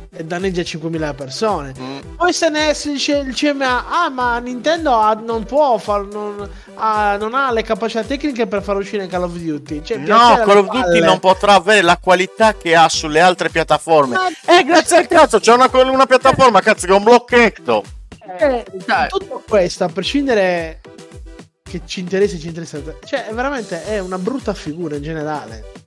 danneggia 0.09 0.61
5.000 0.61 1.13
persone. 1.13 1.73
Mm. 1.79 1.97
Poi 2.15 2.33
se 2.33 2.49
ne 2.49 2.69
esce 2.69 3.17
il 3.17 3.33
CMA, 3.35 3.85
ah 3.89 4.09
ma 4.09 4.37
Nintendo 4.39 4.93
ha- 4.95 5.13
non 5.13 5.43
può 5.43 5.77
far, 5.77 6.05
non, 6.05 6.47
ha, 6.75 7.17
non 7.17 7.33
ha 7.35 7.51
le 7.51 7.61
capacità 7.63 8.03
tecniche 8.03 8.47
per 8.47 8.61
far 8.63 8.77
uscire 8.77 9.05
Call 9.07 9.23
of 9.23 9.33
Duty. 9.33 9.81
Cioè, 9.83 9.97
No, 9.97 10.41
Call 10.43 10.57
of 10.57 10.69
Duty 10.69 10.99
non 11.01 11.19
potrà 11.19 11.53
avere 11.55 11.81
la 11.81 11.97
qualità 11.97 12.53
che 12.55 12.75
ha 12.75 12.87
sulle 12.89 13.19
altre 13.19 13.49
piattaforme. 13.49 14.15
Ma- 14.15 14.57
Eh, 14.57 14.63
grazie 14.63 14.97
al 14.97 15.07
cazzo, 15.07 15.39
c'è 15.39 15.53
una, 15.53 15.69
una 15.73 16.05
piattaforma, 16.05 16.61
cazzo, 16.61 16.85
che 16.87 16.93
è 16.93 16.95
un 16.95 17.03
blocchetto. 17.03 17.83
Eh, 18.39 18.65
Dai. 18.85 19.07
tutto 19.09 19.43
questo, 19.47 19.83
a 19.83 19.89
prescindere 19.89 20.81
che 21.63 21.81
ci 21.85 21.99
interessa, 21.99 22.37
ci 22.37 22.47
interessa, 22.47 22.81
cioè, 23.05 23.27
è 23.27 23.33
veramente 23.33 23.83
è 23.85 23.99
una 23.99 24.17
brutta 24.17 24.53
figura 24.53 24.95
in 24.95 25.01
generale. 25.03 25.85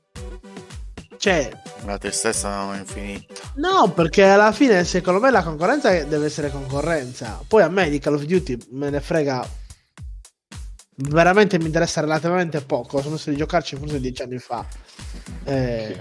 Cioè, 1.17 1.51
La 1.85 1.99
tristezza 1.99 2.49
non 2.65 2.75
è 2.75 2.79
infinita. 2.79 3.35
no, 3.57 3.93
perché 3.93 4.23
alla 4.25 4.53
fine, 4.53 4.85
secondo 4.85 5.21
me, 5.21 5.31
la 5.31 5.43
concorrenza 5.43 5.91
deve 6.05 6.27
essere 6.27 6.51
concorrenza. 6.51 7.43
Poi 7.47 7.63
a 7.63 7.69
me 7.69 7.91
di 7.91 7.99
Call 7.99 8.15
of 8.15 8.23
Duty 8.25 8.57
me 8.71 8.89
ne 8.91 9.01
frega. 9.01 9.47
Veramente 11.03 11.59
mi 11.59 11.67
interessa 11.67 12.01
relativamente 12.01 12.61
poco. 12.63 12.99
Ho 12.99 13.03
smesso 13.03 13.31
di 13.31 13.37
giocarci 13.37 13.77
forse 13.77 14.01
dieci 14.01 14.23
anni 14.23 14.39
fa. 14.39 14.67
Eh, 15.45 15.99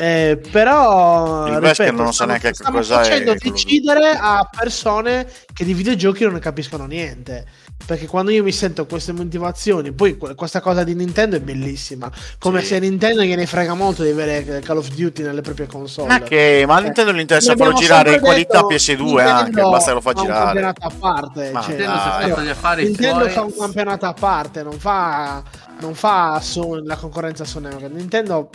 eh, 0.00 0.40
però 0.50 1.46
Il 1.46 1.58
ripeto, 1.58 1.92
non 1.92 2.12
sa 2.14 2.24
neanche 2.24 2.48
che 2.48 2.54
stanno 2.54 2.76
cos'è 2.78 2.94
facendo 2.94 3.32
Duty. 3.34 3.50
decidere 3.50 4.10
a 4.18 4.48
persone 4.50 5.26
che 5.52 5.64
di 5.64 5.74
videogiochi 5.74 6.24
non 6.24 6.32
ne 6.34 6.38
capiscono 6.40 6.86
niente 6.86 7.44
perché 7.84 8.06
quando 8.06 8.30
io 8.30 8.42
mi 8.42 8.52
sento 8.52 8.86
queste 8.86 9.12
motivazioni 9.12 9.92
poi 9.92 10.16
que- 10.16 10.34
questa 10.34 10.60
cosa 10.60 10.84
di 10.84 10.94
Nintendo 10.94 11.36
è 11.36 11.40
bellissima 11.40 12.10
come 12.38 12.60
Sì. 12.60 12.66
se 12.68 12.78
Nintendo 12.78 13.22
gliene 13.22 13.44
frega 13.46 13.74
molto 13.74 14.02
di 14.02 14.10
avere 14.10 14.60
Call 14.60 14.78
of 14.78 14.88
Duty 14.88 15.22
nelle 15.22 15.40
proprie 15.42 15.66
console 15.66 16.08
Ma 16.08 16.20
che, 16.20 16.64
ma 16.66 16.76
a 16.76 16.80
Eh, 16.80 16.82
Nintendo 16.84 17.12
gli 17.12 17.18
interessa 17.20 17.48
L'abbiamo 17.50 17.70
farlo 17.72 17.86
girare 17.86 18.14
in 18.14 18.20
qualità 18.20 18.60
detto, 18.66 18.68
PS2 18.68 19.18
anche, 19.20 19.42
Nintendo 19.44 19.70
basta 19.70 19.88
che 19.88 19.94
lo 19.94 20.00
fa 20.00 20.12
fa 20.12 20.20
un 20.20 20.26
girare. 20.26 20.44
campionato 20.44 20.86
a 20.86 20.92
parte 20.98 21.50
Ma 21.52 21.60
cioè, 21.62 21.68
Nintendo 21.76 22.36
è 22.36 22.42
gli 22.42 22.48
affari 22.48 22.84
Nintendo 22.84 23.28
fa 23.28 23.42
un 23.42 23.54
campionato 23.58 24.06
a 24.06 24.12
parte 24.14 24.62
non 24.62 24.78
fa, 24.78 25.42
non 25.80 25.94
fa 25.94 26.40
la 26.84 26.96
concorrenza 26.96 27.44
su 27.44 27.58
Neo 27.58 27.78
Nintendo 27.88 28.48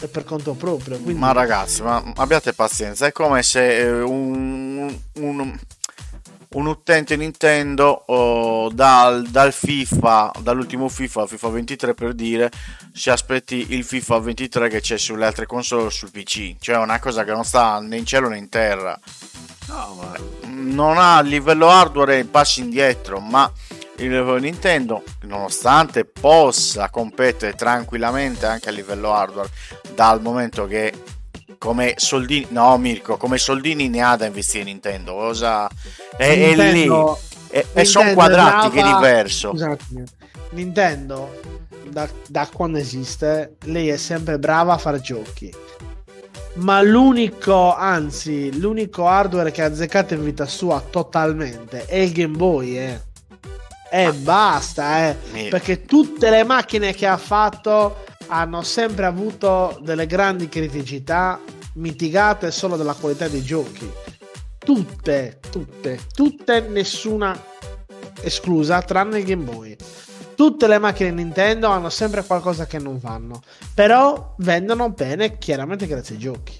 è 0.00 0.06
per 0.06 0.24
conto 0.24 0.54
proprio 0.54 0.98
quindi 0.98 1.20
Ma 1.20 1.32
ragazzi, 1.32 1.82
ma 1.82 2.02
abbiate 2.16 2.52
pazienza, 2.52 3.06
è 3.06 3.12
come 3.12 3.42
se 3.42 3.76
eh, 3.78 4.00
un, 4.00 4.92
un- 5.14 5.58
un 6.52 6.66
utente 6.66 7.14
Nintendo 7.16 8.02
oh, 8.06 8.70
dal, 8.70 9.24
dal 9.28 9.52
FIFA, 9.52 10.32
dall'ultimo 10.40 10.88
FIFA, 10.88 11.26
FIFA 11.28 11.48
23 11.48 11.94
per 11.94 12.12
dire, 12.12 12.50
si 12.92 13.08
aspetti 13.08 13.66
il 13.70 13.84
FIFA 13.84 14.18
23 14.18 14.68
che 14.68 14.80
c'è 14.80 14.98
sulle 14.98 15.26
altre 15.26 15.46
console 15.46 15.84
o 15.84 15.90
sul 15.90 16.10
PC. 16.10 16.56
Cioè 16.58 16.76
una 16.78 16.98
cosa 16.98 17.22
che 17.22 17.30
non 17.30 17.44
sta 17.44 17.78
né 17.78 17.98
in 17.98 18.04
cielo 18.04 18.28
né 18.28 18.38
in 18.38 18.48
terra. 18.48 18.98
No, 19.68 19.96
ma 20.00 20.12
Non 20.48 20.98
ha 20.98 21.18
a 21.18 21.20
livello 21.20 21.68
hardware 21.70 22.24
passi 22.24 22.60
indietro, 22.62 23.20
ma 23.20 23.48
il 24.04 24.36
Nintendo, 24.40 25.02
nonostante 25.22 26.04
possa 26.04 26.88
competere 26.90 27.54
tranquillamente 27.54 28.46
anche 28.46 28.68
a 28.68 28.72
livello 28.72 29.12
hardware, 29.12 29.50
dal 29.94 30.20
momento 30.20 30.66
che 30.66 30.92
come 31.58 31.94
soldini, 31.96 32.46
no 32.50 32.78
Mirko, 32.78 33.16
come 33.16 33.36
soldini 33.36 33.88
ne 33.88 34.02
ha 34.02 34.16
da 34.16 34.26
investire 34.26 34.64
Nintendo, 34.64 35.12
cosa 35.12 35.68
è, 36.16 36.24
è 36.24 36.54
lì 36.54 36.72
Nintendo- 36.72 37.18
e, 37.50 37.84
sono 37.84 38.06
Nintendo 38.06 38.14
quadrati 38.14 38.70
che 38.70 38.80
è 38.80 38.94
diverso. 38.94 39.50
Scusatemi. 39.50 40.04
Nintendo, 40.50 41.40
da, 41.88 42.08
da 42.26 42.48
quando 42.52 42.78
esiste, 42.78 43.56
lei 43.64 43.88
è 43.88 43.96
sempre 43.96 44.38
brava 44.38 44.74
a 44.74 44.78
fare 44.78 45.00
giochi. 45.00 45.52
Ma 46.54 46.82
l'unico, 46.82 47.74
anzi, 47.74 48.58
l'unico 48.58 49.06
hardware 49.06 49.50
che 49.50 49.62
ha 49.62 49.66
azzeccato 49.66 50.14
in 50.14 50.24
vita 50.24 50.46
sua 50.46 50.80
totalmente 50.80 51.84
è 51.86 51.96
il 51.96 52.12
Game 52.12 52.36
Boy, 52.36 52.76
eh. 52.76 53.08
E 53.90 54.12
basta, 54.12 55.08
eh. 55.08 55.16
Perché 55.48 55.84
tutte 55.84 56.30
le 56.30 56.44
macchine 56.44 56.94
che 56.94 57.06
ha 57.06 57.16
fatto 57.16 58.04
hanno 58.28 58.62
sempre 58.62 59.06
avuto 59.06 59.78
delle 59.82 60.06
grandi 60.06 60.48
criticità 60.48 61.40
mitigate 61.74 62.50
solo 62.50 62.76
dalla 62.76 62.94
qualità 62.94 63.28
dei 63.28 63.42
giochi. 63.42 63.90
Tutte, 64.58 65.40
tutte, 65.50 65.98
tutte, 66.14 66.60
nessuna 66.60 67.38
esclusa, 68.22 68.82
tranne 68.82 69.18
il 69.18 69.24
Game 69.24 69.44
Boy. 69.44 69.76
Tutte 70.34 70.68
le 70.68 70.78
macchine 70.78 71.10
Nintendo 71.10 71.68
hanno 71.68 71.90
sempre 71.90 72.24
qualcosa 72.24 72.66
che 72.66 72.78
non 72.78 72.98
vanno, 72.98 73.42
però 73.74 74.34
vendono 74.38 74.90
bene 74.90 75.38
chiaramente 75.38 75.86
grazie 75.86 76.14
ai 76.14 76.20
giochi. 76.20 76.58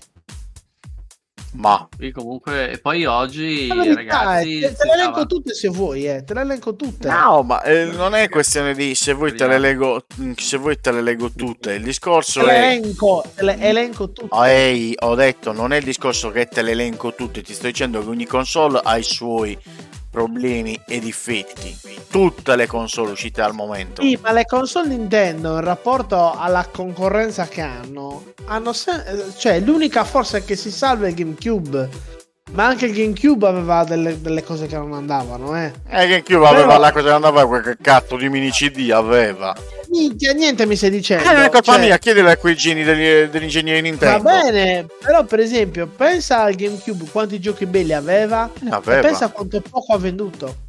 Ma 1.52 1.88
qui 1.96 2.12
comunque, 2.12 2.70
e 2.70 2.78
poi 2.78 3.04
oggi 3.06 3.66
La 3.66 3.74
verità 3.74 3.94
ragazzi... 3.96 4.60
è, 4.60 4.68
te, 4.68 4.76
te 4.76 4.86
le 4.86 4.92
elenco 4.92 5.10
stava- 5.10 5.26
tutte 5.26 5.52
se 5.52 5.68
vuoi, 5.68 6.06
eh, 6.06 6.22
te 6.22 6.32
le 6.32 6.40
elenco 6.42 6.76
tutte. 6.76 7.08
no, 7.08 7.42
ma 7.42 7.62
eh, 7.62 7.86
non 7.86 8.14
è 8.14 8.28
questione 8.28 8.72
di 8.72 8.94
se 8.94 9.12
vuoi 9.14 9.34
te 9.34 9.48
le 9.48 9.58
leggo, 9.58 10.04
se 10.36 10.56
vuoi 10.58 10.78
te 10.80 10.92
le 10.92 11.02
leggo 11.02 11.30
tutte. 11.32 11.72
Il 11.74 11.82
discorso 11.82 12.44
te 12.44 12.50
è 12.50 12.56
elenco, 12.56 13.24
te 13.34 13.42
le 13.44 13.58
elenco 13.58 14.10
tutte. 14.10 14.28
Oh, 14.34 14.46
ehi, 14.46 14.94
ho 15.00 15.14
detto, 15.16 15.52
non 15.52 15.72
è 15.72 15.78
il 15.78 15.84
discorso 15.84 16.30
che 16.30 16.46
te 16.46 16.62
le 16.62 16.70
elenco 16.70 17.14
tutte, 17.14 17.42
ti 17.42 17.52
sto 17.52 17.66
dicendo 17.66 18.00
che 18.00 18.08
ogni 18.08 18.26
console 18.26 18.80
ha 18.82 18.96
i 18.96 19.02
suoi 19.02 19.58
problemi 20.10 20.78
e 20.86 20.98
difetti. 20.98 21.78
Tutte 22.10 22.56
le 22.56 22.66
console 22.66 23.12
uscite 23.12 23.40
al 23.40 23.54
momento. 23.54 24.02
Sì, 24.02 24.18
ma 24.20 24.32
le 24.32 24.44
console 24.44 24.88
Nintendo 24.88 25.54
in 25.54 25.60
rapporto 25.64 26.32
alla 26.36 26.66
concorrenza 26.70 27.46
che 27.46 27.60
hanno, 27.60 28.24
hanno 28.46 28.72
se- 28.72 29.32
cioè 29.38 29.60
l'unica 29.60 30.04
forse 30.04 30.44
che 30.44 30.56
si 30.56 30.70
salva 30.70 31.06
è 31.06 31.14
GameCube. 31.14 31.88
Ma 32.52 32.66
anche 32.66 32.86
il 32.86 32.92
GameCube 32.92 33.46
aveva 33.46 33.84
delle, 33.84 34.20
delle 34.20 34.42
cose 34.42 34.66
che 34.66 34.76
non 34.76 34.92
andavano, 34.92 35.56
eh. 35.56 35.72
E 35.88 36.06
che 36.08 36.22
chiudo 36.24 36.46
aveva 36.48 36.66
Però- 36.66 36.80
la 36.80 36.90
cosa 36.92 37.06
che 37.06 37.12
andava 37.14 37.46
quel 37.46 37.76
cazzo 37.80 38.16
di 38.16 38.28
mini 38.28 38.50
CD 38.50 38.90
aveva. 38.90 39.54
Minchia, 40.08 40.32
niente 40.32 40.66
mi 40.66 40.76
stai 40.76 40.90
dicendo. 40.90 41.28
Eh, 41.28 41.32
non 41.32 41.42
è 41.42 41.50
colpa 41.50 41.72
cioè- 41.72 41.80
mia, 41.84 41.98
chiedilo 41.98 42.30
a 42.30 42.36
quei 42.36 42.56
geni 42.56 42.82
degli, 42.84 43.28
degli 43.30 43.42
ingegneri 43.44 43.80
Va 43.80 43.88
Nintendo. 43.88 44.22
bene, 44.22 44.86
però 45.00 45.24
per 45.24 45.40
esempio, 45.40 45.86
pensa 45.86 46.42
al 46.42 46.54
GameCube 46.54 47.04
quanti 47.10 47.38
giochi 47.40 47.66
belli 47.66 47.92
aveva, 47.92 48.50
Ne 48.60 48.70
e 48.70 48.72
aveva. 48.74 49.00
pensa 49.00 49.28
quanto 49.28 49.60
poco 49.60 49.92
ha 49.92 49.98
venduto 49.98 50.68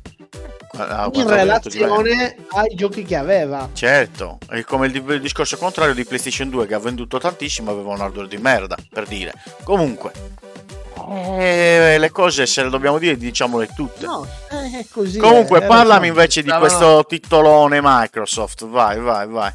Ah, 0.78 1.10
in 1.14 1.28
relazione 1.28 2.36
ai 2.52 2.76
giochi 2.76 3.04
che 3.04 3.16
aveva. 3.18 3.70
Certo, 3.74 4.38
è 4.50 4.62
come 4.64 4.88
il, 4.88 4.96
il 4.96 5.20
discorso 5.22 5.58
contrario 5.58 5.94
di 5.94 6.06
PlayStation 6.06 6.50
2 6.50 6.66
che 6.66 6.74
ha 6.74 6.80
venduto 6.80 7.18
tantissimo, 7.20 7.72
aveva 7.72 7.90
un 7.92 8.00
hardware 8.02 8.30
di 8.30 8.38
merda, 8.38 8.78
per 8.90 9.06
dire. 9.06 9.34
Comunque, 9.64 10.12
eh, 11.14 11.98
le 11.98 12.10
cose 12.12 12.46
se 12.46 12.64
le 12.64 12.70
dobbiamo 12.70 12.98
dire 12.98 13.18
diciamole 13.18 13.68
tutte. 13.76 14.06
No, 14.06 14.26
eh, 14.50 14.80
è 14.80 14.86
così. 14.92 15.20
Comunque, 15.20 15.60
eh, 15.60 15.62
hai 15.64 15.68
parlami 15.68 16.08
invece 16.08 16.42
di 16.42 16.48
No, 16.50 16.56
no, 16.56 16.60
questo 16.62 17.06
titolone 17.08 17.80
Microsoft. 17.82 18.66
Vai, 18.68 19.00
vai, 19.00 19.28
vai. 19.28 19.54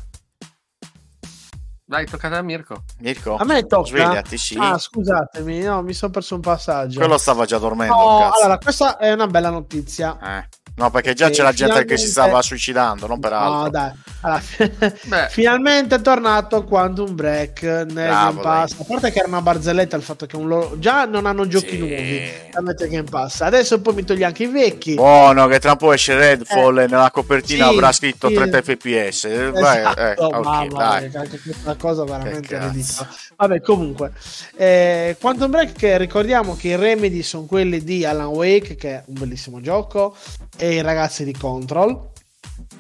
Dai, 1.89 2.05
toccate 2.05 2.35
a 2.35 2.43
Mirko. 2.43 2.83
Mirko, 2.99 3.37
A 3.37 3.45
me 3.45 3.65
tocca. 3.65 3.87
svegliati, 3.87 4.37
sì. 4.37 4.57
Ah, 4.59 4.77
scusatemi, 4.77 5.61
no, 5.61 5.83
mi 5.83 5.93
sono 5.93 6.11
perso 6.11 6.35
un 6.35 6.41
passaggio. 6.41 6.99
Quello 6.99 7.17
stava 7.17 7.45
già 7.45 7.59
dormendo, 7.59 7.95
No, 7.95 8.19
cazzo. 8.19 8.39
allora, 8.41 8.59
questa 8.59 8.97
è 8.97 9.13
una 9.13 9.29
bella 9.29 9.51
notizia. 9.51 10.19
Eh. 10.21 10.49
No, 10.79 10.91
perché 10.91 11.15
già 11.15 11.29
Eh, 11.29 11.31
c'è 11.31 11.43
la 11.43 11.53
gente 11.53 11.87
che 11.87 11.97
si 11.97 12.07
stava 12.07 12.43
suicidando, 12.43 13.07
non 13.07 13.19
per 13.19 13.31
No, 13.33 13.39
altro. 13.65 13.71
dai. 13.71 13.91
Allora, 14.21 14.43
Beh. 15.05 15.29
finalmente 15.31 15.95
è 15.95 16.01
tornato 16.03 16.65
Quantum 16.65 17.15
Break 17.15 17.63
nel 17.63 17.87
Bravo, 17.93 18.31
Game 18.33 18.43
Pass. 18.43 18.73
A 18.81 18.85
parte 18.87 19.11
che 19.11 19.19
era 19.21 19.29
una 19.29 19.41
barzelletta 19.41 19.97
il 19.97 20.03
fatto 20.03 20.27
che 20.27 20.37
un 20.37 20.49
loro... 20.49 20.79
già 20.79 21.07
non 21.07 21.25
hanno 21.25 21.47
giochi 21.47 21.71
Sì. 21.71 21.79
nuovi 21.79 22.31
da 22.53 22.61
mettere 22.61 22.91
Game 22.91 23.09
Pass. 23.09 23.41
Adesso 23.41 23.81
poi 23.81 23.95
mi 23.95 24.05
togli 24.05 24.23
anche 24.23 24.43
i 24.43 24.47
vecchi. 24.49 24.95
Buono, 24.95 25.47
che 25.47 25.59
tra 25.61 25.71
un 25.73 25.77
po' 25.79 25.93
esce 25.95 26.15
Redfall 26.15 26.79
e 26.81 26.87
nella 26.89 27.11
copertina 27.11 27.65
Eh, 27.67 27.69
sì, 27.71 27.75
avrà 27.75 27.93
scritto 27.93 28.29
sì. 28.29 28.35
30 28.35 28.63
fps. 28.63 29.25
Eh, 29.25 29.51
Vai, 29.53 29.79
Esatto, 29.79 30.01
eh, 30.01 30.15
ok, 30.19 30.45
mamma 30.45 30.67
dai. 30.79 31.09
mia, 31.09 31.21
anche 31.21 31.41
questa 31.41 31.75
cosa 31.77 32.05
veramente 32.05 32.59
ridicola. 32.59 33.09
Vabbè, 33.37 33.61
comunque, 33.61 34.13
eh, 34.57 35.17
Quantum 35.21 35.51
Break, 35.51 35.73
che 35.73 35.99
ricordiamo 35.99 36.57
che 36.57 36.69
i 36.69 36.77
remedy 36.77 37.23
sono 37.23 37.45
quelli 37.45 37.85
di 37.85 38.05
Alan 38.05 38.29
Wake, 38.29 38.77
che 38.77 38.91
è 38.95 39.03
un 39.07 39.15
bellissimo 39.19 39.61
gioco, 39.61 40.17
e 40.57 40.75
i 40.75 40.81
ragazzi 40.81 41.23
di 41.25 41.33
Control. 41.33 42.15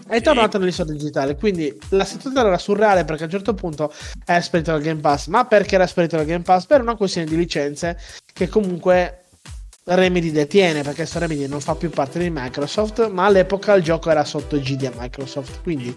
È 0.08 0.20
tornato 0.22 0.58
negli 0.58 0.72
store 0.72 0.92
digitali, 0.92 1.36
quindi 1.36 1.76
la 1.90 2.04
situazione 2.04 2.46
era 2.46 2.58
surreale 2.58 3.04
perché 3.04 3.22
a 3.22 3.26
un 3.26 3.32
certo 3.32 3.54
punto 3.54 3.92
è 4.24 4.32
esperito 4.32 4.70
dal 4.70 4.80
Game 4.80 5.00
Pass. 5.00 5.26
Ma 5.26 5.44
perché 5.44 5.74
era 5.74 5.84
esperito 5.84 6.16
dal 6.16 6.24
Game 6.24 6.42
Pass? 6.42 6.64
Per 6.64 6.80
una 6.80 6.96
questione 6.96 7.26
di 7.26 7.36
licenze 7.36 7.98
che 8.32 8.48
comunque 8.48 9.25
Remedy 9.88 10.32
detiene 10.32 10.82
perché 10.82 11.06
sto 11.06 11.20
Remedy 11.20 11.46
non 11.46 11.60
fa 11.60 11.76
più 11.76 11.90
parte 11.90 12.18
di 12.18 12.28
Microsoft, 12.28 13.08
ma 13.08 13.26
all'epoca 13.26 13.72
il 13.74 13.84
gioco 13.84 14.10
era 14.10 14.24
sotto 14.24 14.58
GD 14.58 14.90
a 14.92 14.92
Microsoft, 14.98 15.62
quindi 15.62 15.96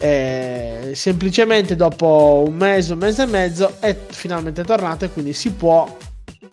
eh, 0.00 0.90
semplicemente 0.94 1.76
dopo 1.76 2.42
un 2.44 2.54
mese, 2.54 2.94
un 2.94 2.98
mese 2.98 3.22
e 3.22 3.26
mezzo 3.26 3.76
è 3.78 3.96
finalmente 4.08 4.64
tornato 4.64 5.04
e 5.04 5.12
quindi 5.12 5.32
si 5.32 5.52
può 5.52 5.96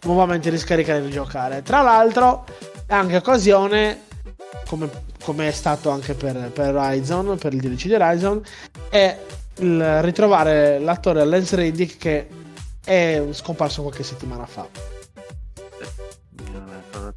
nuovamente 0.03 0.51
riscaricare 0.51 0.99
e 0.99 1.05
rigiocare. 1.05 1.63
Tra 1.63 1.81
l'altro 1.81 2.45
è 2.85 2.93
anche 2.93 3.15
occasione, 3.15 4.01
come, 4.67 4.87
come 5.23 5.47
è 5.47 5.51
stato 5.51 5.89
anche 5.89 6.13
per, 6.13 6.51
per 6.53 6.75
Horizon, 6.75 7.39
per 7.39 7.55
il 7.55 7.61
DLC 7.61 7.85
di 7.85 7.93
Horizon, 7.95 8.39
è 8.89 9.17
il 9.61 10.01
ritrovare 10.03 10.77
l'attore 10.77 11.25
Lance 11.25 11.55
Reddick 11.55 11.97
che 11.97 12.27
è 12.83 13.23
scomparso 13.31 13.81
qualche 13.81 14.03
settimana 14.03 14.45
fa. 14.45 14.96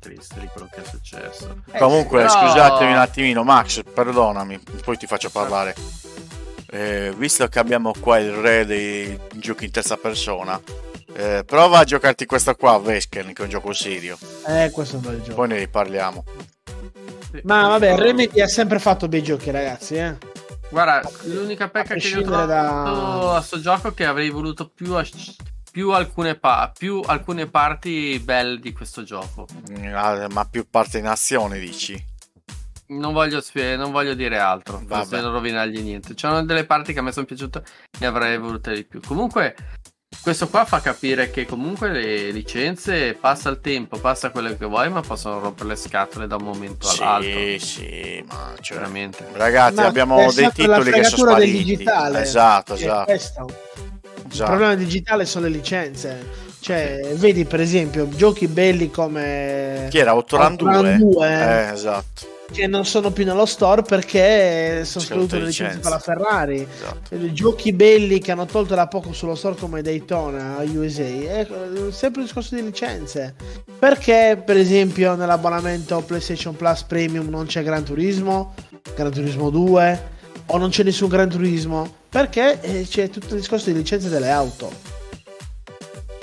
Triste 0.00 0.40
di 0.40 0.46
quello 0.50 0.68
che 0.72 0.80
è 0.82 0.84
successo. 0.84 1.62
Comunque, 1.78 2.22
Però- 2.22 2.30
scusatemi 2.32 2.90
un 2.92 2.98
attimino, 2.98 3.44
Max, 3.44 3.82
perdonami, 3.84 4.58
poi 4.82 4.96
ti 4.96 5.06
faccio 5.06 5.28
parlare. 5.30 5.74
Eh, 6.72 7.12
visto 7.16 7.46
che 7.48 7.58
abbiamo 7.58 7.92
qua 8.00 8.18
il 8.18 8.32
re 8.32 8.64
dei 8.64 9.18
giochi 9.34 9.66
in 9.66 9.70
terza 9.72 9.96
persona, 9.96 10.58
eh, 11.14 11.42
prova 11.44 11.80
a 11.80 11.84
giocarti 11.84 12.24
questo 12.26 12.54
qua, 12.54 12.78
Vesken, 12.78 13.32
che 13.34 13.42
è 13.42 13.44
un 13.44 13.50
gioco 13.50 13.72
serio. 13.74 14.16
Eh, 14.46 14.70
questo 14.72 14.96
è 14.96 14.98
un 15.00 15.04
bel 15.04 15.20
gioco. 15.22 15.34
Poi 15.34 15.48
ne 15.48 15.58
riparliamo. 15.58 16.24
Sì, 17.32 17.40
Ma 17.44 17.68
vabbè, 17.68 17.88
questo- 17.88 18.02
Remedy 18.04 18.40
ha 18.40 18.48
sempre 18.48 18.78
fatto 18.78 19.06
bei 19.08 19.22
giochi, 19.22 19.50
ragazzi. 19.50 19.96
Eh. 19.96 20.16
Guarda, 20.70 21.02
l'unica 21.24 21.68
pecca 21.68 21.94
che 21.94 22.08
gli 22.08 22.14
ho 22.22 22.46
da- 22.46 23.34
a 23.36 23.42
sto 23.42 23.60
gioco 23.60 23.88
è 23.88 23.94
che 23.94 24.06
avrei 24.06 24.30
voluto 24.30 24.70
più, 24.72 24.94
as- 24.94 25.34
più 25.70 25.90
alcune, 25.90 26.34
pa- 26.34 26.72
più 26.76 27.00
alcune 27.04 27.46
parti 27.46 28.18
belle 28.18 28.58
di 28.58 28.72
questo 28.72 29.02
gioco. 29.02 29.46
Mm, 29.70 29.94
ah, 29.94 30.26
Ma 30.32 30.44
più 30.44 30.66
parte 30.68 30.98
in 30.98 31.06
azione, 31.06 31.58
dici? 31.58 32.02
Non 32.88 33.12
voglio, 33.12 33.40
spie- 33.40 33.76
non 33.76 33.92
voglio 33.92 34.14
dire 34.14 34.38
altro, 34.38 34.80
Vabbè. 34.84 35.08
per 35.08 35.22
non 35.22 35.30
rovinargli 35.32 35.80
niente. 35.80 36.14
C'erano 36.14 36.44
delle 36.44 36.64
parti 36.64 36.92
che 36.92 36.98
a 36.98 37.02
me 37.02 37.12
sono 37.12 37.24
piaciute, 37.26 37.62
ne 38.00 38.06
avrei 38.06 38.36
volute 38.36 38.74
di 38.74 38.84
più. 38.84 39.00
Comunque, 39.00 39.54
questo 40.22 40.48
qua 40.48 40.64
fa 40.64 40.80
capire 40.80 41.30
che 41.30 41.46
comunque 41.46 41.88
le 41.90 42.32
licenze 42.32 43.14
passa 43.14 43.48
il 43.48 43.60
tempo, 43.60 43.96
passa 44.00 44.30
quello 44.30 44.56
che 44.56 44.66
vuoi, 44.66 44.90
ma 44.90 45.02
possono 45.02 45.38
rompere 45.38 45.68
le 45.68 45.76
scatole 45.76 46.26
da 46.26 46.34
un 46.34 46.42
momento 46.42 46.88
all'altro. 46.88 47.30
Sì, 47.30 47.58
sì, 47.60 48.24
ma 48.28 48.54
cioè, 48.60 48.78
Veramente. 48.78 49.24
ragazzi, 49.34 49.76
Ma 49.76 49.86
abbiamo 49.86 50.16
dei 50.32 50.50
titoli 50.52 50.90
che 50.90 51.04
sono 51.04 51.30
fregatura 51.30 51.34
del 51.36 51.48
spariti. 51.48 51.64
digitale. 51.64 52.20
Esatto, 52.22 52.74
esatto. 52.74 53.54
Questo. 54.30 54.42
Il 54.42 54.48
problema 54.48 54.74
digitale 54.74 55.26
sono 55.26 55.46
le 55.46 55.50
licenze. 55.52 56.48
Cioè, 56.60 57.14
vedi 57.14 57.44
per 57.46 57.60
esempio 57.60 58.06
giochi 58.10 58.46
belli 58.46 58.90
come 58.90 59.86
Chi 59.88 59.98
era? 59.98 60.14
Outrun 60.14 60.42
Outrun 60.42 60.82
2? 60.82 60.96
2. 60.98 61.28
Eh, 61.28 61.72
esatto. 61.72 62.26
che 62.52 62.66
non 62.66 62.84
sono 62.84 63.10
più 63.10 63.24
nello 63.24 63.46
store 63.46 63.80
perché 63.80 64.84
sono 64.84 65.22
altre 65.22 65.38
le 65.38 65.46
licenze 65.46 65.78
per 65.78 65.90
la 65.90 65.98
Ferrari. 65.98 66.66
Esatto. 66.70 67.14
Eh, 67.14 67.32
Giochi 67.32 67.72
belli 67.72 68.18
che 68.18 68.32
hanno 68.32 68.44
tolto 68.44 68.74
da 68.74 68.86
poco 68.88 69.14
sullo 69.14 69.34
store 69.34 69.56
come 69.56 69.80
Daytona 69.80 70.58
USA 70.66 71.02
è 71.02 71.48
eh, 71.50 71.92
sempre 71.92 72.20
un 72.20 72.26
discorso 72.26 72.54
di 72.54 72.62
licenze. 72.62 73.34
Perché, 73.78 74.40
per 74.44 74.58
esempio, 74.58 75.14
nell'abbonamento 75.14 76.02
PlayStation 76.02 76.54
Plus 76.54 76.82
Premium 76.82 77.28
non 77.28 77.46
c'è 77.46 77.62
Gran 77.62 77.84
Turismo, 77.84 78.54
Gran 78.94 79.10
Turismo 79.10 79.48
2 79.48 80.08
o 80.46 80.58
non 80.58 80.68
c'è 80.68 80.82
nessun 80.82 81.08
Gran 81.08 81.30
Turismo? 81.30 81.99
Perché 82.10 82.60
eh, 82.60 82.86
c'è 82.88 83.08
tutto 83.08 83.34
il 83.34 83.40
discorso 83.40 83.70
di 83.70 83.76
licenze 83.76 84.08
delle 84.08 84.30
auto. 84.30 84.70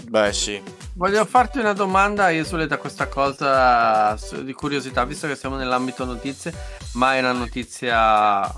Beh, 0.03 0.33
sì. 0.33 0.61
Voglio 0.93 1.23
farti 1.25 1.59
una 1.59 1.73
domanda, 1.73 2.33
Esule, 2.33 2.67
da 2.67 2.77
questa 2.77 3.07
cosa 3.07 4.17
di 4.43 4.51
curiosità, 4.51 5.05
visto 5.05 5.27
che 5.27 5.35
siamo 5.35 5.55
nell'ambito 5.55 6.03
notizie, 6.05 6.53
ma 6.93 7.15
è 7.15 7.19
una 7.19 7.31
notizia 7.31 8.51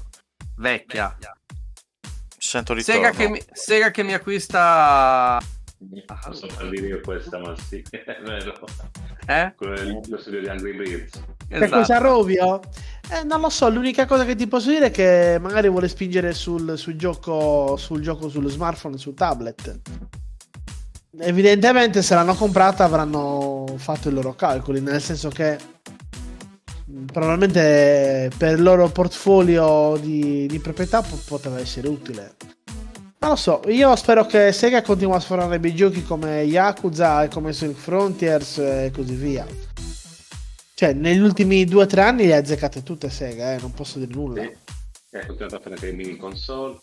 vecchia. 0.58 1.16
Sento 2.38 2.74
ritorno. 2.74 3.02
Sega 3.02 3.16
che 3.16 3.30
mi, 3.30 3.42
Sega 3.52 3.92
che 3.92 4.04
mi 4.04 4.14
acquista... 4.14 5.38
Non 5.82 6.36
so 6.36 6.48
per 6.48 6.70
dire 6.70 6.88
io 6.88 7.00
questa, 7.02 7.40
ma 7.40 7.56
sì, 7.56 7.82
è 7.90 8.18
vero. 8.22 8.54
Eh? 9.26 9.54
Quello 9.56 9.74
è 9.76 9.84
lo 9.86 10.18
studio 10.20 10.42
di 10.42 10.48
Angry 10.48 10.76
Birds. 10.76 11.24
Che 11.48 11.56
Esatto. 11.56 11.76
cosa 11.78 11.98
Rovio? 12.00 12.60
Eh, 13.12 13.24
non 13.24 13.40
lo 13.40 13.50
so, 13.50 13.70
l'unica 13.70 14.06
cosa 14.06 14.26
che 14.26 14.36
ti 14.36 14.46
posso 14.46 14.70
dire 14.70 14.88
è 14.88 14.92
che 14.92 15.38
magari 15.40 15.70
vuole 15.70 15.88
spingere 15.88 16.34
sul, 16.34 16.78
sul 16.78 16.96
gioco 16.96 17.78
sul 17.78 18.02
gioco 18.02 18.28
sullo 18.28 18.50
smartphone 18.50 18.96
e 18.96 18.98
sul 19.00 19.14
tablet. 19.14 19.80
Evidentemente 21.22 22.02
se 22.02 22.14
l'hanno 22.14 22.36
comprata 22.36 22.84
avranno 22.84 23.66
fatto 23.78 24.10
i 24.10 24.12
loro 24.12 24.36
calcoli, 24.36 24.82
nel 24.82 25.02
senso 25.02 25.30
che 25.30 25.58
mh, 26.86 27.06
probabilmente 27.06 28.30
per 28.38 28.58
il 28.58 28.62
loro 28.64 28.90
portfolio 28.90 29.98
di, 29.98 30.46
di 30.46 30.60
proprietà 30.60 31.02
po- 31.02 31.20
poteva 31.26 31.58
essere 31.60 31.88
utile. 31.88 32.36
Non 33.20 33.32
lo 33.32 33.36
so, 33.36 33.61
io 33.67 33.93
spero 33.97 34.26
che 34.26 34.53
Sega 34.53 34.82
continui 34.82 35.15
a 35.15 35.20
sforare 35.20 35.59
bei 35.59 35.76
giochi 35.76 36.03
come 36.03 36.41
Yakuza 36.43 37.24
e 37.24 37.28
come 37.28 37.51
Sonic 37.51 37.78
Frontiers 37.78 38.57
e 38.59 38.91
così 38.95 39.13
via. 39.13 39.45
Cioè, 40.74 40.93
negli 40.93 41.20
ultimi 41.20 41.65
2-3 41.65 41.99
anni 41.99 42.28
le 42.28 42.36
ha 42.36 42.38
azzeccate 42.38 42.82
tutte 42.82 43.09
Sega, 43.09 43.53
eh, 43.53 43.57
non 43.59 43.74
posso 43.74 43.99
dire 43.99 44.13
nulla. 44.13 44.41
Sì. 44.41 45.17
Ha 45.17 45.26
continuato 45.26 45.67
a 45.67 45.74
le 45.78 45.91
mini 45.91 46.15
console. 46.15 46.80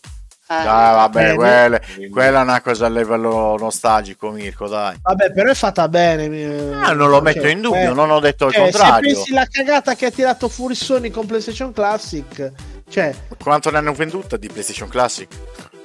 Dai, 0.47 0.63
vabbè, 0.63 1.35
bene. 1.35 1.35
quelle- 1.35 2.09
quella 2.09 2.39
è 2.39 2.43
una 2.43 2.61
cosa 2.61 2.85
a 2.85 2.89
livello 2.89 3.57
nostalgico, 3.57 4.29
Mirko, 4.29 4.67
dai. 4.67 4.95
Vabbè, 5.01 5.31
però 5.33 5.49
è 5.49 5.55
fatta 5.55 5.89
bene. 5.89 6.25
Ah, 6.73 6.93
non 6.93 7.09
lo 7.09 7.19
metto 7.19 7.41
cioè, 7.41 7.51
in 7.51 7.61
dubbio, 7.61 7.91
eh, 7.91 7.93
non 7.93 8.11
ho 8.11 8.19
detto 8.19 8.45
il 8.45 8.53
cioè, 8.53 8.61
contrario. 8.61 9.09
Se 9.09 9.15
pensi 9.15 9.33
la 9.33 9.47
cagata 9.49 9.95
che 9.95 10.05
ha 10.05 10.11
tirato 10.11 10.47
fuori 10.47 10.75
Sony 10.75 11.09
con 11.09 11.25
PlayStation 11.25 11.73
Classic, 11.73 12.51
cioè, 12.89 13.13
Quanto 13.41 13.69
ne 13.69 13.77
hanno 13.79 13.93
venduta 13.93 14.37
di 14.37 14.47
PlayStation 14.47 14.87
Classic? 14.87 15.27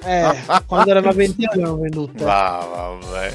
Eh, 0.05 0.43
quando 0.65 0.89
erano 0.91 1.11
20 1.11 1.41
le 1.41 1.45
avevano 1.51 1.77
vendute. 1.77 2.23
Va, 2.23 2.67
vabbè. 2.99 3.33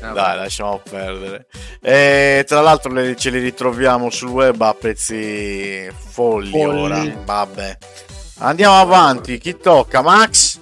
Dai, 0.00 0.36
lasciamo 0.36 0.80
perdere. 0.88 1.46
E 1.80 2.44
tra 2.48 2.62
l'altro 2.62 2.90
le- 2.92 3.16
ce 3.16 3.28
li 3.28 3.38
ritroviamo 3.38 4.08
sul 4.08 4.30
web 4.30 4.58
a 4.62 4.72
prezzi 4.72 5.90
folli, 5.92 6.50
Folli. 6.50 6.80
ora. 6.82 7.04
Vabbè. 7.24 7.78
Andiamo 8.38 8.80
avanti. 8.80 9.36
Chi 9.38 9.58
tocca? 9.58 10.00
Max? 10.00 10.58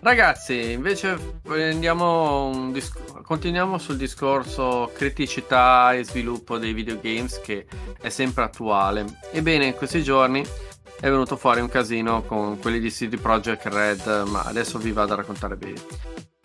Ragazzi, 0.00 0.72
invece 0.72 1.16
dis- 2.72 2.92
continuiamo 3.22 3.78
sul 3.78 3.96
discorso 3.96 4.90
criticità 4.94 5.92
e 5.92 6.02
sviluppo 6.04 6.58
dei 6.58 6.72
videogames 6.72 7.40
che 7.40 7.66
è 8.00 8.08
sempre 8.08 8.42
attuale. 8.44 9.04
Ebbene, 9.30 9.66
in 9.66 9.74
questi 9.74 10.02
giorni 10.02 10.42
è 11.02 11.10
venuto 11.10 11.36
fuori 11.36 11.60
un 11.60 11.68
casino 11.68 12.22
con 12.22 12.60
quelli 12.60 12.78
di 12.78 12.88
CD 12.88 13.18
Projekt 13.20 13.66
Red, 13.66 14.22
ma 14.28 14.42
adesso 14.42 14.78
vi 14.78 14.92
vado 14.92 15.14
a 15.14 15.16
raccontare 15.16 15.56
bene. 15.56 15.80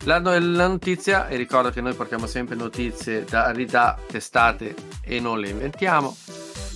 La, 0.04 0.18
la 0.18 0.66
notizia, 0.66 1.28
e 1.28 1.36
ricordo 1.36 1.70
che 1.70 1.80
noi 1.80 1.94
portiamo 1.94 2.26
sempre 2.26 2.56
notizie 2.56 3.22
da, 3.22 3.52
da 3.52 3.96
testate 4.04 4.74
e 5.00 5.20
non 5.20 5.38
le 5.38 5.50
inventiamo, 5.50 6.16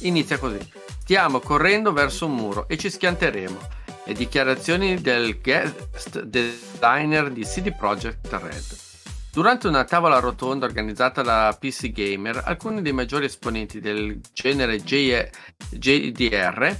inizia 0.02 0.38
così. 0.38 0.60
Stiamo 1.00 1.40
correndo 1.40 1.92
verso 1.92 2.26
un 2.26 2.36
muro 2.36 2.68
e 2.68 2.78
ci 2.78 2.88
schianteremo. 2.88 3.58
Le 4.04 4.14
dichiarazioni 4.14 5.00
del 5.00 5.40
guest 5.40 6.22
designer 6.22 7.30
di 7.30 7.42
CD 7.42 7.74
Projekt 7.74 8.32
Red. 8.32 8.91
Durante 9.34 9.66
una 9.66 9.84
tavola 9.84 10.18
rotonda 10.18 10.66
organizzata 10.66 11.22
da 11.22 11.56
PC 11.58 11.90
Gamer, 11.90 12.42
alcuni 12.44 12.82
dei 12.82 12.92
maggiori 12.92 13.24
esponenti 13.24 13.80
del 13.80 14.20
genere 14.34 14.82
J- 14.82 15.26
JDR 15.70 16.78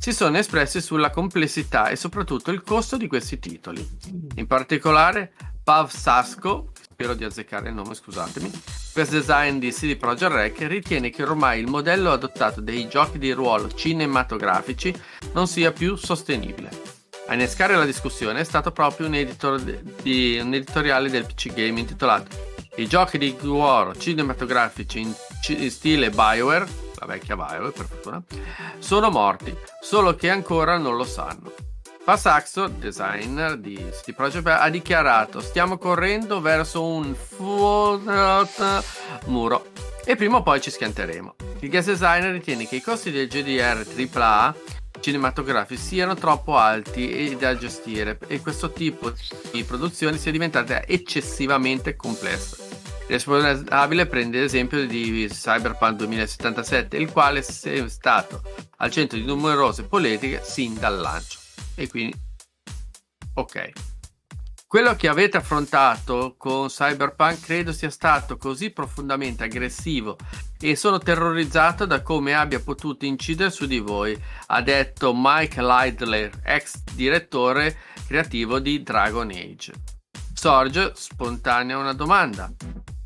si 0.00 0.12
sono 0.12 0.36
espressi 0.36 0.80
sulla 0.80 1.10
complessità 1.10 1.90
e 1.90 1.94
soprattutto 1.94 2.50
il 2.50 2.64
costo 2.64 2.96
di 2.96 3.06
questi 3.06 3.38
titoli. 3.38 3.88
In 4.34 4.48
particolare, 4.48 5.32
Pav 5.62 5.90
Sasko, 5.90 6.72
spero 6.80 7.14
di 7.14 7.22
azzeccare 7.22 7.68
il 7.68 7.74
nome, 7.74 7.94
scusatemi, 7.94 8.50
Best 8.92 9.12
Design 9.12 9.58
di 9.58 9.70
CD 9.70 9.96
Projekt 9.96 10.32
Rec 10.32 10.58
ritiene 10.62 11.08
che 11.10 11.22
ormai 11.22 11.60
il 11.60 11.68
modello 11.68 12.10
adottato 12.10 12.60
dei 12.60 12.88
giochi 12.88 13.18
di 13.18 13.30
ruolo 13.30 13.72
cinematografici 13.72 14.92
non 15.34 15.46
sia 15.46 15.70
più 15.70 15.94
sostenibile. 15.94 16.91
A 17.32 17.34
innescare 17.34 17.76
la 17.76 17.86
discussione 17.86 18.40
è 18.40 18.44
stato 18.44 18.72
proprio 18.72 19.06
un, 19.06 19.14
editor 19.14 19.58
di, 19.58 20.38
un 20.38 20.52
editoriale 20.52 21.08
del 21.08 21.24
PC 21.24 21.54
Game 21.54 21.80
intitolato 21.80 22.28
I 22.76 22.86
giochi 22.86 23.16
di 23.16 23.34
ruolo 23.40 23.96
cinematografici 23.96 25.00
in, 25.00 25.14
in 25.48 25.70
stile 25.70 26.10
Bioware, 26.10 26.66
la 26.98 27.06
vecchia 27.06 27.34
Bioware 27.34 27.70
per 27.70 27.86
fortuna, 27.86 28.22
sono 28.76 29.08
morti, 29.08 29.56
solo 29.80 30.14
che 30.14 30.28
ancora 30.28 30.76
non 30.76 30.94
lo 30.94 31.04
sanno. 31.04 31.54
Pasaxo, 32.04 32.68
designer 32.68 33.56
di 33.56 33.82
CD 33.92 34.14
Projekt, 34.14 34.48
ha 34.48 34.68
dichiarato 34.68 35.40
stiamo 35.40 35.78
correndo 35.78 36.42
verso 36.42 36.84
un 36.84 37.16
muro 39.24 39.70
e 40.04 40.16
prima 40.16 40.36
o 40.36 40.42
poi 40.42 40.60
ci 40.60 40.70
schianteremo. 40.70 41.36
Il 41.60 41.70
guest 41.70 41.88
designer 41.88 42.32
ritiene 42.32 42.68
che 42.68 42.76
i 42.76 42.82
costi 42.82 43.10
del 43.10 43.26
GDR 43.26 43.86
AAA 44.12 44.54
cinematografici 45.02 45.82
siano 45.82 46.14
troppo 46.14 46.56
alti 46.56 47.10
e 47.10 47.36
da 47.36 47.56
gestire 47.56 48.18
e 48.28 48.40
questo 48.40 48.70
tipo 48.70 49.12
di 49.50 49.64
produzione 49.64 50.16
sia 50.16 50.30
diventata 50.30 50.86
eccessivamente 50.86 51.96
complessa. 51.96 52.56
Il 53.08 53.18
responsabile 53.18 54.06
prende 54.06 54.40
l'esempio 54.40 54.86
di 54.86 55.28
Cyberpunk 55.28 55.96
2077, 55.96 56.96
il 56.96 57.10
quale 57.10 57.40
è 57.40 57.88
stato 57.88 58.42
al 58.78 58.90
centro 58.90 59.18
di 59.18 59.24
numerose 59.24 59.82
polemiche 59.82 60.40
sin 60.42 60.78
dal 60.78 60.98
lancio. 60.98 61.38
E 61.74 61.88
quindi, 61.88 62.14
ok. 63.34 63.91
Quello 64.72 64.96
che 64.96 65.06
avete 65.06 65.36
affrontato 65.36 66.34
con 66.38 66.68
Cyberpunk 66.68 67.42
credo 67.42 67.72
sia 67.72 67.90
stato 67.90 68.38
così 68.38 68.70
profondamente 68.70 69.44
aggressivo 69.44 70.16
e 70.58 70.76
sono 70.76 70.96
terrorizzato 70.96 71.84
da 71.84 72.00
come 72.00 72.32
abbia 72.32 72.58
potuto 72.58 73.04
incidere 73.04 73.50
su 73.50 73.66
di 73.66 73.80
voi, 73.80 74.18
ha 74.46 74.62
detto 74.62 75.12
Mike 75.14 75.60
Lidler, 75.60 76.40
ex 76.42 76.84
direttore 76.94 77.76
creativo 78.06 78.60
di 78.60 78.82
Dragon 78.82 79.28
Age. 79.28 79.74
Sorge 80.32 80.92
spontanea 80.94 81.76
una 81.76 81.92
domanda. 81.92 82.50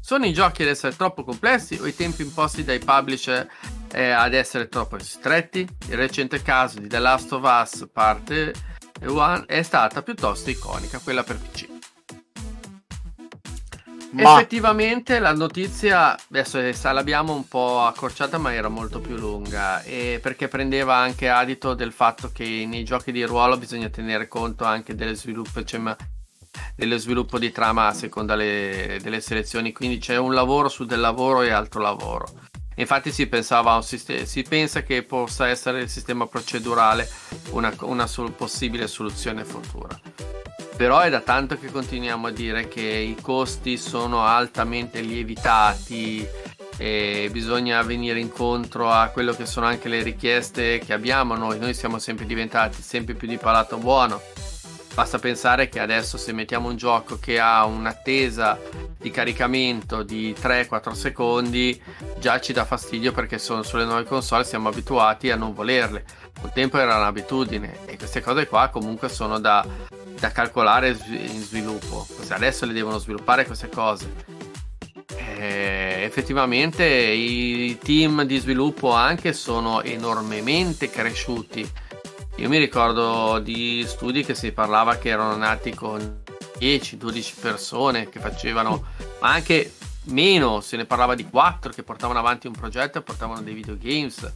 Sono 0.00 0.24
i 0.24 0.32
giochi 0.32 0.62
ad 0.62 0.68
essere 0.68 0.94
troppo 0.94 1.24
complessi 1.24 1.76
o 1.80 1.86
i 1.88 1.96
tempi 1.96 2.22
imposti 2.22 2.62
dai 2.62 2.78
publisher 2.78 3.44
eh, 3.90 4.10
ad 4.10 4.34
essere 4.34 4.68
troppo 4.68 5.00
stretti? 5.00 5.66
Il 5.88 5.96
recente 5.96 6.42
caso 6.42 6.78
di 6.78 6.86
The 6.86 7.00
Last 7.00 7.32
of 7.32 7.42
Us 7.42 7.88
parte 7.92 8.52
1 9.01 9.47
è 9.47 9.62
stata 9.62 10.03
piuttosto 10.03 10.51
iconica, 10.51 10.99
quella 10.99 11.22
per 11.22 11.38
PC. 11.38 11.68
Ma 14.12 14.34
Effettivamente 14.34 15.18
la 15.18 15.34
notizia 15.34 16.16
adesso 16.30 16.59
eh, 16.59 16.74
l'abbiamo 16.92 17.34
un 17.34 17.47
po' 17.49 17.82
accorciata, 17.82 18.38
ma 18.38 18.55
era 18.55 18.68
molto 18.68 19.01
più 19.01 19.16
lunga 19.16 19.82
e 19.82 20.20
perché 20.22 20.49
prendeva 20.49 20.97
anche 20.97 21.28
adito 21.28 21.74
del 21.74 21.92
fatto 21.92 22.30
che 22.32 22.64
nei 22.66 22.82
giochi 22.84 23.12
di 23.12 23.24
ruolo 23.24 23.59
bisogna 23.59 23.90
tenere 23.90 24.26
conto 24.26 24.64
anche 24.64 24.94
dello 24.94 25.14
sviluppo, 25.14 25.62
cioè, 25.64 25.94
dello 26.74 26.97
sviluppo 26.97 27.38
di 27.38 27.53
trama 27.53 27.88
a 27.88 27.92
seconda 27.92 28.34
le- 28.34 28.99
delle 29.03 29.20
selezioni, 29.20 29.72
quindi 29.72 29.99
c'è 29.99 30.16
un 30.16 30.32
lavoro 30.32 30.68
su 30.68 30.86
del 30.86 31.01
lavoro 31.01 31.42
e 31.42 31.51
altro 31.51 31.82
lavoro. 31.82 32.26
Infatti 32.76 33.10
si 33.10 33.26
pensava 33.26 33.80
si 33.82 34.44
pensa 34.46 34.82
che 34.82 35.02
possa 35.02 35.48
essere 35.48 35.80
il 35.80 35.88
sistema 35.88 36.26
procedurale 36.26 37.08
una, 37.50 37.72
una 37.80 38.06
sol- 38.06 38.32
possibile 38.32 38.86
soluzione 38.86 39.44
futura. 39.44 39.98
Però 40.76 41.00
è 41.00 41.08
da 41.08 41.20
tanto 41.20 41.58
che 41.58 41.70
continuiamo 41.70 42.26
a 42.26 42.30
dire 42.30 42.68
che 42.68 42.82
i 42.82 43.16
costi 43.20 43.78
sono 43.78 44.24
altamente 44.24 45.00
lievitati 45.00 46.26
e 46.76 47.30
bisogna 47.32 47.80
venire 47.80 48.20
incontro 48.20 48.90
a 48.90 49.08
quello 49.08 49.32
che 49.32 49.46
sono 49.46 49.64
anche 49.64 49.88
le 49.88 50.02
richieste 50.02 50.78
che 50.78 50.92
abbiamo 50.92 51.34
noi. 51.34 51.58
Noi 51.58 51.72
siamo 51.72 51.98
sempre 51.98 52.26
diventati 52.26 52.82
sempre 52.82 53.14
più 53.14 53.26
di 53.26 53.38
palato 53.38 53.78
buono. 53.78 54.20
Basta 54.97 55.18
pensare 55.18 55.68
che 55.68 55.78
adesso 55.78 56.16
se 56.16 56.32
mettiamo 56.32 56.70
un 56.70 56.76
gioco 56.76 57.18
che 57.18 57.38
ha 57.38 57.66
un'attesa 57.66 58.59
di 58.97 59.11
caricamento 59.11 60.03
di 60.03 60.34
3-4 60.34 60.92
secondi 60.92 61.78
già 62.18 62.40
ci 62.40 62.55
dà 62.55 62.64
fastidio 62.64 63.12
perché 63.12 63.36
sono 63.36 63.62
sulle 63.62 63.84
nuove 63.84 64.05
console 64.05 64.44
siamo 64.44 64.70
abituati 64.70 65.30
a 65.30 65.36
non 65.36 65.53
volerle. 65.53 66.03
Un 66.40 66.51
tempo 66.55 66.78
era 66.78 66.97
un'abitudine 66.97 67.84
e 67.84 67.99
queste 67.99 68.22
cose 68.22 68.47
qua 68.47 68.70
comunque 68.70 69.11
sono 69.11 69.38
da, 69.38 69.66
da 70.18 70.32
calcolare 70.32 70.97
in 71.11 71.42
sviluppo. 71.42 72.07
Adesso 72.30 72.64
le 72.64 72.72
devono 72.72 72.97
sviluppare 72.97 73.44
queste 73.44 73.68
cose. 73.68 74.11
Eh, 75.14 76.05
effettivamente 76.05 76.86
i 76.86 77.76
team 77.82 78.22
di 78.22 78.38
sviluppo 78.38 78.92
anche 78.92 79.34
sono 79.34 79.82
enormemente 79.82 80.88
cresciuti. 80.88 81.84
Io 82.37 82.49
mi 82.51 82.59
ricordo 82.59 83.39
di 83.39 83.82
studi 83.87 84.22
che 84.22 84.34
si 84.34 84.53
parlava 84.53 84.99
che 84.99 85.09
erano 85.09 85.37
nati 85.37 85.74
con 85.74 86.22
10-12 86.59 87.41
persone 87.41 88.09
che 88.11 88.20
facevano, 88.20 88.84
ma 89.20 89.30
anche 89.32 89.74
meno, 90.05 90.61
se 90.61 90.76
ne 90.76 90.84
parlava 90.84 91.14
di 91.14 91.24
4 91.28 91.72
che 91.72 91.82
portavano 91.82 92.18
avanti 92.18 92.47
un 92.47 92.53
progetto 92.53 92.99
e 92.99 93.03
portavano 93.03 93.41
dei 93.41 93.55
videogames. 93.55 94.30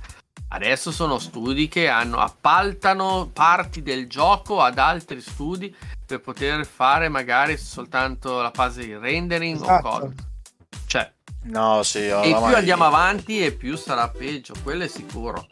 Adesso 0.48 0.90
sono 0.90 1.18
studi 1.18 1.68
che 1.68 1.88
hanno, 1.88 2.16
appaltano 2.18 3.30
parti 3.32 3.82
del 3.82 4.08
gioco 4.08 4.62
ad 4.62 4.78
altri 4.78 5.20
studi 5.20 5.74
per 6.06 6.20
poter 6.20 6.66
fare 6.66 7.08
magari 7.08 7.58
soltanto 7.58 8.40
la 8.40 8.50
fase 8.52 8.82
di 8.82 8.96
rendering 8.96 9.60
Esatto. 9.60 9.88
o 9.88 9.98
cose. 9.98 10.14
Cioè, 10.86 11.12
No, 11.42 11.82
sì, 11.82 12.06
e 12.06 12.20
più 12.22 12.54
andiamo 12.54 12.84
avanti 12.84 13.42
e 13.42 13.52
più 13.52 13.76
sarà 13.76 14.08
peggio, 14.08 14.52
quello 14.62 14.84
è 14.84 14.88
sicuro. 14.88 15.46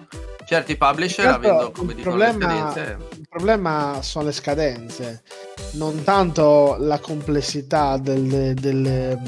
Certi 0.48 0.78
publisher 0.78 1.24
Certo, 1.26 1.46
avendo 1.46 1.70
come 1.72 1.94
dicono 1.94 2.16
le 2.16 2.30
problema- 2.30 2.70
scadenze 2.72 2.96
Il 3.18 3.28
problema 3.28 3.98
sono 4.00 4.24
le 4.24 4.32
scadenze, 4.32 5.22
non 5.72 6.02
tanto 6.04 6.76
la 6.78 6.98
complessità 7.00 7.98
delle- 7.98 8.54
delle, 8.54 9.20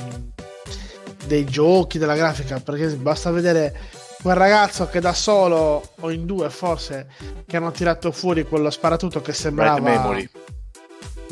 dei 1.26 1.44
giochi, 1.44 1.98
della 1.98 2.16
grafica, 2.16 2.58
perché 2.60 2.86
basta 2.96 3.30
vedere 3.30 3.78
quel 4.22 4.34
ragazzo 4.34 4.88
che 4.88 5.00
da 5.00 5.12
solo 5.12 5.90
o 6.00 6.10
in 6.10 6.24
due 6.24 6.48
forse 6.48 7.08
che 7.46 7.56
hanno 7.58 7.70
tirato 7.70 8.12
fuori 8.12 8.44
quello 8.46 8.70
sparatutto 8.70 9.20
che 9.20 9.34
sembrava... 9.34 9.78
Memory. 9.78 10.26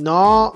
No, 0.01 0.55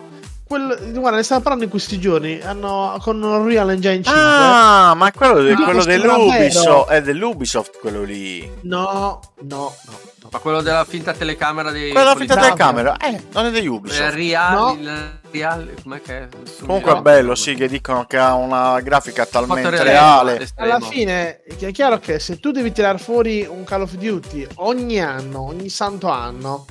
quello, 0.53 0.77
guarda, 1.01 1.17
ne 1.17 1.23
stavo 1.23 1.41
parlando 1.41 1.65
in 1.65 1.71
questi 1.71 1.99
giorni, 1.99 2.41
hanno, 2.43 2.97
con 3.01 3.23
Unreal 3.23 3.71
Engine 3.71 4.03
5. 4.03 4.13
Ah, 4.15 4.93
ma 4.95 5.11
quello, 5.13 5.41
de- 5.41 5.53
Ah, 5.53 5.63
quello 5.63 5.85
dell'Ubisoft 5.85 6.89
è 6.91 7.01
dell'Ubisoft 7.03 7.79
quello 7.81 8.03
lì. 8.03 8.51
No, 8.63 8.83
no, 8.83 9.21
no, 9.49 9.75
no. 9.87 10.29
Ma 10.31 10.39
quello 10.39 10.61
della 10.63 10.85
finta 10.85 11.13
telecamera 11.13 11.71
dei 11.71 11.91
Quella 11.91 12.15
finta 12.15 12.35
poliziotti. 12.35 12.57
telecamera, 12.59 12.97
eh, 12.99 13.23
non 13.33 13.47
è 13.47 13.51
degli 13.51 13.65
Eh, 13.65 13.69
Ubisoft. 13.69 14.15
Real, 14.15 14.55
No. 14.55 14.77
il 14.79 15.21
real, 15.33 15.75
com'è 15.83 16.01
che 16.01 16.19
è? 16.21 16.29
Comunque 16.61 16.99
è 16.99 17.01
bello, 17.01 17.35
sì, 17.35 17.55
che 17.55 17.69
dicono 17.69 18.05
che 18.05 18.19
ha 18.19 18.35
una 18.35 18.81
grafica 18.81 19.27
talmente 19.27 19.83
reale. 19.83 20.37
all'estremo. 20.37 20.73
Alla 20.75 20.85
fine 20.85 21.43
è 21.43 21.71
chiaro 21.73 21.99
che 21.99 22.19
se 22.19 22.39
tu 22.39 22.51
devi 22.51 22.71
tirare 22.73 22.99
fuori 22.99 23.47
un 23.49 23.65
Call 23.65 23.83
of 23.83 23.95
Duty 23.95 24.47
ogni 24.57 25.01
anno, 25.01 25.43
ogni 25.43 25.69
santo 25.69 26.09
anno, 26.09 26.67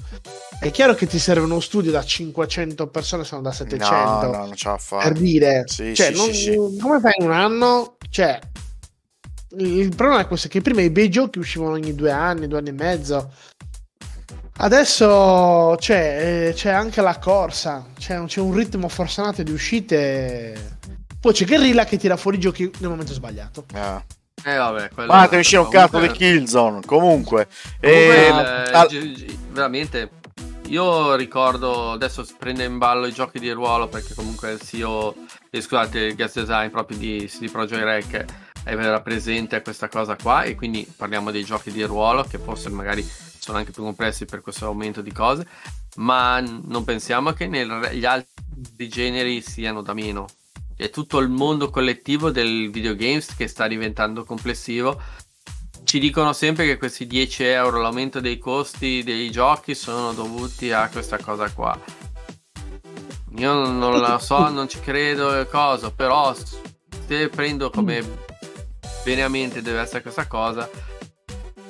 è 0.59 0.69
chiaro 0.71 0.93
che 0.93 1.07
ti 1.07 1.17
serve 1.19 1.45
uno 1.45 1.59
studio 1.59 1.91
da 1.91 2.03
500 2.03 2.87
persone, 2.87 3.23
sono 3.23 3.41
da 3.41 3.51
700. 3.51 3.95
No, 3.95 4.31
no, 4.31 4.37
non 4.45 4.55
ce 4.55 4.69
la 4.69 4.77
fa. 4.77 4.97
Per 4.97 5.13
dire, 5.13 5.63
Sì, 5.65 5.95
cioè, 5.95 6.11
sì, 6.13 6.17
non- 6.17 6.33
sì, 6.33 6.41
sì. 6.51 6.77
come 6.79 6.99
fai 6.99 7.13
in 7.19 7.25
un 7.25 7.33
anno? 7.33 7.97
Cioè, 8.09 8.39
il 9.57 9.93
problema 9.95 10.21
è 10.21 10.27
questo: 10.27 10.47
che 10.47 10.61
prima 10.61 10.81
i 10.81 10.89
bei 10.89 11.09
giochi 11.09 11.39
uscivano 11.39 11.71
ogni 11.71 11.95
due 11.95 12.11
anni, 12.11 12.47
due 12.47 12.59
anni 12.59 12.69
e 12.69 12.73
mezzo. 12.73 13.33
Adesso 14.57 15.75
c'è, 15.79 16.47
eh, 16.49 16.53
c'è 16.53 16.69
anche 16.69 17.01
la 17.01 17.17
corsa, 17.17 17.85
c'è, 17.97 18.23
c'è 18.25 18.39
un 18.39 18.53
ritmo 18.53 18.87
forzato 18.89 19.41
di 19.43 19.51
uscite. 19.51 20.77
Poi 21.19 21.33
c'è 21.33 21.45
Guerrilla 21.45 21.85
che 21.85 21.97
tira 21.97 22.15
fuori 22.17 22.37
i 22.37 22.39
giochi 22.39 22.71
nel 22.79 22.89
momento 22.89 23.13
sbagliato. 23.13 23.65
Eh. 23.73 24.19
Eh 24.43 24.55
vabbè, 24.57 24.89
quello 24.89 25.11
Ma 25.13 25.23
deve 25.25 25.37
uscire 25.39 25.61
un 25.61 25.69
cazzo 25.69 25.99
di 25.99 26.09
Killzone. 26.11 26.81
Comunque, 26.85 27.47
comunque 27.79 28.25
Eh, 28.25 28.27
il- 28.27 28.73
al- 28.75 28.87
gi- 28.87 29.13
gi- 29.13 29.37
veramente 29.51 30.09
io 30.67 31.15
ricordo 31.15 31.91
adesso 31.91 32.25
prende 32.39 32.63
in 32.63 32.77
ballo 32.77 33.05
i 33.05 33.13
giochi 33.13 33.39
di 33.39 33.51
ruolo 33.51 33.87
perché 33.87 34.13
comunque 34.15 34.51
il 34.53 34.61
CEO 34.61 35.13
eh, 35.49 35.61
scusate 35.61 35.99
il 35.99 36.15
guest 36.15 36.39
design 36.39 36.69
proprio 36.69 36.97
di 36.97 37.29
CD 37.29 37.51
Projekt 37.51 37.83
Rec 37.83 38.25
era 38.63 39.01
presente 39.01 39.61
questa 39.61 39.89
cosa 39.89 40.15
qua 40.15 40.43
e 40.43 40.55
quindi 40.55 40.85
parliamo 40.95 41.31
dei 41.31 41.43
giochi 41.43 41.71
di 41.71 41.83
ruolo 41.83 42.23
che 42.23 42.37
forse 42.37 42.69
magari 42.69 43.07
sono 43.39 43.57
anche 43.57 43.71
più 43.71 43.83
complessi 43.83 44.25
per 44.25 44.41
questo 44.41 44.65
aumento 44.65 45.01
di 45.01 45.11
cose 45.11 45.47
ma 45.95 46.39
non 46.39 46.83
pensiamo 46.83 47.33
che 47.33 47.47
negli 47.47 48.05
altri 48.05 48.87
generi 48.87 49.41
siano 49.41 49.81
da 49.81 49.93
meno 49.93 50.27
è 50.75 50.89
tutto 50.89 51.17
il 51.19 51.29
mondo 51.29 51.69
collettivo 51.69 52.31
del 52.31 52.69
videogames 52.71 53.35
che 53.35 53.47
sta 53.47 53.67
diventando 53.67 54.23
complessivo 54.23 55.01
ci 55.83 55.99
dicono 55.99 56.31
sempre 56.31 56.65
che 56.65 56.77
questi 56.77 57.05
10 57.07 57.43
euro, 57.43 57.81
l'aumento 57.81 58.19
dei 58.21 58.37
costi 58.37 59.03
dei 59.03 59.29
giochi 59.31 59.75
sono 59.75 60.13
dovuti 60.13 60.71
a 60.71 60.87
questa 60.89 61.17
cosa 61.17 61.51
qua. 61.51 61.77
Io 63.37 63.53
non 63.53 63.99
lo 63.99 64.17
so, 64.19 64.47
non 64.49 64.69
ci 64.69 64.79
credo 64.79 65.45
cosa, 65.49 65.91
però 65.91 66.33
se 66.33 67.29
prendo 67.29 67.69
come 67.69 68.29
bene 69.03 69.23
a 69.23 69.29
mente 69.29 69.61
deve 69.61 69.81
essere 69.81 70.01
questa 70.01 70.27
cosa, 70.27 70.69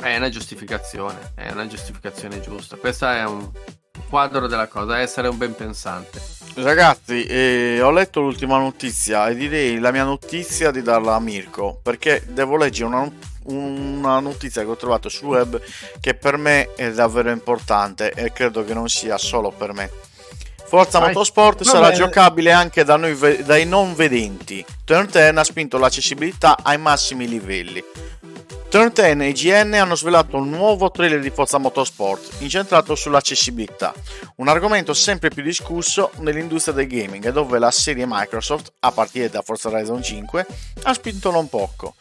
è 0.02 0.18
una 0.18 0.30
giustificazione, 0.30 1.34
è 1.36 1.52
una 1.52 1.68
giustificazione 1.68 2.42
giusta. 2.42 2.76
Questo 2.76 3.08
è 3.08 3.24
un 3.26 3.50
quadro 4.10 4.48
della 4.48 4.68
cosa, 4.68 5.00
essere 5.00 5.28
un 5.28 5.38
ben 5.38 5.56
pensante. 5.56 6.20
Ragazzi, 6.56 7.24
eh, 7.26 7.80
ho 7.82 7.92
letto 7.92 8.20
l'ultima 8.20 8.58
notizia 8.58 9.28
e 9.30 9.36
direi 9.36 9.80
la 9.80 9.92
mia 9.92 10.04
notizia 10.04 10.70
di 10.70 10.82
darla 10.82 11.16
a 11.16 11.20
Mirko 11.20 11.80
perché 11.82 12.24
devo 12.28 12.58
leggere 12.58 12.88
una, 12.88 13.10
una 13.44 14.20
notizia 14.20 14.62
che 14.64 14.68
ho 14.68 14.76
trovato 14.76 15.08
sul 15.08 15.28
web 15.28 15.62
che 16.02 16.14
per 16.14 16.36
me 16.36 16.74
è 16.76 16.92
davvero 16.92 17.32
importante 17.32 18.12
e 18.12 18.34
credo 18.34 18.66
che 18.66 18.74
non 18.74 18.90
sia 18.90 19.18
solo 19.18 19.52
per 19.52 19.72
me. 19.72 19.90
Forza 20.72 21.00
Vai. 21.00 21.10
Motorsport 21.10 21.64
sarà 21.64 21.88
bene. 21.88 21.98
giocabile 21.98 22.54
anche 22.54 22.86
da 22.86 22.96
noi 22.96 23.44
dai 23.44 23.66
non 23.66 23.94
vedenti. 23.94 24.66
Turn 24.86 25.06
10 25.12 25.38
ha 25.38 25.44
spinto 25.44 25.78
l'accessibilità 25.78 26.60
ai 26.64 26.78
massimi 26.78 27.28
livelli. 27.28 27.84
Turn 28.70 28.90
10 28.94 29.20
e 29.22 29.28
IGN 29.28 29.74
hanno 29.74 29.96
svelato 29.96 30.38
un 30.38 30.50
nuovo 30.50 30.90
trailer 30.90 31.20
di 31.20 31.30
Forza 31.30 31.58
Motorsport 31.58 32.36
incentrato 32.38 32.96
sull'accessibilità, 32.96 33.94
un 34.38 34.48
argomento 34.48 34.94
sempre 34.94 35.28
più 35.28 35.44
discusso 35.44 36.12
nell'industria 36.20 36.74
del 36.74 36.88
gaming 36.88 37.32
dove 37.32 37.60
la 37.60 37.70
serie 37.70 38.06
Microsoft, 38.08 38.72
a 38.80 38.94
partire 38.94 39.30
da 39.30 39.42
Forza 39.42 39.68
Horizon 39.68 40.02
5, 40.02 40.46
ha 40.84 40.94
spinto 40.94 41.32
non 41.32 41.50
poco. 41.50 41.96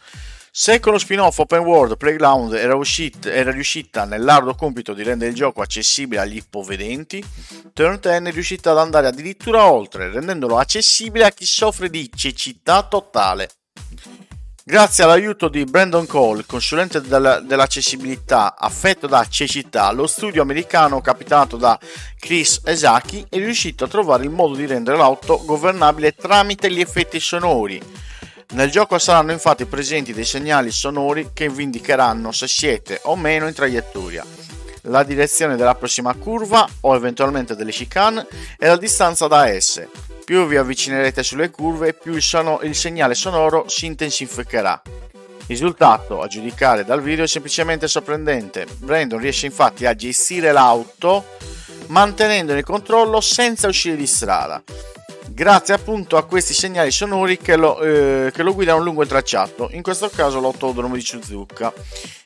Se 0.53 0.81
con 0.81 0.91
lo 0.91 0.97
spin-off 0.97 1.37
Open 1.39 1.59
World 1.59 1.95
Playground 1.95 2.51
era, 2.51 2.75
uscita, 2.75 3.31
era 3.31 3.51
riuscita 3.51 4.03
nell'arduo 4.03 4.53
compito 4.53 4.93
di 4.93 5.01
rendere 5.01 5.29
il 5.29 5.35
gioco 5.37 5.61
accessibile 5.61 6.19
agli 6.19 6.35
ipovedenti, 6.35 7.23
Turn 7.71 7.99
10 8.01 8.25
è 8.25 8.31
riuscita 8.33 8.71
ad 8.71 8.79
andare 8.79 9.07
addirittura 9.07 9.71
oltre, 9.71 10.11
rendendolo 10.11 10.57
accessibile 10.57 11.23
a 11.23 11.31
chi 11.31 11.45
soffre 11.45 11.89
di 11.89 12.11
cecità 12.13 12.83
totale. 12.83 13.49
Grazie 14.61 15.05
all'aiuto 15.05 15.47
di 15.47 15.63
Brandon 15.63 16.05
Cole, 16.05 16.43
consulente 16.45 16.99
della- 16.99 17.39
dell'accessibilità 17.39 18.57
affetto 18.57 19.07
da 19.07 19.25
cecità, 19.29 19.89
lo 19.91 20.05
studio 20.05 20.41
americano 20.41 20.99
capitato 20.99 21.55
da 21.55 21.79
Chris 22.19 22.59
Esaki 22.65 23.25
è 23.29 23.37
riuscito 23.37 23.85
a 23.85 23.87
trovare 23.87 24.25
il 24.25 24.31
modo 24.31 24.55
di 24.55 24.65
rendere 24.65 24.97
l'auto 24.97 25.45
governabile 25.45 26.13
tramite 26.13 26.69
gli 26.69 26.81
effetti 26.81 27.21
sonori. 27.21 28.09
Nel 28.53 28.69
gioco 28.69 28.99
saranno 28.99 29.31
infatti 29.31 29.65
presenti 29.65 30.11
dei 30.13 30.25
segnali 30.25 30.71
sonori 30.71 31.29
che 31.33 31.47
vi 31.49 31.63
indicheranno 31.63 32.33
se 32.33 32.47
siete 32.49 32.99
o 33.03 33.15
meno 33.15 33.47
in 33.47 33.53
traiettoria, 33.53 34.25
la 34.83 35.03
direzione 35.03 35.55
della 35.55 35.75
prossima 35.75 36.13
curva 36.15 36.67
o 36.81 36.93
eventualmente 36.93 37.55
delle 37.55 37.71
chicane 37.71 38.27
e 38.59 38.67
la 38.67 38.75
distanza 38.75 39.27
da 39.27 39.47
esse. 39.47 39.89
Più 40.25 40.45
vi 40.47 40.57
avvicinerete 40.57 41.23
sulle 41.23 41.49
curve, 41.49 41.93
più 41.93 42.13
il, 42.13 42.21
sono- 42.21 42.59
il 42.63 42.75
segnale 42.75 43.15
sonoro 43.15 43.69
si 43.69 43.85
intensificherà. 43.85 44.81
Risultato, 45.47 46.21
a 46.21 46.27
giudicare 46.27 46.83
dal 46.83 47.01
video, 47.01 47.23
è 47.23 47.27
semplicemente 47.27 47.87
sorprendente. 47.87 48.67
Brandon 48.79 49.19
riesce 49.19 49.45
infatti 49.45 49.85
a 49.85 49.95
gestire 49.95 50.51
l'auto 50.51 51.37
mantenendo 51.87 52.53
il 52.53 52.63
controllo 52.63 53.21
senza 53.21 53.67
uscire 53.67 53.95
di 53.95 54.07
strada. 54.07 54.61
Grazie 55.33 55.73
appunto 55.73 56.17
a 56.17 56.25
questi 56.25 56.53
segnali 56.53 56.91
sonori 56.91 57.37
che 57.37 57.55
lo, 57.55 57.81
eh, 57.81 58.31
che 58.33 58.43
lo 58.43 58.53
guidano 58.53 58.83
lungo 58.83 59.01
il 59.01 59.07
tracciato, 59.07 59.69
in 59.71 59.81
questo 59.81 60.09
caso 60.09 60.41
l'autodromo 60.41 60.93
di 60.95 61.01
Suzuka. 61.01 61.73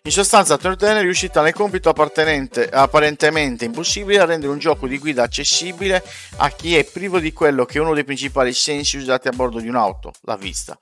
In 0.01 0.11
sostanza, 0.11 0.57
Turn 0.57 0.75
10 0.75 0.97
è 0.97 1.01
riuscita 1.01 1.41
nel 1.41 1.53
compito 1.53 1.89
apparentemente 1.89 3.63
impossibile 3.63 4.19
a 4.19 4.25
rendere 4.25 4.51
un 4.51 4.57
gioco 4.57 4.87
di 4.87 4.97
guida 4.97 5.21
accessibile 5.21 6.03
a 6.37 6.49
chi 6.49 6.75
è 6.75 6.83
privo 6.83 7.19
di 7.19 7.31
quello 7.31 7.63
che 7.65 7.77
è 7.77 7.81
uno 7.81 7.93
dei 7.93 8.03
principali 8.03 8.53
sensi 8.53 8.97
usati 8.97 9.27
a 9.27 9.31
bordo 9.31 9.59
di 9.59 9.67
un'auto, 9.67 10.11
la 10.21 10.35
vista. 10.35 10.77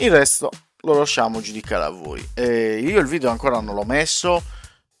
Il 0.00 0.10
resto 0.10 0.50
lo 0.84 0.98
lasciamo 0.98 1.42
giudicare 1.42 1.84
a 1.84 1.90
voi. 1.90 2.26
Eh, 2.34 2.80
io 2.80 2.98
il 2.98 3.06
video 3.06 3.28
ancora 3.30 3.60
non 3.60 3.74
l'ho 3.74 3.84
messo, 3.84 4.42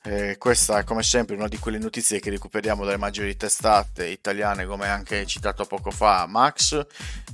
Eh, 0.04 0.36
questa 0.36 0.80
è 0.80 0.84
come 0.84 1.04
sempre 1.04 1.36
una 1.36 1.46
di 1.46 1.58
quelle 1.58 1.78
notizie 1.78 2.18
che 2.18 2.30
recuperiamo 2.30 2.84
dalle 2.84 2.96
maggiori 2.96 3.36
testate 3.36 4.08
italiane, 4.08 4.66
come 4.66 4.88
anche 4.88 5.24
citato 5.26 5.64
poco 5.64 5.92
fa 5.92 6.26
Max. 6.26 6.86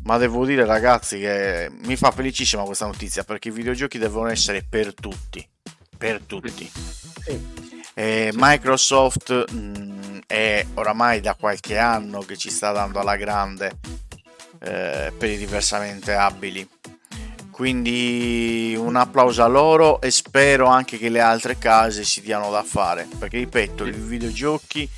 Ma 0.02 0.18
devo 0.18 0.44
dire, 0.44 0.66
ragazzi, 0.66 1.18
che 1.18 1.70
mi 1.84 1.96
fa 1.96 2.10
felicissima 2.10 2.64
questa 2.64 2.84
notizia 2.86 3.24
perché 3.24 3.48
i 3.48 3.52
videogiochi 3.52 3.98
devono 3.98 4.28
essere 4.28 4.62
per 4.68 4.92
tutti. 4.92 5.46
Per 5.96 6.20
tutti. 6.26 6.70
Eh, 7.94 8.30
Microsoft 8.34 9.50
mh, 9.50 10.20
è 10.26 10.64
oramai 10.74 11.20
da 11.20 11.34
qualche 11.34 11.78
anno 11.78 12.20
che 12.20 12.36
ci 12.36 12.50
sta 12.50 12.70
dando 12.70 13.00
alla 13.00 13.16
grande 13.16 13.78
eh, 14.60 15.12
per 15.16 15.30
i 15.30 15.36
diversamente 15.36 16.12
abili. 16.12 16.68
Quindi 17.58 18.76
un 18.78 18.94
applauso 18.94 19.42
a 19.42 19.48
loro 19.48 20.00
e 20.00 20.12
spero 20.12 20.66
anche 20.68 20.96
che 20.96 21.08
le 21.08 21.18
altre 21.20 21.58
case 21.58 22.04
si 22.04 22.20
diano 22.20 22.52
da 22.52 22.62
fare. 22.62 23.08
Perché 23.18 23.38
ripeto, 23.38 23.84
i 23.84 23.90
videogiochi 23.90 24.88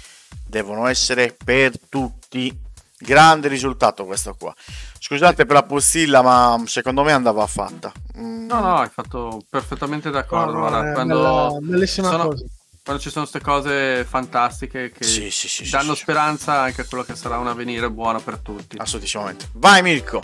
devono 0.47 0.87
essere 0.87 1.35
per 1.43 1.73
tutti. 1.89 2.55
Grande 2.99 3.49
risultato 3.49 4.05
questo 4.05 4.35
qua. 4.39 4.55
Scusate 4.99 5.47
per 5.47 5.55
la 5.57 5.63
postilla, 5.63 6.21
ma 6.21 6.63
secondo 6.67 7.03
me 7.03 7.13
andava 7.13 7.47
fatta. 7.47 7.91
Mm, 8.19 8.45
No, 8.47 8.61
no, 8.61 8.77
hai 8.81 8.91
fatto 8.93 9.41
perfettamente 9.49 10.11
d'accordo. 10.11 10.53
No, 10.53 10.69
guarda, 10.69 10.93
quando, 10.93 11.63
sono- 11.87 12.27
cosa. 12.29 12.45
quando 12.85 13.03
ci 13.03 13.09
sono 13.09 13.27
queste 13.27 13.41
cose 13.41 14.05
fantastiche 14.05 14.93
che 14.93 15.03
Sì, 15.03 15.31
sì, 15.31 15.49
sì, 15.49 15.71
danno 15.71 15.95
sì. 15.95 16.03
speranza 16.03 16.61
anche 16.61 16.83
a 16.83 16.85
quello 16.85 17.05
che 17.05 17.15
sarà 17.17 17.39
un 17.39 17.47
avvenire 17.47 17.91
buono 17.91 18.21
per 18.21 18.37
tutti. 18.37 18.77
Assolutissimamente. 18.79 19.49
Vai 19.55 19.81
Mirko. 19.81 20.21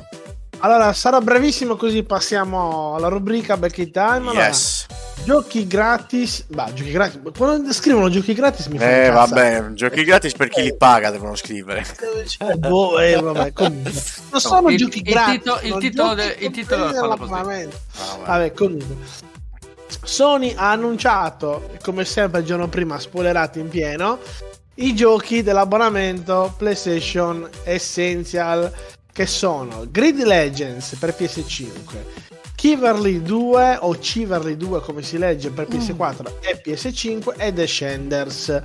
Allora, 0.61 0.93
sarà 0.95 1.21
brevissimo 1.21 1.77
così 1.77 2.03
passiamo 2.03 2.95
alla 2.97 3.09
rubrica 3.09 3.57
Back 3.57 3.79
in 3.79 3.91
Time. 3.93 4.31
Allora, 4.31 4.47
Yes. 4.47 4.87
giochi 5.25 5.67
gratis. 5.67 6.45
Bah, 6.49 6.73
giochi 6.73 6.91
gratis. 6.91 7.21
Quando 7.37 7.73
scrivono 7.73 8.09
giochi 8.09 8.33
gratis 8.33 8.67
mi 8.67 8.79
fa 8.79 8.91
Eh 9.05 9.11
vabbè, 9.11 9.73
giochi 9.75 10.03
gratis 10.03 10.33
per 10.33 10.49
chi 10.49 10.63
li 10.63 10.75
paga 10.75 11.11
devono 11.11 11.37
scrivere. 11.37 11.85
Cioè, 12.27 12.55
boh, 12.55 12.99
eh, 12.99 13.21
vabbè, 13.21 13.53
comunque. 13.55 13.93
Non 14.31 14.41
sono 14.41 14.69
il- 14.71 14.79
giochi 14.79 14.99
il 14.99 15.05
gratis. 15.05 15.35
tito- 15.43 15.59
il 15.63 15.77
titolo 15.79 16.15
giochi 16.15 16.29
de- 16.39 16.45
il 16.47 16.51
titolo 16.51 16.91
nell'abbonamento. 16.91 17.77
Ah, 17.99 18.05
vabbè. 18.17 18.27
Vabbè, 18.27 18.53
comunque. 18.53 18.97
Sony 20.03 20.53
ha 20.57 20.71
annunciato, 20.73 21.69
come 21.83 22.05
sempre 22.05 22.41
il 22.41 22.47
giorno 22.47 22.69
prima, 22.69 22.99
spoilerati 22.99 23.61
in 23.61 23.69
pieno, 23.69 24.19
i 24.77 24.95
giochi 24.95 25.43
dell'abbonamento 25.43 26.55
PlayStation 26.57 27.49
Essential 27.63 28.73
che 29.17 29.25
sono 29.25 29.87
Grid 29.91 30.23
Legends 30.23 30.95
per 30.97 31.17
PS5, 31.19 31.75
Kiverly 32.55 33.23
2 33.23 33.79
o 33.81 33.93
Chiverly 33.93 34.59
2 34.59 34.83
come 34.83 35.01
si 35.01 35.17
legge 35.17 35.49
per 35.49 35.67
PS4 35.67 36.33
e 36.43 36.61
PS5 36.63 37.33
e 37.39 37.51
Descenders. 37.51 38.61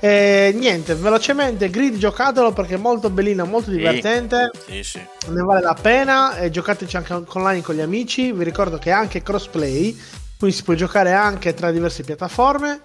E 0.00 0.52
niente, 0.52 0.96
velocemente 0.96 1.70
Grid 1.70 1.96
giocatelo 1.96 2.52
perché 2.52 2.74
è 2.74 2.78
molto 2.78 3.08
bellino, 3.08 3.46
molto 3.46 3.70
divertente. 3.70 4.50
Sì, 4.66 4.82
sì. 4.82 5.00
ne 5.28 5.42
vale 5.42 5.60
la 5.60 5.76
pena 5.80 6.38
e 6.38 6.50
giocateci 6.50 6.96
anche 6.96 7.12
online 7.12 7.62
con 7.62 7.76
gli 7.76 7.80
amici. 7.80 8.32
Vi 8.32 8.42
ricordo 8.42 8.78
che 8.78 8.90
è 8.90 8.94
anche 8.94 9.22
crossplay 9.22 9.96
quindi 10.36 10.56
si 10.56 10.64
può 10.64 10.74
giocare 10.74 11.12
anche 11.12 11.54
tra 11.54 11.70
diverse 11.70 12.02
piattaforme. 12.02 12.80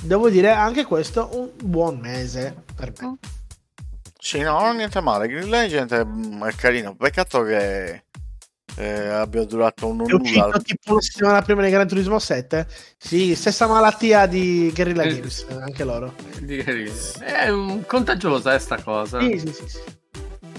Devo 0.00 0.28
dire 0.28 0.50
anche 0.50 0.84
questo 0.84 1.30
un 1.34 1.50
buon 1.62 2.00
mese 2.00 2.64
per 2.74 2.92
me 3.00 3.38
Sì, 4.20 4.40
no, 4.40 4.60
non 4.60 4.76
niente 4.76 5.00
male. 5.00 5.26
Green 5.28 5.48
Legend 5.48 5.92
è, 5.92 6.04
mm, 6.04 6.44
è 6.44 6.52
carino. 6.54 6.94
Peccato 6.94 7.42
che 7.42 8.04
eh, 8.76 9.06
abbia 9.08 9.44
durato 9.44 9.88
un 9.88 10.00
è 10.06 10.12
uscito 10.14 10.40
nulla. 10.42 10.58
tipo 10.58 10.92
una 10.92 11.00
settimana 11.00 11.42
prima 11.42 11.62
di 11.62 11.70
Gran 11.70 11.88
Turismo 11.88 12.18
7 12.20 12.66
sì 12.96 13.34
stessa 13.34 13.66
malattia 13.66 14.26
di 14.26 14.70
Guerrilla 14.72 15.02
Eh, 15.02 15.14
Games 15.16 15.44
anche 15.60 15.82
loro 15.84 16.14
È 17.18 17.48
un- 17.48 17.84
contagiosa 17.84 18.54
eh, 18.54 18.58
sta 18.60 18.80
cosa. 18.80 19.18
sì 19.20 19.38
sì 19.40 19.52
sì, 19.52 19.68
sì. 19.68 19.78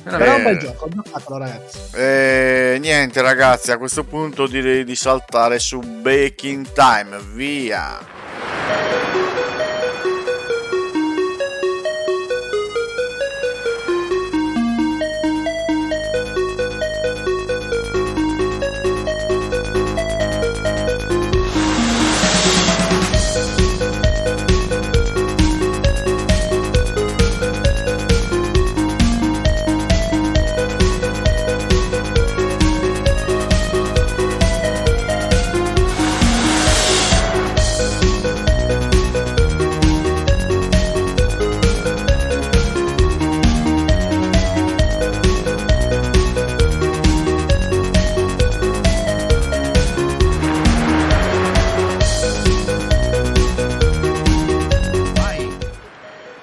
Però 0.04 0.18
è 0.18 0.36
un 0.36 0.44
bel 0.44 0.58
gioco 0.58 0.90
ragazzi 1.38 1.78
Eh, 1.94 2.78
niente, 2.82 3.22
ragazzi, 3.22 3.72
a 3.72 3.78
questo 3.78 4.04
punto 4.04 4.46
direi 4.48 4.84
di 4.84 4.96
saltare 4.96 5.58
su 5.60 5.80
Baking 5.80 6.72
Time. 6.74 7.18
Via. 7.34 8.00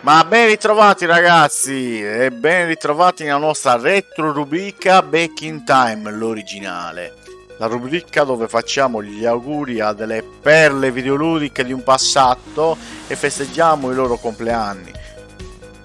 Ma 0.09 0.25
ben 0.25 0.47
ritrovati 0.47 1.05
ragazzi 1.05 2.03
e 2.03 2.31
ben 2.31 2.67
ritrovati 2.67 3.25
nella 3.25 3.37
nostra 3.37 3.77
retro 3.77 4.33
rubrica 4.33 5.03
Back 5.03 5.43
in 5.43 5.67
Time, 5.67 6.11
l'originale. 6.11 7.13
La 7.59 7.67
rubrica 7.67 8.25
dove 8.25 8.49
facciamo 8.49 9.03
gli 9.03 9.27
auguri 9.27 9.81
a 9.81 9.93
delle 9.93 10.23
perle 10.23 10.91
videoludiche 10.93 11.63
di 11.63 11.75
un 11.75 11.83
passato 11.83 12.79
e 13.07 13.17
festeggiamo 13.17 13.91
i 13.91 13.95
loro 13.95 14.17
compleanni. 14.17 14.91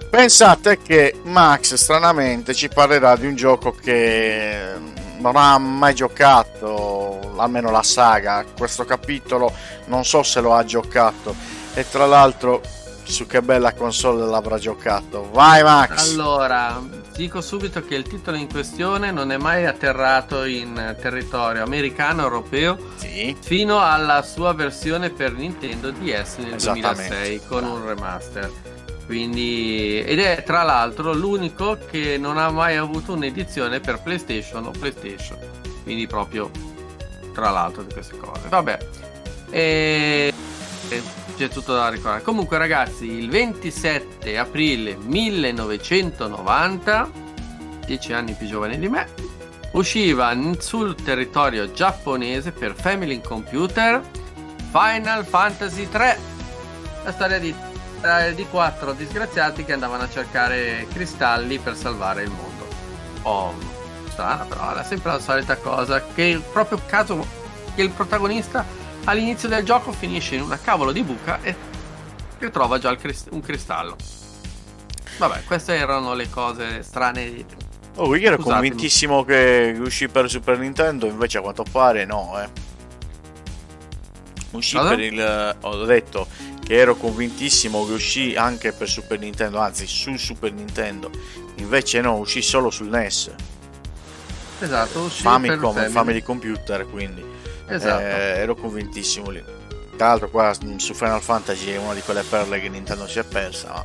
Pensate 0.08 0.80
che 0.80 1.20
Max 1.24 1.74
stranamente 1.74 2.54
ci 2.54 2.68
parlerà 2.68 3.16
di 3.16 3.26
un 3.26 3.34
gioco 3.34 3.72
che 3.72 4.58
non 5.18 5.36
ha 5.36 5.58
mai 5.58 5.94
giocato, 5.94 7.34
almeno 7.36 7.70
la 7.70 7.82
saga, 7.82 8.42
questo 8.56 8.86
capitolo 8.86 9.52
non 9.88 10.02
so 10.06 10.22
se 10.22 10.40
lo 10.40 10.54
ha 10.54 10.64
giocato 10.64 11.34
e 11.74 11.86
tra 11.86 12.06
l'altro 12.06 12.62
su 13.12 13.26
che 13.26 13.42
bella 13.42 13.72
console 13.74 14.26
l'avrà 14.26 14.58
giocato. 14.58 15.28
Vai 15.32 15.62
Max! 15.62 16.12
Allora, 16.12 16.80
dico 17.14 17.40
subito 17.40 17.84
che 17.84 17.94
il 17.94 18.04
titolo 18.04 18.36
in 18.36 18.48
questione 18.48 19.10
non 19.10 19.30
è 19.30 19.36
mai 19.36 19.66
atterrato 19.66 20.44
in 20.44 20.96
territorio 21.00 21.62
americano 21.62 22.22
europeo 22.22 22.76
Sì, 22.96 23.36
fino 23.40 23.80
alla 23.80 24.22
sua 24.22 24.52
versione 24.52 25.10
per 25.10 25.32
Nintendo 25.32 25.90
DS 25.90 26.36
nel 26.38 26.54
Esattamente. 26.54 27.08
2006 27.08 27.40
con 27.46 27.64
un 27.64 27.86
remaster. 27.86 28.50
Quindi, 29.06 30.00
ed 30.00 30.18
è 30.18 30.42
tra 30.44 30.62
l'altro 30.62 31.12
l'unico 31.12 31.78
che 31.90 32.16
non 32.16 32.38
ha 32.38 32.50
mai 32.50 32.76
avuto 32.76 33.12
un'edizione 33.12 33.80
per 33.80 34.00
PlayStation 34.00 34.64
o 34.64 34.70
PlayStation. 34.70 35.38
Quindi 35.82 36.06
proprio 36.06 36.50
tra 37.34 37.50
l'altro 37.50 37.82
di 37.82 37.92
queste 37.92 38.16
cose. 38.16 38.48
Vabbè. 38.48 38.78
E... 39.50 40.32
e 40.88 41.02
c'è 41.36 41.48
tutto 41.48 41.74
da 41.74 41.88
ricordare. 41.88 42.22
Comunque 42.22 42.58
ragazzi, 42.58 43.06
il 43.06 43.28
27 43.28 44.38
aprile 44.38 44.96
1990, 44.96 47.10
10 47.86 48.12
anni 48.12 48.34
più 48.34 48.46
giovane 48.46 48.78
di 48.78 48.88
me, 48.88 49.24
usciva 49.74 50.36
sul 50.58 50.94
territorio 50.94 51.70
giapponese 51.72 52.52
per 52.52 52.74
Family 52.74 53.20
Computer 53.20 54.02
Final 54.70 55.24
Fantasy 55.24 55.88
3 55.88 56.18
la 57.04 57.12
storia 57.12 57.38
di, 57.38 57.54
eh, 58.02 58.34
di 58.34 58.46
quattro 58.46 58.92
disgraziati 58.92 59.64
che 59.64 59.72
andavano 59.72 60.04
a 60.04 60.08
cercare 60.08 60.86
cristalli 60.92 61.58
per 61.58 61.76
salvare 61.76 62.22
il 62.22 62.30
mondo 62.30 62.66
oh 63.22 63.54
strana 64.08 64.44
però 64.44 64.70
era 64.70 64.84
sempre 64.84 65.12
la 65.12 65.18
solita 65.18 65.56
cosa 65.56 66.02
che 66.14 66.22
il 66.22 66.40
proprio 66.40 66.80
caso 66.86 67.26
che 67.74 67.82
il 67.82 67.90
protagonista 67.90 68.64
all'inizio 69.04 69.48
del 69.48 69.64
gioco 69.64 69.92
finisce 69.92 70.34
in 70.34 70.42
una 70.42 70.58
cavolo 70.58 70.92
di 70.92 71.02
buca 71.02 71.40
e 71.42 71.54
ritrova 72.38 72.78
già 72.78 72.90
il 72.90 72.98
cris- 72.98 73.26
un 73.30 73.40
cristallo 73.40 73.96
vabbè 75.18 75.44
queste 75.44 75.74
erano 75.74 76.14
le 76.14 76.28
cose 76.30 76.82
strane 76.82 77.44
oh, 77.96 78.14
io 78.16 78.26
ero 78.26 78.36
Scusatemi. 78.36 78.42
convintissimo 78.42 79.24
che 79.24 79.76
uscì 79.78 80.08
per 80.08 80.28
Super 80.28 80.58
Nintendo, 80.58 81.06
invece 81.06 81.38
a 81.38 81.40
quanto 81.42 81.64
pare 81.70 82.04
no, 82.04 82.40
eh. 82.42 82.48
Uscì 84.52 84.76
Cosa? 84.76 84.88
per 84.90 85.00
il... 85.00 85.56
ho 85.60 85.84
detto 85.84 86.26
che 86.64 86.76
ero 86.76 86.94
convintissimo 86.94 87.84
che 87.86 87.92
uscì 87.92 88.34
anche 88.36 88.72
per 88.72 88.88
Super 88.88 89.18
Nintendo, 89.18 89.58
anzi 89.58 89.86
sul 89.86 90.18
Super 90.18 90.52
Nintendo. 90.52 91.10
Invece 91.56 92.00
no, 92.00 92.16
uscì 92.16 92.40
solo 92.40 92.70
sul 92.70 92.88
NES. 92.88 93.30
esatto 94.60 95.00
uscì 95.00 95.22
per 95.22 95.32
Famicom, 95.32 95.72
Family. 95.74 95.92
Family 95.92 96.22
Computer, 96.22 96.88
quindi 96.88 97.24
esatto 97.68 98.00
eh, 98.00 98.38
ero 98.38 98.54
convintissimo 98.54 99.30
lì. 99.30 99.42
Tra 99.96 100.08
l'altro 100.08 100.28
qua 100.28 100.52
su 100.76 100.94
Final 100.94 101.22
Fantasy 101.22 101.70
è 101.70 101.76
una 101.78 101.94
di 101.94 102.00
quelle 102.00 102.22
perle 102.22 102.60
che 102.60 102.68
Nintendo 102.68 103.06
si 103.06 103.20
è 103.20 103.24
persa, 103.24 103.72
ma 103.72 103.84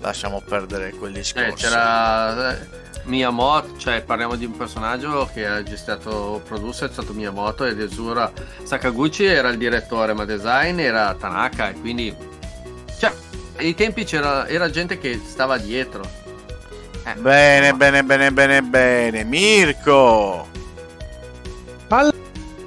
lasciamo 0.00 0.40
perdere 0.40 0.90
quel 0.92 1.12
discorso. 1.12 1.48
Eh, 1.48 1.54
c'era 1.54 2.58
eh, 2.58 2.68
Miyamoto, 3.04 3.76
cioè 3.76 4.02
parliamo 4.02 4.36
di 4.36 4.46
un 4.46 4.56
personaggio 4.56 5.28
che 5.32 5.46
ha 5.46 5.62
gestato 5.62 6.40
producer, 6.46 6.88
è 6.88 6.92
stato 6.92 7.12
Miyamoto 7.12 7.64
ed 7.64 7.80
Ezura 7.80 8.32
Sakaguchi 8.62 9.24
era 9.24 9.48
il 9.48 9.58
direttore, 9.58 10.14
ma 10.14 10.24
design 10.24 10.78
era 10.78 11.14
Tanaka 11.14 11.70
e 11.70 11.74
quindi 11.74 12.14
cioè 12.98 13.12
ai 13.56 13.74
tempi 13.74 14.04
c'era 14.04 14.46
era 14.48 14.70
gente 14.70 14.98
che 14.98 15.20
stava 15.22 15.58
dietro. 15.58 16.02
Eh, 17.04 17.14
Bene, 17.14 17.66
insomma, 17.66 17.90
bene, 17.90 18.04
bene, 18.04 18.32
bene, 18.32 18.62
bene. 18.62 19.24
Mirko! 19.24 20.51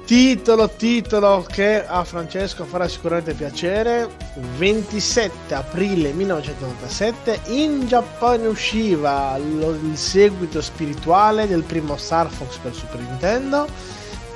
Titolo, 0.06 0.68
titolo 0.68 1.44
che 1.50 1.84
a 1.84 2.04
Francesco 2.04 2.64
farà 2.64 2.86
sicuramente 2.86 3.34
piacere. 3.34 4.08
27 4.56 5.52
aprile 5.52 6.12
1987 6.12 7.40
in 7.46 7.88
Giappone 7.88 8.46
usciva 8.46 9.36
lo- 9.36 9.72
il 9.72 9.96
seguito 9.96 10.62
spirituale 10.62 11.48
del 11.48 11.64
primo 11.64 11.96
Star 11.96 12.28
Fox 12.28 12.56
per 12.58 12.72
Super 12.72 13.00
Nintendo. 13.00 13.66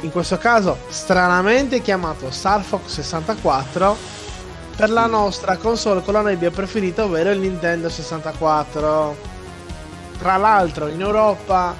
In 0.00 0.10
questo 0.10 0.38
caso 0.38 0.76
stranamente 0.88 1.80
chiamato 1.82 2.32
Star 2.32 2.62
Fox 2.62 2.86
64 2.88 3.96
per 4.74 4.90
la 4.90 5.06
nostra 5.06 5.56
console 5.56 6.02
con 6.02 6.14
la 6.14 6.22
nebbia 6.22 6.50
preferita, 6.50 7.04
ovvero 7.04 7.30
il 7.30 7.38
Nintendo 7.38 7.88
64. 7.88 9.16
Tra 10.18 10.36
l'altro 10.36 10.88
in 10.88 11.00
Europa 11.00 11.74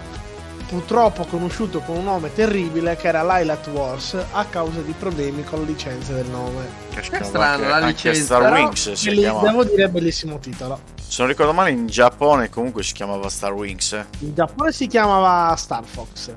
purtroppo 0.71 1.25
conosciuto 1.25 1.81
con 1.81 1.97
un 1.97 2.05
nome 2.05 2.33
terribile 2.33 2.95
che 2.95 3.09
era 3.09 3.25
Lilat 3.25 3.67
Wars 3.73 4.17
a 4.31 4.45
causa 4.45 4.81
di 4.83 4.95
problemi 4.97 5.43
con 5.43 5.59
la 5.59 5.65
licenza 5.67 6.13
del 6.13 6.27
nome. 6.27 6.65
Che 6.95 7.03
strano, 7.25 7.67
la 7.67 7.75
anche 7.75 7.87
licenza, 8.13 8.23
Star 8.23 8.53
Wings 8.53 8.93
si 8.93 9.11
chiamava. 9.11 9.51
devo 9.51 9.65
dire 9.65 9.89
bellissimo 9.89 10.39
titolo. 10.39 10.79
Se 10.95 11.17
non 11.23 11.27
ricordo 11.27 11.53
male, 11.53 11.71
in 11.71 11.89
Giappone 11.89 12.49
comunque 12.51 12.85
si 12.85 12.93
chiamava 12.93 13.29
Star 13.29 13.53
Wings. 13.53 13.95
eh. 13.95 14.07
In 14.21 14.33
Giappone 14.33 14.71
si 14.71 14.87
chiamava 14.87 15.57
Star 15.57 15.83
Fox. 15.85 16.33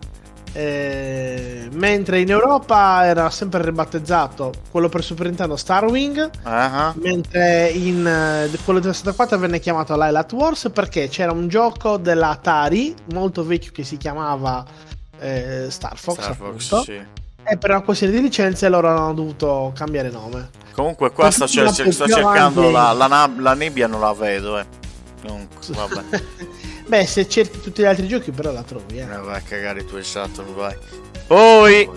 Eh, 0.54 1.68
mentre 1.74 2.22
in 2.22 2.30
Europa 2.30 3.06
era 3.06 3.30
sempre 3.30 3.64
ribattezzato 3.64 4.54
quello 4.70 4.88
per 4.88 5.04
Super 5.04 5.26
Nintendo 5.28 5.56
Star 5.56 5.86
Wing 5.86 6.30
Ah, 6.44 6.88
ah. 6.88 6.94
mentre 6.98 7.70
in 7.70 8.06
eh, 8.06 8.50
quello 8.64 8.80
del 8.80 8.94
64 8.94 9.38
venne 9.40 9.60
chiamato 9.60 9.96
Lilat 9.96 10.32
Wars 10.34 10.70
perché 10.72 11.08
c'era 11.10 11.32
un 11.32 11.48
gioco 11.48 11.98
della 11.98 12.30
Atari 12.30 12.94
molto 13.14 13.44
vecchio 13.44 13.72
che 13.72 13.84
si 13.84 13.98
chiamava 13.98 14.64
eh, 15.20 15.68
Star 15.70 15.98
Fox, 15.98 16.20
Star 16.20 16.36
Fox, 16.36 16.84
sì. 16.84 17.02
e 17.44 17.58
per 17.58 17.70
una 17.72 17.82
questione 17.82 18.14
di 18.14 18.22
licenze 18.22 18.70
loro 18.70 18.90
hanno 18.90 19.14
dovuto 19.14 19.72
cambiare 19.76 20.10
nome 20.10 20.62
Comunque 20.74 21.12
qua 21.12 21.30
sto, 21.30 21.46
sto 21.46 21.68
cercando 22.08 22.72
la, 22.72 22.94
la, 22.94 23.32
la 23.38 23.54
nebbia, 23.54 23.86
non 23.86 24.02
la 24.02 24.14
vedo, 24.14 24.58
eh. 24.58 24.66
Non, 25.28 25.48
vabbè, 25.68 26.02
beh 26.94 27.08
se 27.08 27.28
cerchi 27.28 27.60
tutti 27.60 27.82
gli 27.82 27.86
altri 27.86 28.08
giochi 28.08 28.30
però 28.30 28.52
la 28.52 28.62
trovi 28.62 29.00
eh. 29.00 29.02
Eh, 29.02 29.18
vai 29.18 29.38
a 29.38 29.42
cagare 29.42 29.84
tu 29.84 29.98
il 29.98 30.06
Saturn, 30.06 30.54
vai. 30.54 30.76
Poi 31.26 31.90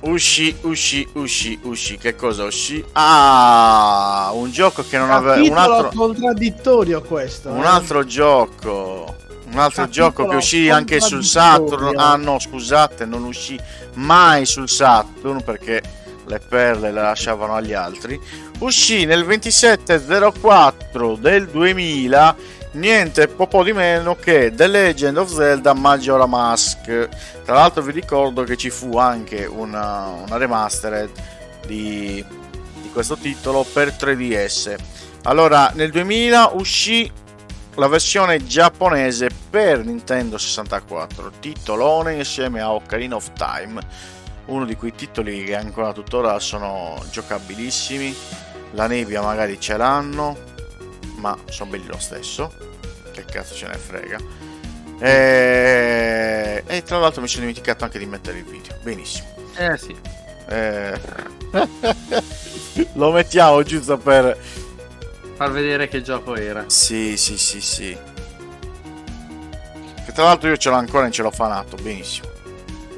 uscì, 0.00 0.56
uscì, 0.62 1.06
uscì, 1.12 1.58
uscì. 1.64 1.98
Che 1.98 2.16
cosa 2.16 2.44
uscì? 2.44 2.82
Ah, 2.92 4.30
un 4.32 4.50
gioco 4.50 4.82
che 4.88 4.96
non 4.96 5.10
aveva... 5.10 5.42
Un 5.42 5.54
altro, 5.54 5.90
contraddittorio 5.94 7.02
questo 7.02 7.50
un 7.50 7.62
eh. 7.62 7.66
altro 7.66 8.04
gioco. 8.06 9.16
Un 9.50 9.58
altro 9.58 9.82
Capitolo 9.82 9.88
gioco 9.90 10.26
che 10.26 10.36
uscì 10.36 10.70
anche 10.70 11.00
sul 11.00 11.24
Saturn. 11.24 11.98
Ah 11.98 12.16
no, 12.16 12.38
scusate, 12.38 13.04
non 13.04 13.24
uscì 13.24 13.58
mai 13.94 14.46
sul 14.46 14.68
Saturn 14.68 15.42
perché 15.42 15.82
le 16.24 16.38
perle 16.38 16.90
le 16.90 17.02
lasciavano 17.02 17.54
agli 17.54 17.74
altri. 17.74 18.18
Uscì 18.60 19.04
nel 19.04 19.24
2704 19.24 21.16
del 21.16 21.48
2000 21.48 22.56
niente 22.72 23.28
po' 23.28 23.46
po' 23.46 23.62
di 23.62 23.72
meno 23.72 24.16
che 24.16 24.52
The 24.54 24.66
Legend 24.66 25.16
of 25.18 25.32
Zelda 25.32 25.72
Majora 25.74 26.26
Mask. 26.26 27.08
Tra 27.44 27.54
l'altro 27.54 27.82
vi 27.82 27.92
ricordo 27.92 28.42
che 28.44 28.56
ci 28.56 28.70
fu 28.70 28.96
anche 28.96 29.44
una, 29.44 30.06
una 30.06 30.36
remastered 30.36 31.10
di, 31.66 32.24
di 32.82 32.90
questo 32.92 33.16
titolo 33.16 33.64
per 33.72 33.88
3DS. 33.88 34.76
Allora, 35.24 35.70
nel 35.74 35.90
2000 35.90 36.50
uscì 36.54 37.10
la 37.74 37.86
versione 37.86 38.44
giapponese 38.44 39.28
per 39.50 39.84
Nintendo 39.84 40.36
64, 40.36 41.32
titolone 41.38 42.14
insieme 42.14 42.60
a 42.60 42.72
Ocarina 42.72 43.14
of 43.14 43.32
Time, 43.34 43.80
uno 44.46 44.64
di 44.64 44.74
quei 44.74 44.92
titoli 44.94 45.44
che 45.44 45.54
ancora 45.54 45.92
tuttora 45.92 46.38
sono 46.40 47.00
giocabilissimi. 47.10 48.14
La 48.72 48.86
nebbia 48.86 49.22
magari 49.22 49.60
ce 49.60 49.76
l'hanno, 49.76 50.36
ma 51.18 51.36
sono 51.48 51.70
belli 51.70 51.86
lo 51.86 51.98
stesso. 51.98 52.52
Che 53.12 53.24
cazzo 53.24 53.54
ce 53.54 53.66
ne 53.66 53.76
frega. 53.76 54.18
E, 55.00 56.64
e 56.66 56.82
tra 56.82 56.98
l'altro 56.98 57.20
mi 57.20 57.28
sono 57.28 57.40
dimenticato 57.40 57.84
anche 57.84 57.98
di 57.98 58.06
mettere 58.06 58.38
il 58.38 58.44
video. 58.44 58.76
Benissimo. 58.82 59.28
Eh 59.56 59.76
sì. 59.76 59.96
Eh, 60.48 61.00
Lo 62.94 63.10
mettiamo 63.10 63.62
giusto 63.62 63.98
per... 63.98 64.36
Far 65.34 65.50
vedere 65.52 65.88
che 65.88 66.02
gioco 66.02 66.34
era. 66.34 66.64
Sì, 66.68 67.16
sì, 67.16 67.38
sì, 67.38 67.60
sì. 67.60 67.96
Che 70.04 70.12
tra 70.12 70.24
l'altro 70.24 70.48
io 70.48 70.56
ce 70.56 70.70
l'ho 70.70 70.76
ancora 70.76 71.06
in 71.06 71.12
celofanato, 71.12 71.76
benissimo. 71.76 72.27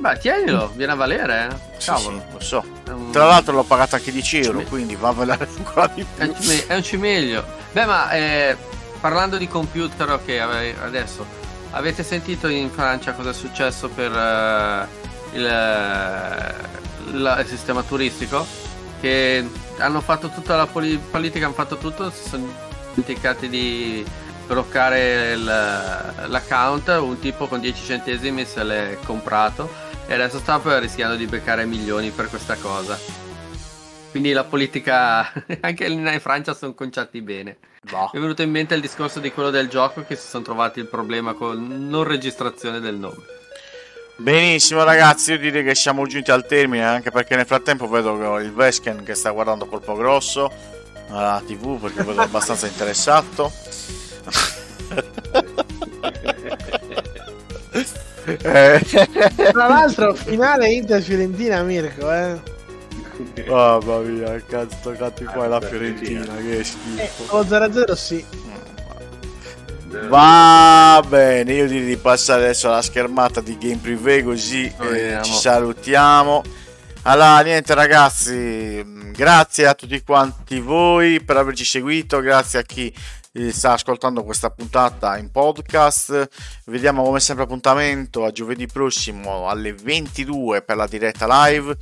Beh, 0.01 0.17
tienilo, 0.19 0.73
viene 0.75 0.93
a 0.93 0.95
valere, 0.95 1.49
eh. 1.51 1.57
Sì, 1.79 1.91
Cavolo. 1.91 2.19
sì, 2.19 2.33
lo 2.33 2.41
so. 2.41 2.65
È 2.85 2.89
un- 2.91 3.11
Tra 3.11 3.27
l'altro 3.27 3.55
l'ho 3.55 3.65
pagato 3.65 3.97
anche 3.97 4.11
10 4.11 4.39
euro, 4.41 4.59
Cime- 4.61 4.71
quindi 4.71 4.97
va 4.97 5.09
a 5.09 5.13
valere 5.13 5.47
ancora 5.57 5.87
di 5.89 6.01
È 6.01 6.05
più. 6.25 6.33
un, 6.35 6.41
cime- 6.41 6.67
è 6.67 6.75
un 6.75 6.83
cimeglio. 6.83 7.45
Beh, 7.73 7.85
ma 7.85 8.11
eh, 8.13 8.57
parlando 8.99 9.37
di 9.37 9.47
computer, 9.47 10.11
ok, 10.11 10.75
adesso 10.83 11.27
avete 11.73 12.03
sentito 12.03 12.49
in 12.49 12.71
Francia 12.71 13.13
cosa 13.13 13.31
è 13.31 13.35
successo 13.35 13.89
per 13.91 14.11
eh, 14.11 14.87
il, 15.37 15.45
eh, 15.45 16.55
la- 17.13 17.39
il 17.41 17.47
sistema 17.47 17.83
turistico? 17.83 18.47
Che 19.03 19.49
hanno 19.79 20.01
fatto 20.01 20.31
tutta 20.31 20.57
la 20.57 20.67
poli- 20.67 20.99
politica, 21.11 21.45
hanno 21.45 21.55
fatto 21.55 21.77
tutto, 21.77 22.11
si 22.11 22.27
sono 22.27 22.51
dimenticati 22.95 23.49
di 23.51 24.05
bloccare 24.47 25.33
il- 25.33 25.45
l'account. 26.27 26.89
Un 26.89 27.19
tipo 27.21 27.47
con 27.47 27.61
10 27.61 27.85
centesimi 27.85 28.47
se 28.47 28.65
l'è 28.65 28.97
comprato 29.05 29.89
e 30.11 30.15
adesso 30.15 30.41
sta 30.41 30.61
rischiando 30.81 31.15
di 31.15 31.27
beccare 31.27 31.65
milioni 31.67 32.11
per 32.11 32.29
questa 32.29 32.57
cosa. 32.57 32.99
Quindi 34.11 34.33
la 34.33 34.43
politica, 34.43 35.33
anche 35.63 35.87
in 35.87 36.19
Francia 36.21 36.53
sono 36.53 36.75
conciati 36.75 37.23
bene. 37.23 37.59
No. 37.93 38.11
Mi 38.13 38.19
è 38.19 38.21
venuto 38.21 38.43
in 38.43 38.51
mente 38.51 38.75
il 38.75 38.81
discorso 38.81 39.21
di 39.21 39.31
quello 39.31 39.51
del 39.51 39.69
gioco 39.69 40.05
che 40.05 40.17
si 40.17 40.27
sono 40.27 40.43
trovati 40.43 40.81
il 40.81 40.89
problema 40.89 41.35
con 41.35 41.87
non 41.89 42.03
registrazione 42.03 42.81
del 42.81 42.97
nome. 42.97 43.23
Benissimo 44.17 44.83
ragazzi, 44.83 45.31
io 45.31 45.39
direi 45.39 45.63
che 45.63 45.77
siamo 45.77 46.05
giunti 46.07 46.33
al 46.33 46.45
termine, 46.45 46.85
anche 46.85 47.13
perché 47.13 47.37
nel 47.37 47.47
frattempo 47.47 47.87
vedo 47.87 48.41
il 48.41 48.53
Vesken 48.53 49.05
che 49.05 49.15
sta 49.15 49.31
guardando 49.31 49.67
colpo 49.67 49.95
grosso 49.95 50.53
alla 51.11 51.41
tv 51.47 51.79
perché 51.81 52.03
vedo 52.03 52.21
abbastanza 52.21 52.67
interessato. 52.69 53.53
Eh, 58.43 58.81
Tra 59.53 59.66
l'altro, 59.68 60.14
finale 60.14 60.70
Inter 60.72 61.03
Fiorentina, 61.03 61.62
Mirko, 61.62 62.12
eh. 62.12 62.59
Mamma 63.47 63.99
mia, 63.99 64.43
cazzo, 64.49 64.76
toccati 64.83 65.24
qua 65.24 65.45
Ah, 65.45 65.49
la 65.49 65.59
per 65.59 65.68
Fiorentina, 65.70 66.24
che 66.37 66.59
Eh, 66.61 66.64
schifo. 66.64 67.24
Con 67.26 67.41
lo 67.41 67.45
0-0 67.47 67.93
sì. 67.95 68.24
Va 70.09 71.03
bene, 71.07 71.53
io 71.53 71.66
direi 71.66 71.85
di 71.87 71.97
passare 71.97 72.45
adesso 72.45 72.68
alla 72.68 72.81
schermata 72.81 73.41
di 73.41 73.59
Game 73.59 73.78
Privé 73.83 74.22
così 74.22 74.72
eh, 74.81 75.18
ci 75.22 75.33
salutiamo. 75.33 76.43
Allora, 77.03 77.41
niente 77.41 77.74
ragazzi, 77.74 78.33
mh, 78.85 79.12
grazie 79.12 79.66
a 79.66 79.74
tutti 79.74 80.01
quanti 80.05 80.61
voi 80.61 81.20
per 81.20 81.39
averci 81.39 81.64
seguito, 81.64 82.20
grazie 82.20 82.61
a 82.61 82.62
chi 82.62 82.87
eh, 82.87 82.95
sta 83.33 83.74
ascoltando 83.74 84.24
questa 84.24 84.51
puntata 84.51 85.16
in 85.16 85.31
podcast. 85.31 86.28
Vediamo 86.66 87.05
come 87.05 87.21
sempre 87.21 87.45
appuntamento 87.45 88.25
a 88.25 88.33
giovedì 88.33 88.67
prossimo 88.67 89.49
alle 89.49 89.72
22 89.72 90.63
per 90.63 90.76
la 90.76 90.88
diretta 90.88 91.46
live 91.46 91.76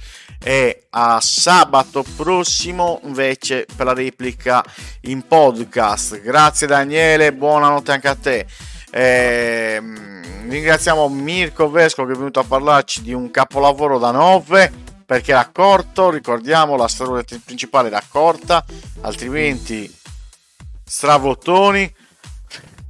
e 0.45 0.89
a 0.91 1.19
sabato 1.23 2.05
prossimo 2.17 3.01
invece 3.05 3.67
per 3.75 3.87
la 3.87 3.95
replica 3.95 4.63
in 5.03 5.27
podcast. 5.27 6.21
Grazie 6.21 6.67
Daniele, 6.67 7.33
buonanotte 7.33 7.93
anche 7.93 8.09
a 8.09 8.15
te. 8.15 8.47
Ehm, 8.91 10.51
ringraziamo 10.51 11.09
Mirko 11.09 11.71
Vesco 11.71 12.05
che 12.05 12.13
è 12.13 12.17
venuto 12.17 12.41
a 12.41 12.45
parlarci 12.45 13.03
di 13.03 13.15
un 13.15 13.31
capolavoro 13.31 13.99
da 13.99 14.11
9 14.11 14.87
perché 15.07 15.31
era 15.31 15.49
corto, 15.51 16.11
ricordiamo 16.11 16.77
la 16.77 16.89
storia 16.89 17.25
principale 17.43 17.89
era 17.89 18.03
corta, 18.07 18.63
altrimenti 19.01 19.91
stravottoni. 20.89 21.95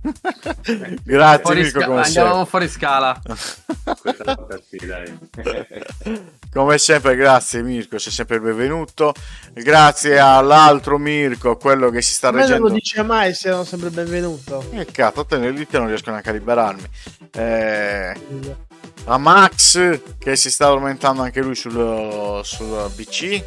Grazie 1.05 1.43
Fuori 1.43 1.61
Mirko 1.62 1.81
sca- 1.81 1.87
come 1.89 2.03
andiamo 2.03 2.29
sempre. 2.29 2.47
fuori 2.49 2.69
scala. 2.69 3.20
Come 6.51 6.79
sempre, 6.79 7.15
grazie 7.15 7.62
Mirko, 7.62 7.99
sei 7.99 8.11
sempre 8.12 8.37
il 8.37 8.43
benvenuto. 8.43 9.12
Grazie 9.53 10.19
all'altro 10.19 10.97
Mirko, 10.99 11.57
quello 11.57 11.91
che 11.91 12.01
si 12.01 12.15
sta 12.15 12.31
me 12.31 12.39
non 12.41 12.47
reggendo. 12.47 12.69
lo 12.69 12.75
dice 12.75 13.03
mai 13.03 13.35
se 13.35 13.51
non 13.51 13.66
sempre 13.66 13.91
benvenuto. 13.91 14.65
Eh, 14.73 14.87
cazzo, 14.87 15.27
te 15.27 15.37
nel 15.37 15.55
dito 15.55 15.79
non 15.79 15.89
riesco 15.89 16.11
neanche 16.11 16.31
a 16.31 16.33
liberarmi. 16.33 16.89
Eh, 17.33 18.15
a 19.05 19.19
Max, 19.19 20.01
che 20.19 20.37
si 20.37 20.51
sta 20.51 20.66
addormentando 20.66 21.23
anche 21.23 21.43
lui 21.43 21.55
sul, 21.55 22.41
sul 22.45 22.91
PC. 22.97 23.45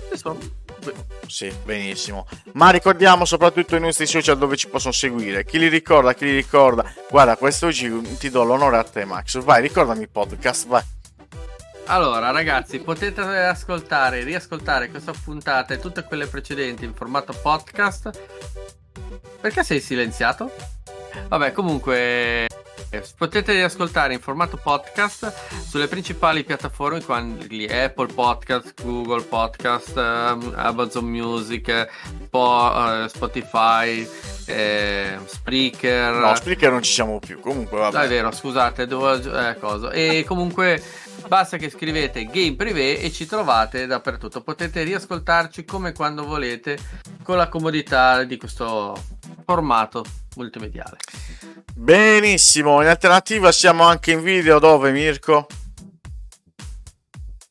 Sì, 1.27 1.53
benissimo. 1.63 2.27
Ma 2.53 2.69
ricordiamo 2.69 3.25
soprattutto 3.25 3.75
i 3.75 3.79
nostri 3.79 4.05
social 4.05 4.37
dove 4.37 4.57
ci 4.57 4.67
possono 4.67 4.93
seguire. 4.93 5.45
Chi 5.45 5.59
li 5.59 5.67
ricorda, 5.67 6.13
chi 6.13 6.25
li 6.25 6.35
ricorda. 6.35 6.83
Guarda, 7.09 7.37
quest'oggi 7.37 8.17
ti 8.17 8.29
do 8.29 8.43
l'onore 8.43 8.77
a 8.77 8.83
te, 8.83 9.05
Max. 9.05 9.39
Vai, 9.41 9.61
ricordami 9.61 10.01
il 10.01 10.09
podcast, 10.09 10.67
vai. 10.67 10.83
Allora, 11.85 12.31
ragazzi, 12.31 12.79
potete 12.79 13.21
ascoltare, 13.21 14.23
riascoltare 14.23 14.89
questa 14.89 15.11
puntata 15.11 15.73
e 15.73 15.79
tutte 15.79 16.03
quelle 16.03 16.27
precedenti 16.27 16.85
in 16.85 16.93
formato 16.93 17.33
podcast. 17.33 18.09
Perché 19.39 19.63
sei 19.63 19.79
silenziato? 19.79 20.51
Vabbè, 21.27 21.51
comunque 21.51 22.47
potete 23.17 23.53
riascoltare 23.53 24.13
in 24.13 24.19
formato 24.19 24.57
podcast 24.57 25.31
sulle 25.67 25.87
principali 25.87 26.43
piattaforme 26.43 27.01
quali 27.03 27.65
Apple 27.67 28.11
Podcast, 28.13 28.73
Google 28.81 29.21
Podcast, 29.23 29.95
ehm, 29.95 30.53
Amazon 30.55 31.05
Music, 31.05 31.67
eh, 31.69 31.89
Po- 32.29 33.07
Spotify, 33.07 34.07
eh, 34.45 35.17
Spreaker. 35.25 36.13
No, 36.13 36.35
Spreaker 36.35 36.71
non 36.71 36.81
ci 36.83 36.91
siamo 36.91 37.19
più. 37.19 37.39
Comunque, 37.39 37.77
Ah, 37.79 37.89
vabbè. 37.89 38.05
è 38.05 38.07
vero, 38.09 38.31
scusate, 38.31 38.87
devo 38.87 39.13
eh, 39.13 39.57
cosa. 39.59 39.91
E 39.91 40.23
comunque 40.27 40.81
basta 41.27 41.57
che 41.57 41.69
scrivete 41.69 42.25
Game 42.25 42.55
Privé 42.55 42.99
e 42.99 43.11
ci 43.11 43.25
trovate 43.25 43.85
dappertutto. 43.85 44.41
Potete 44.41 44.83
riascoltarci 44.83 45.63
come 45.65 45.93
quando 45.93 46.25
volete 46.25 46.77
con 47.23 47.37
la 47.37 47.47
comodità 47.47 48.23
di 48.23 48.37
questo 48.37 49.01
formato 49.45 50.03
multimediale. 50.35 50.97
Benissimo. 51.75 52.81
In 52.81 52.87
alternativa 52.87 53.51
siamo 53.51 53.83
anche 53.83 54.11
in 54.11 54.21
video 54.21 54.59
dove, 54.59 54.91
Mirko? 54.91 55.47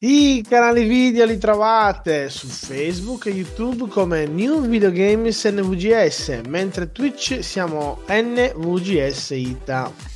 I 0.02 0.43
canali 0.48 0.86
video 0.86 1.27
li 1.27 1.36
trovate 1.36 2.31
su 2.31 2.47
Facebook 2.47 3.27
e 3.27 3.32
YouTube 3.32 3.86
come 3.90 4.24
New 4.27 4.66
Video 4.66 4.90
Games 4.90 5.44
NVGS, 5.44 6.40
mentre 6.47 6.90
Twitch 6.90 7.40
siamo 7.40 8.01
NVGS 8.09 9.31
Ita. 9.31 10.10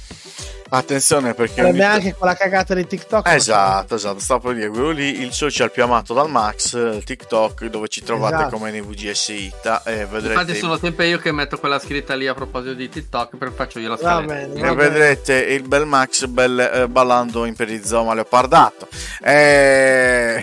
Attenzione 0.68 1.34
perché... 1.34 1.60
ogni 1.62 1.76
Sarebbe 1.78 1.78
ta- 1.84 1.90
anche 1.92 2.14
quella 2.14 2.34
cagata 2.34 2.74
di 2.74 2.86
TikTok. 2.86 3.28
Esatto, 3.28 3.94
esatto, 3.94 4.18
stavo 4.18 4.48
per 4.48 4.56
dire 4.56 4.68
quello 4.68 4.90
lì, 4.90 5.20
il 5.20 5.32
social 5.32 5.70
più 5.70 5.82
amato 5.84 6.14
dal 6.14 6.28
Max, 6.30 6.74
il 6.74 7.02
TikTok, 7.04 7.66
dove 7.66 7.88
ci 7.88 8.02
trovate 8.02 8.34
Esatto. 8.36 8.56
come 8.56 8.72
NVGS 8.72 9.28
Ita 9.28 9.82
e 9.84 10.06
vedrete, 10.06 10.40
Infatti 10.40 10.54
sono 10.58 10.76
sempre 10.78 11.06
io 11.06 11.18
che 11.18 11.30
metto 11.32 11.58
quella 11.58 11.78
scritta 11.78 12.14
lì 12.14 12.26
a 12.26 12.34
proposito 12.34 12.74
di 12.74 12.88
TikTok 12.88 13.36
per 13.36 13.52
faccio 13.52 13.78
io 13.78 13.88
la 13.88 13.94
Va 13.96 14.00
scaletta. 14.00 14.32
bene, 14.34 14.54
e 14.54 14.60
va 14.60 14.74
bene. 14.74 14.88
vedrete 14.88 15.34
il 15.34 15.62
bel 15.62 15.86
Max 15.86 16.24
bel, 16.26 16.58
eh, 16.58 16.88
ballando 16.88 17.44
in 17.44 17.54
perizoma 17.54 18.14
leopardato. 18.14 18.88
Eh, 19.22 20.42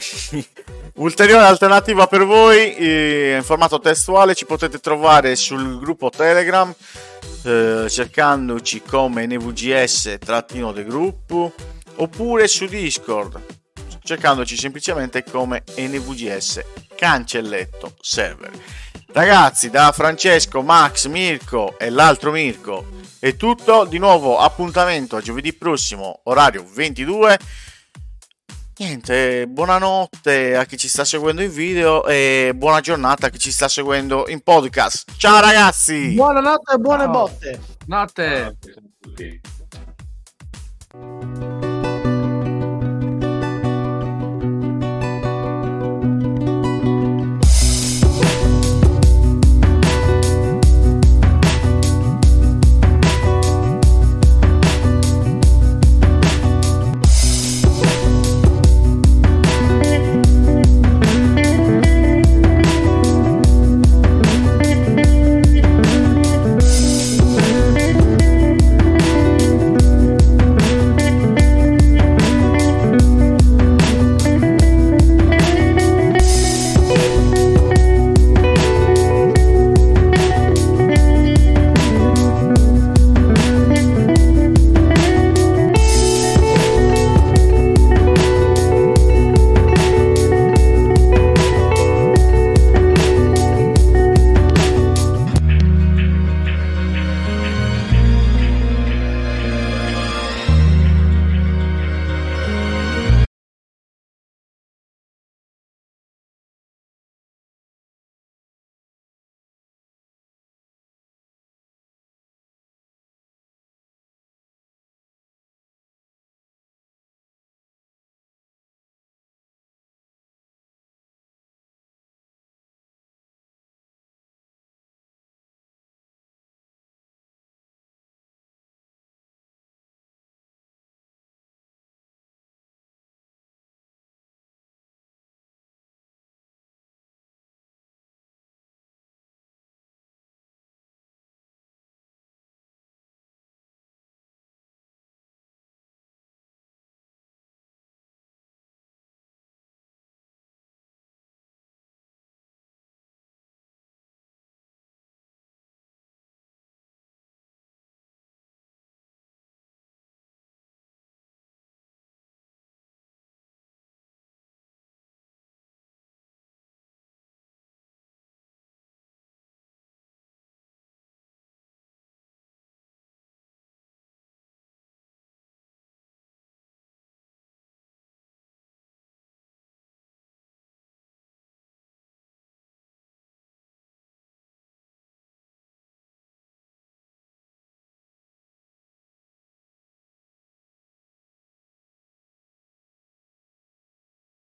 Ulteriore 0.95 1.45
alternativa 1.45 2.05
per 2.07 2.25
voi 2.25 2.75
in 3.35 3.43
formato 3.43 3.79
testuale 3.79 4.35
ci 4.35 4.45
potete 4.45 4.79
trovare 4.79 5.35
sul 5.35 5.79
gruppo 5.79 6.09
Telegram 6.09 6.73
eh, 7.43 7.85
cercandoci 7.89 8.81
come 8.81 9.25
NVGS 9.25 10.17
trattino 10.19 10.71
del 10.71 10.85
gruppo 10.85 11.53
oppure 11.95 12.47
su 12.47 12.65
Discord 12.65 13.39
cercandoci 14.03 14.57
semplicemente 14.57 15.23
come 15.23 15.63
NVGS 15.77 16.61
cancelletto 16.95 17.95
server. 18.01 18.51
Ragazzi, 19.13 19.69
da 19.69 19.91
Francesco, 19.91 20.61
Max, 20.61 21.07
Mirko 21.07 21.77
e 21.77 21.89
l'altro 21.89 22.31
Mirko 22.31 22.85
è 23.19 23.35
tutto. 23.35 23.85
Di 23.85 23.97
nuovo 23.97 24.39
appuntamento 24.39 25.15
a 25.15 25.21
giovedì 25.21 25.53
prossimo, 25.53 26.21
orario 26.23 26.65
22 26.73 27.37
niente, 28.81 29.45
buonanotte 29.47 30.55
a 30.55 30.65
chi 30.65 30.75
ci 30.75 30.87
sta 30.87 31.05
seguendo 31.05 31.43
in 31.43 31.51
video 31.51 32.03
e 32.07 32.51
buona 32.55 32.79
giornata 32.79 33.27
a 33.27 33.29
chi 33.29 33.37
ci 33.37 33.51
sta 33.51 33.67
seguendo 33.67 34.27
in 34.27 34.41
podcast. 34.41 35.11
Ciao 35.17 35.39
ragazzi! 35.39 36.13
Buonanotte 36.15 36.73
e 36.73 36.77
buone 36.77 37.03
Ciao. 37.03 37.11
botte! 37.11 37.59
Notte! 37.85 38.57
Notte. 40.91 41.70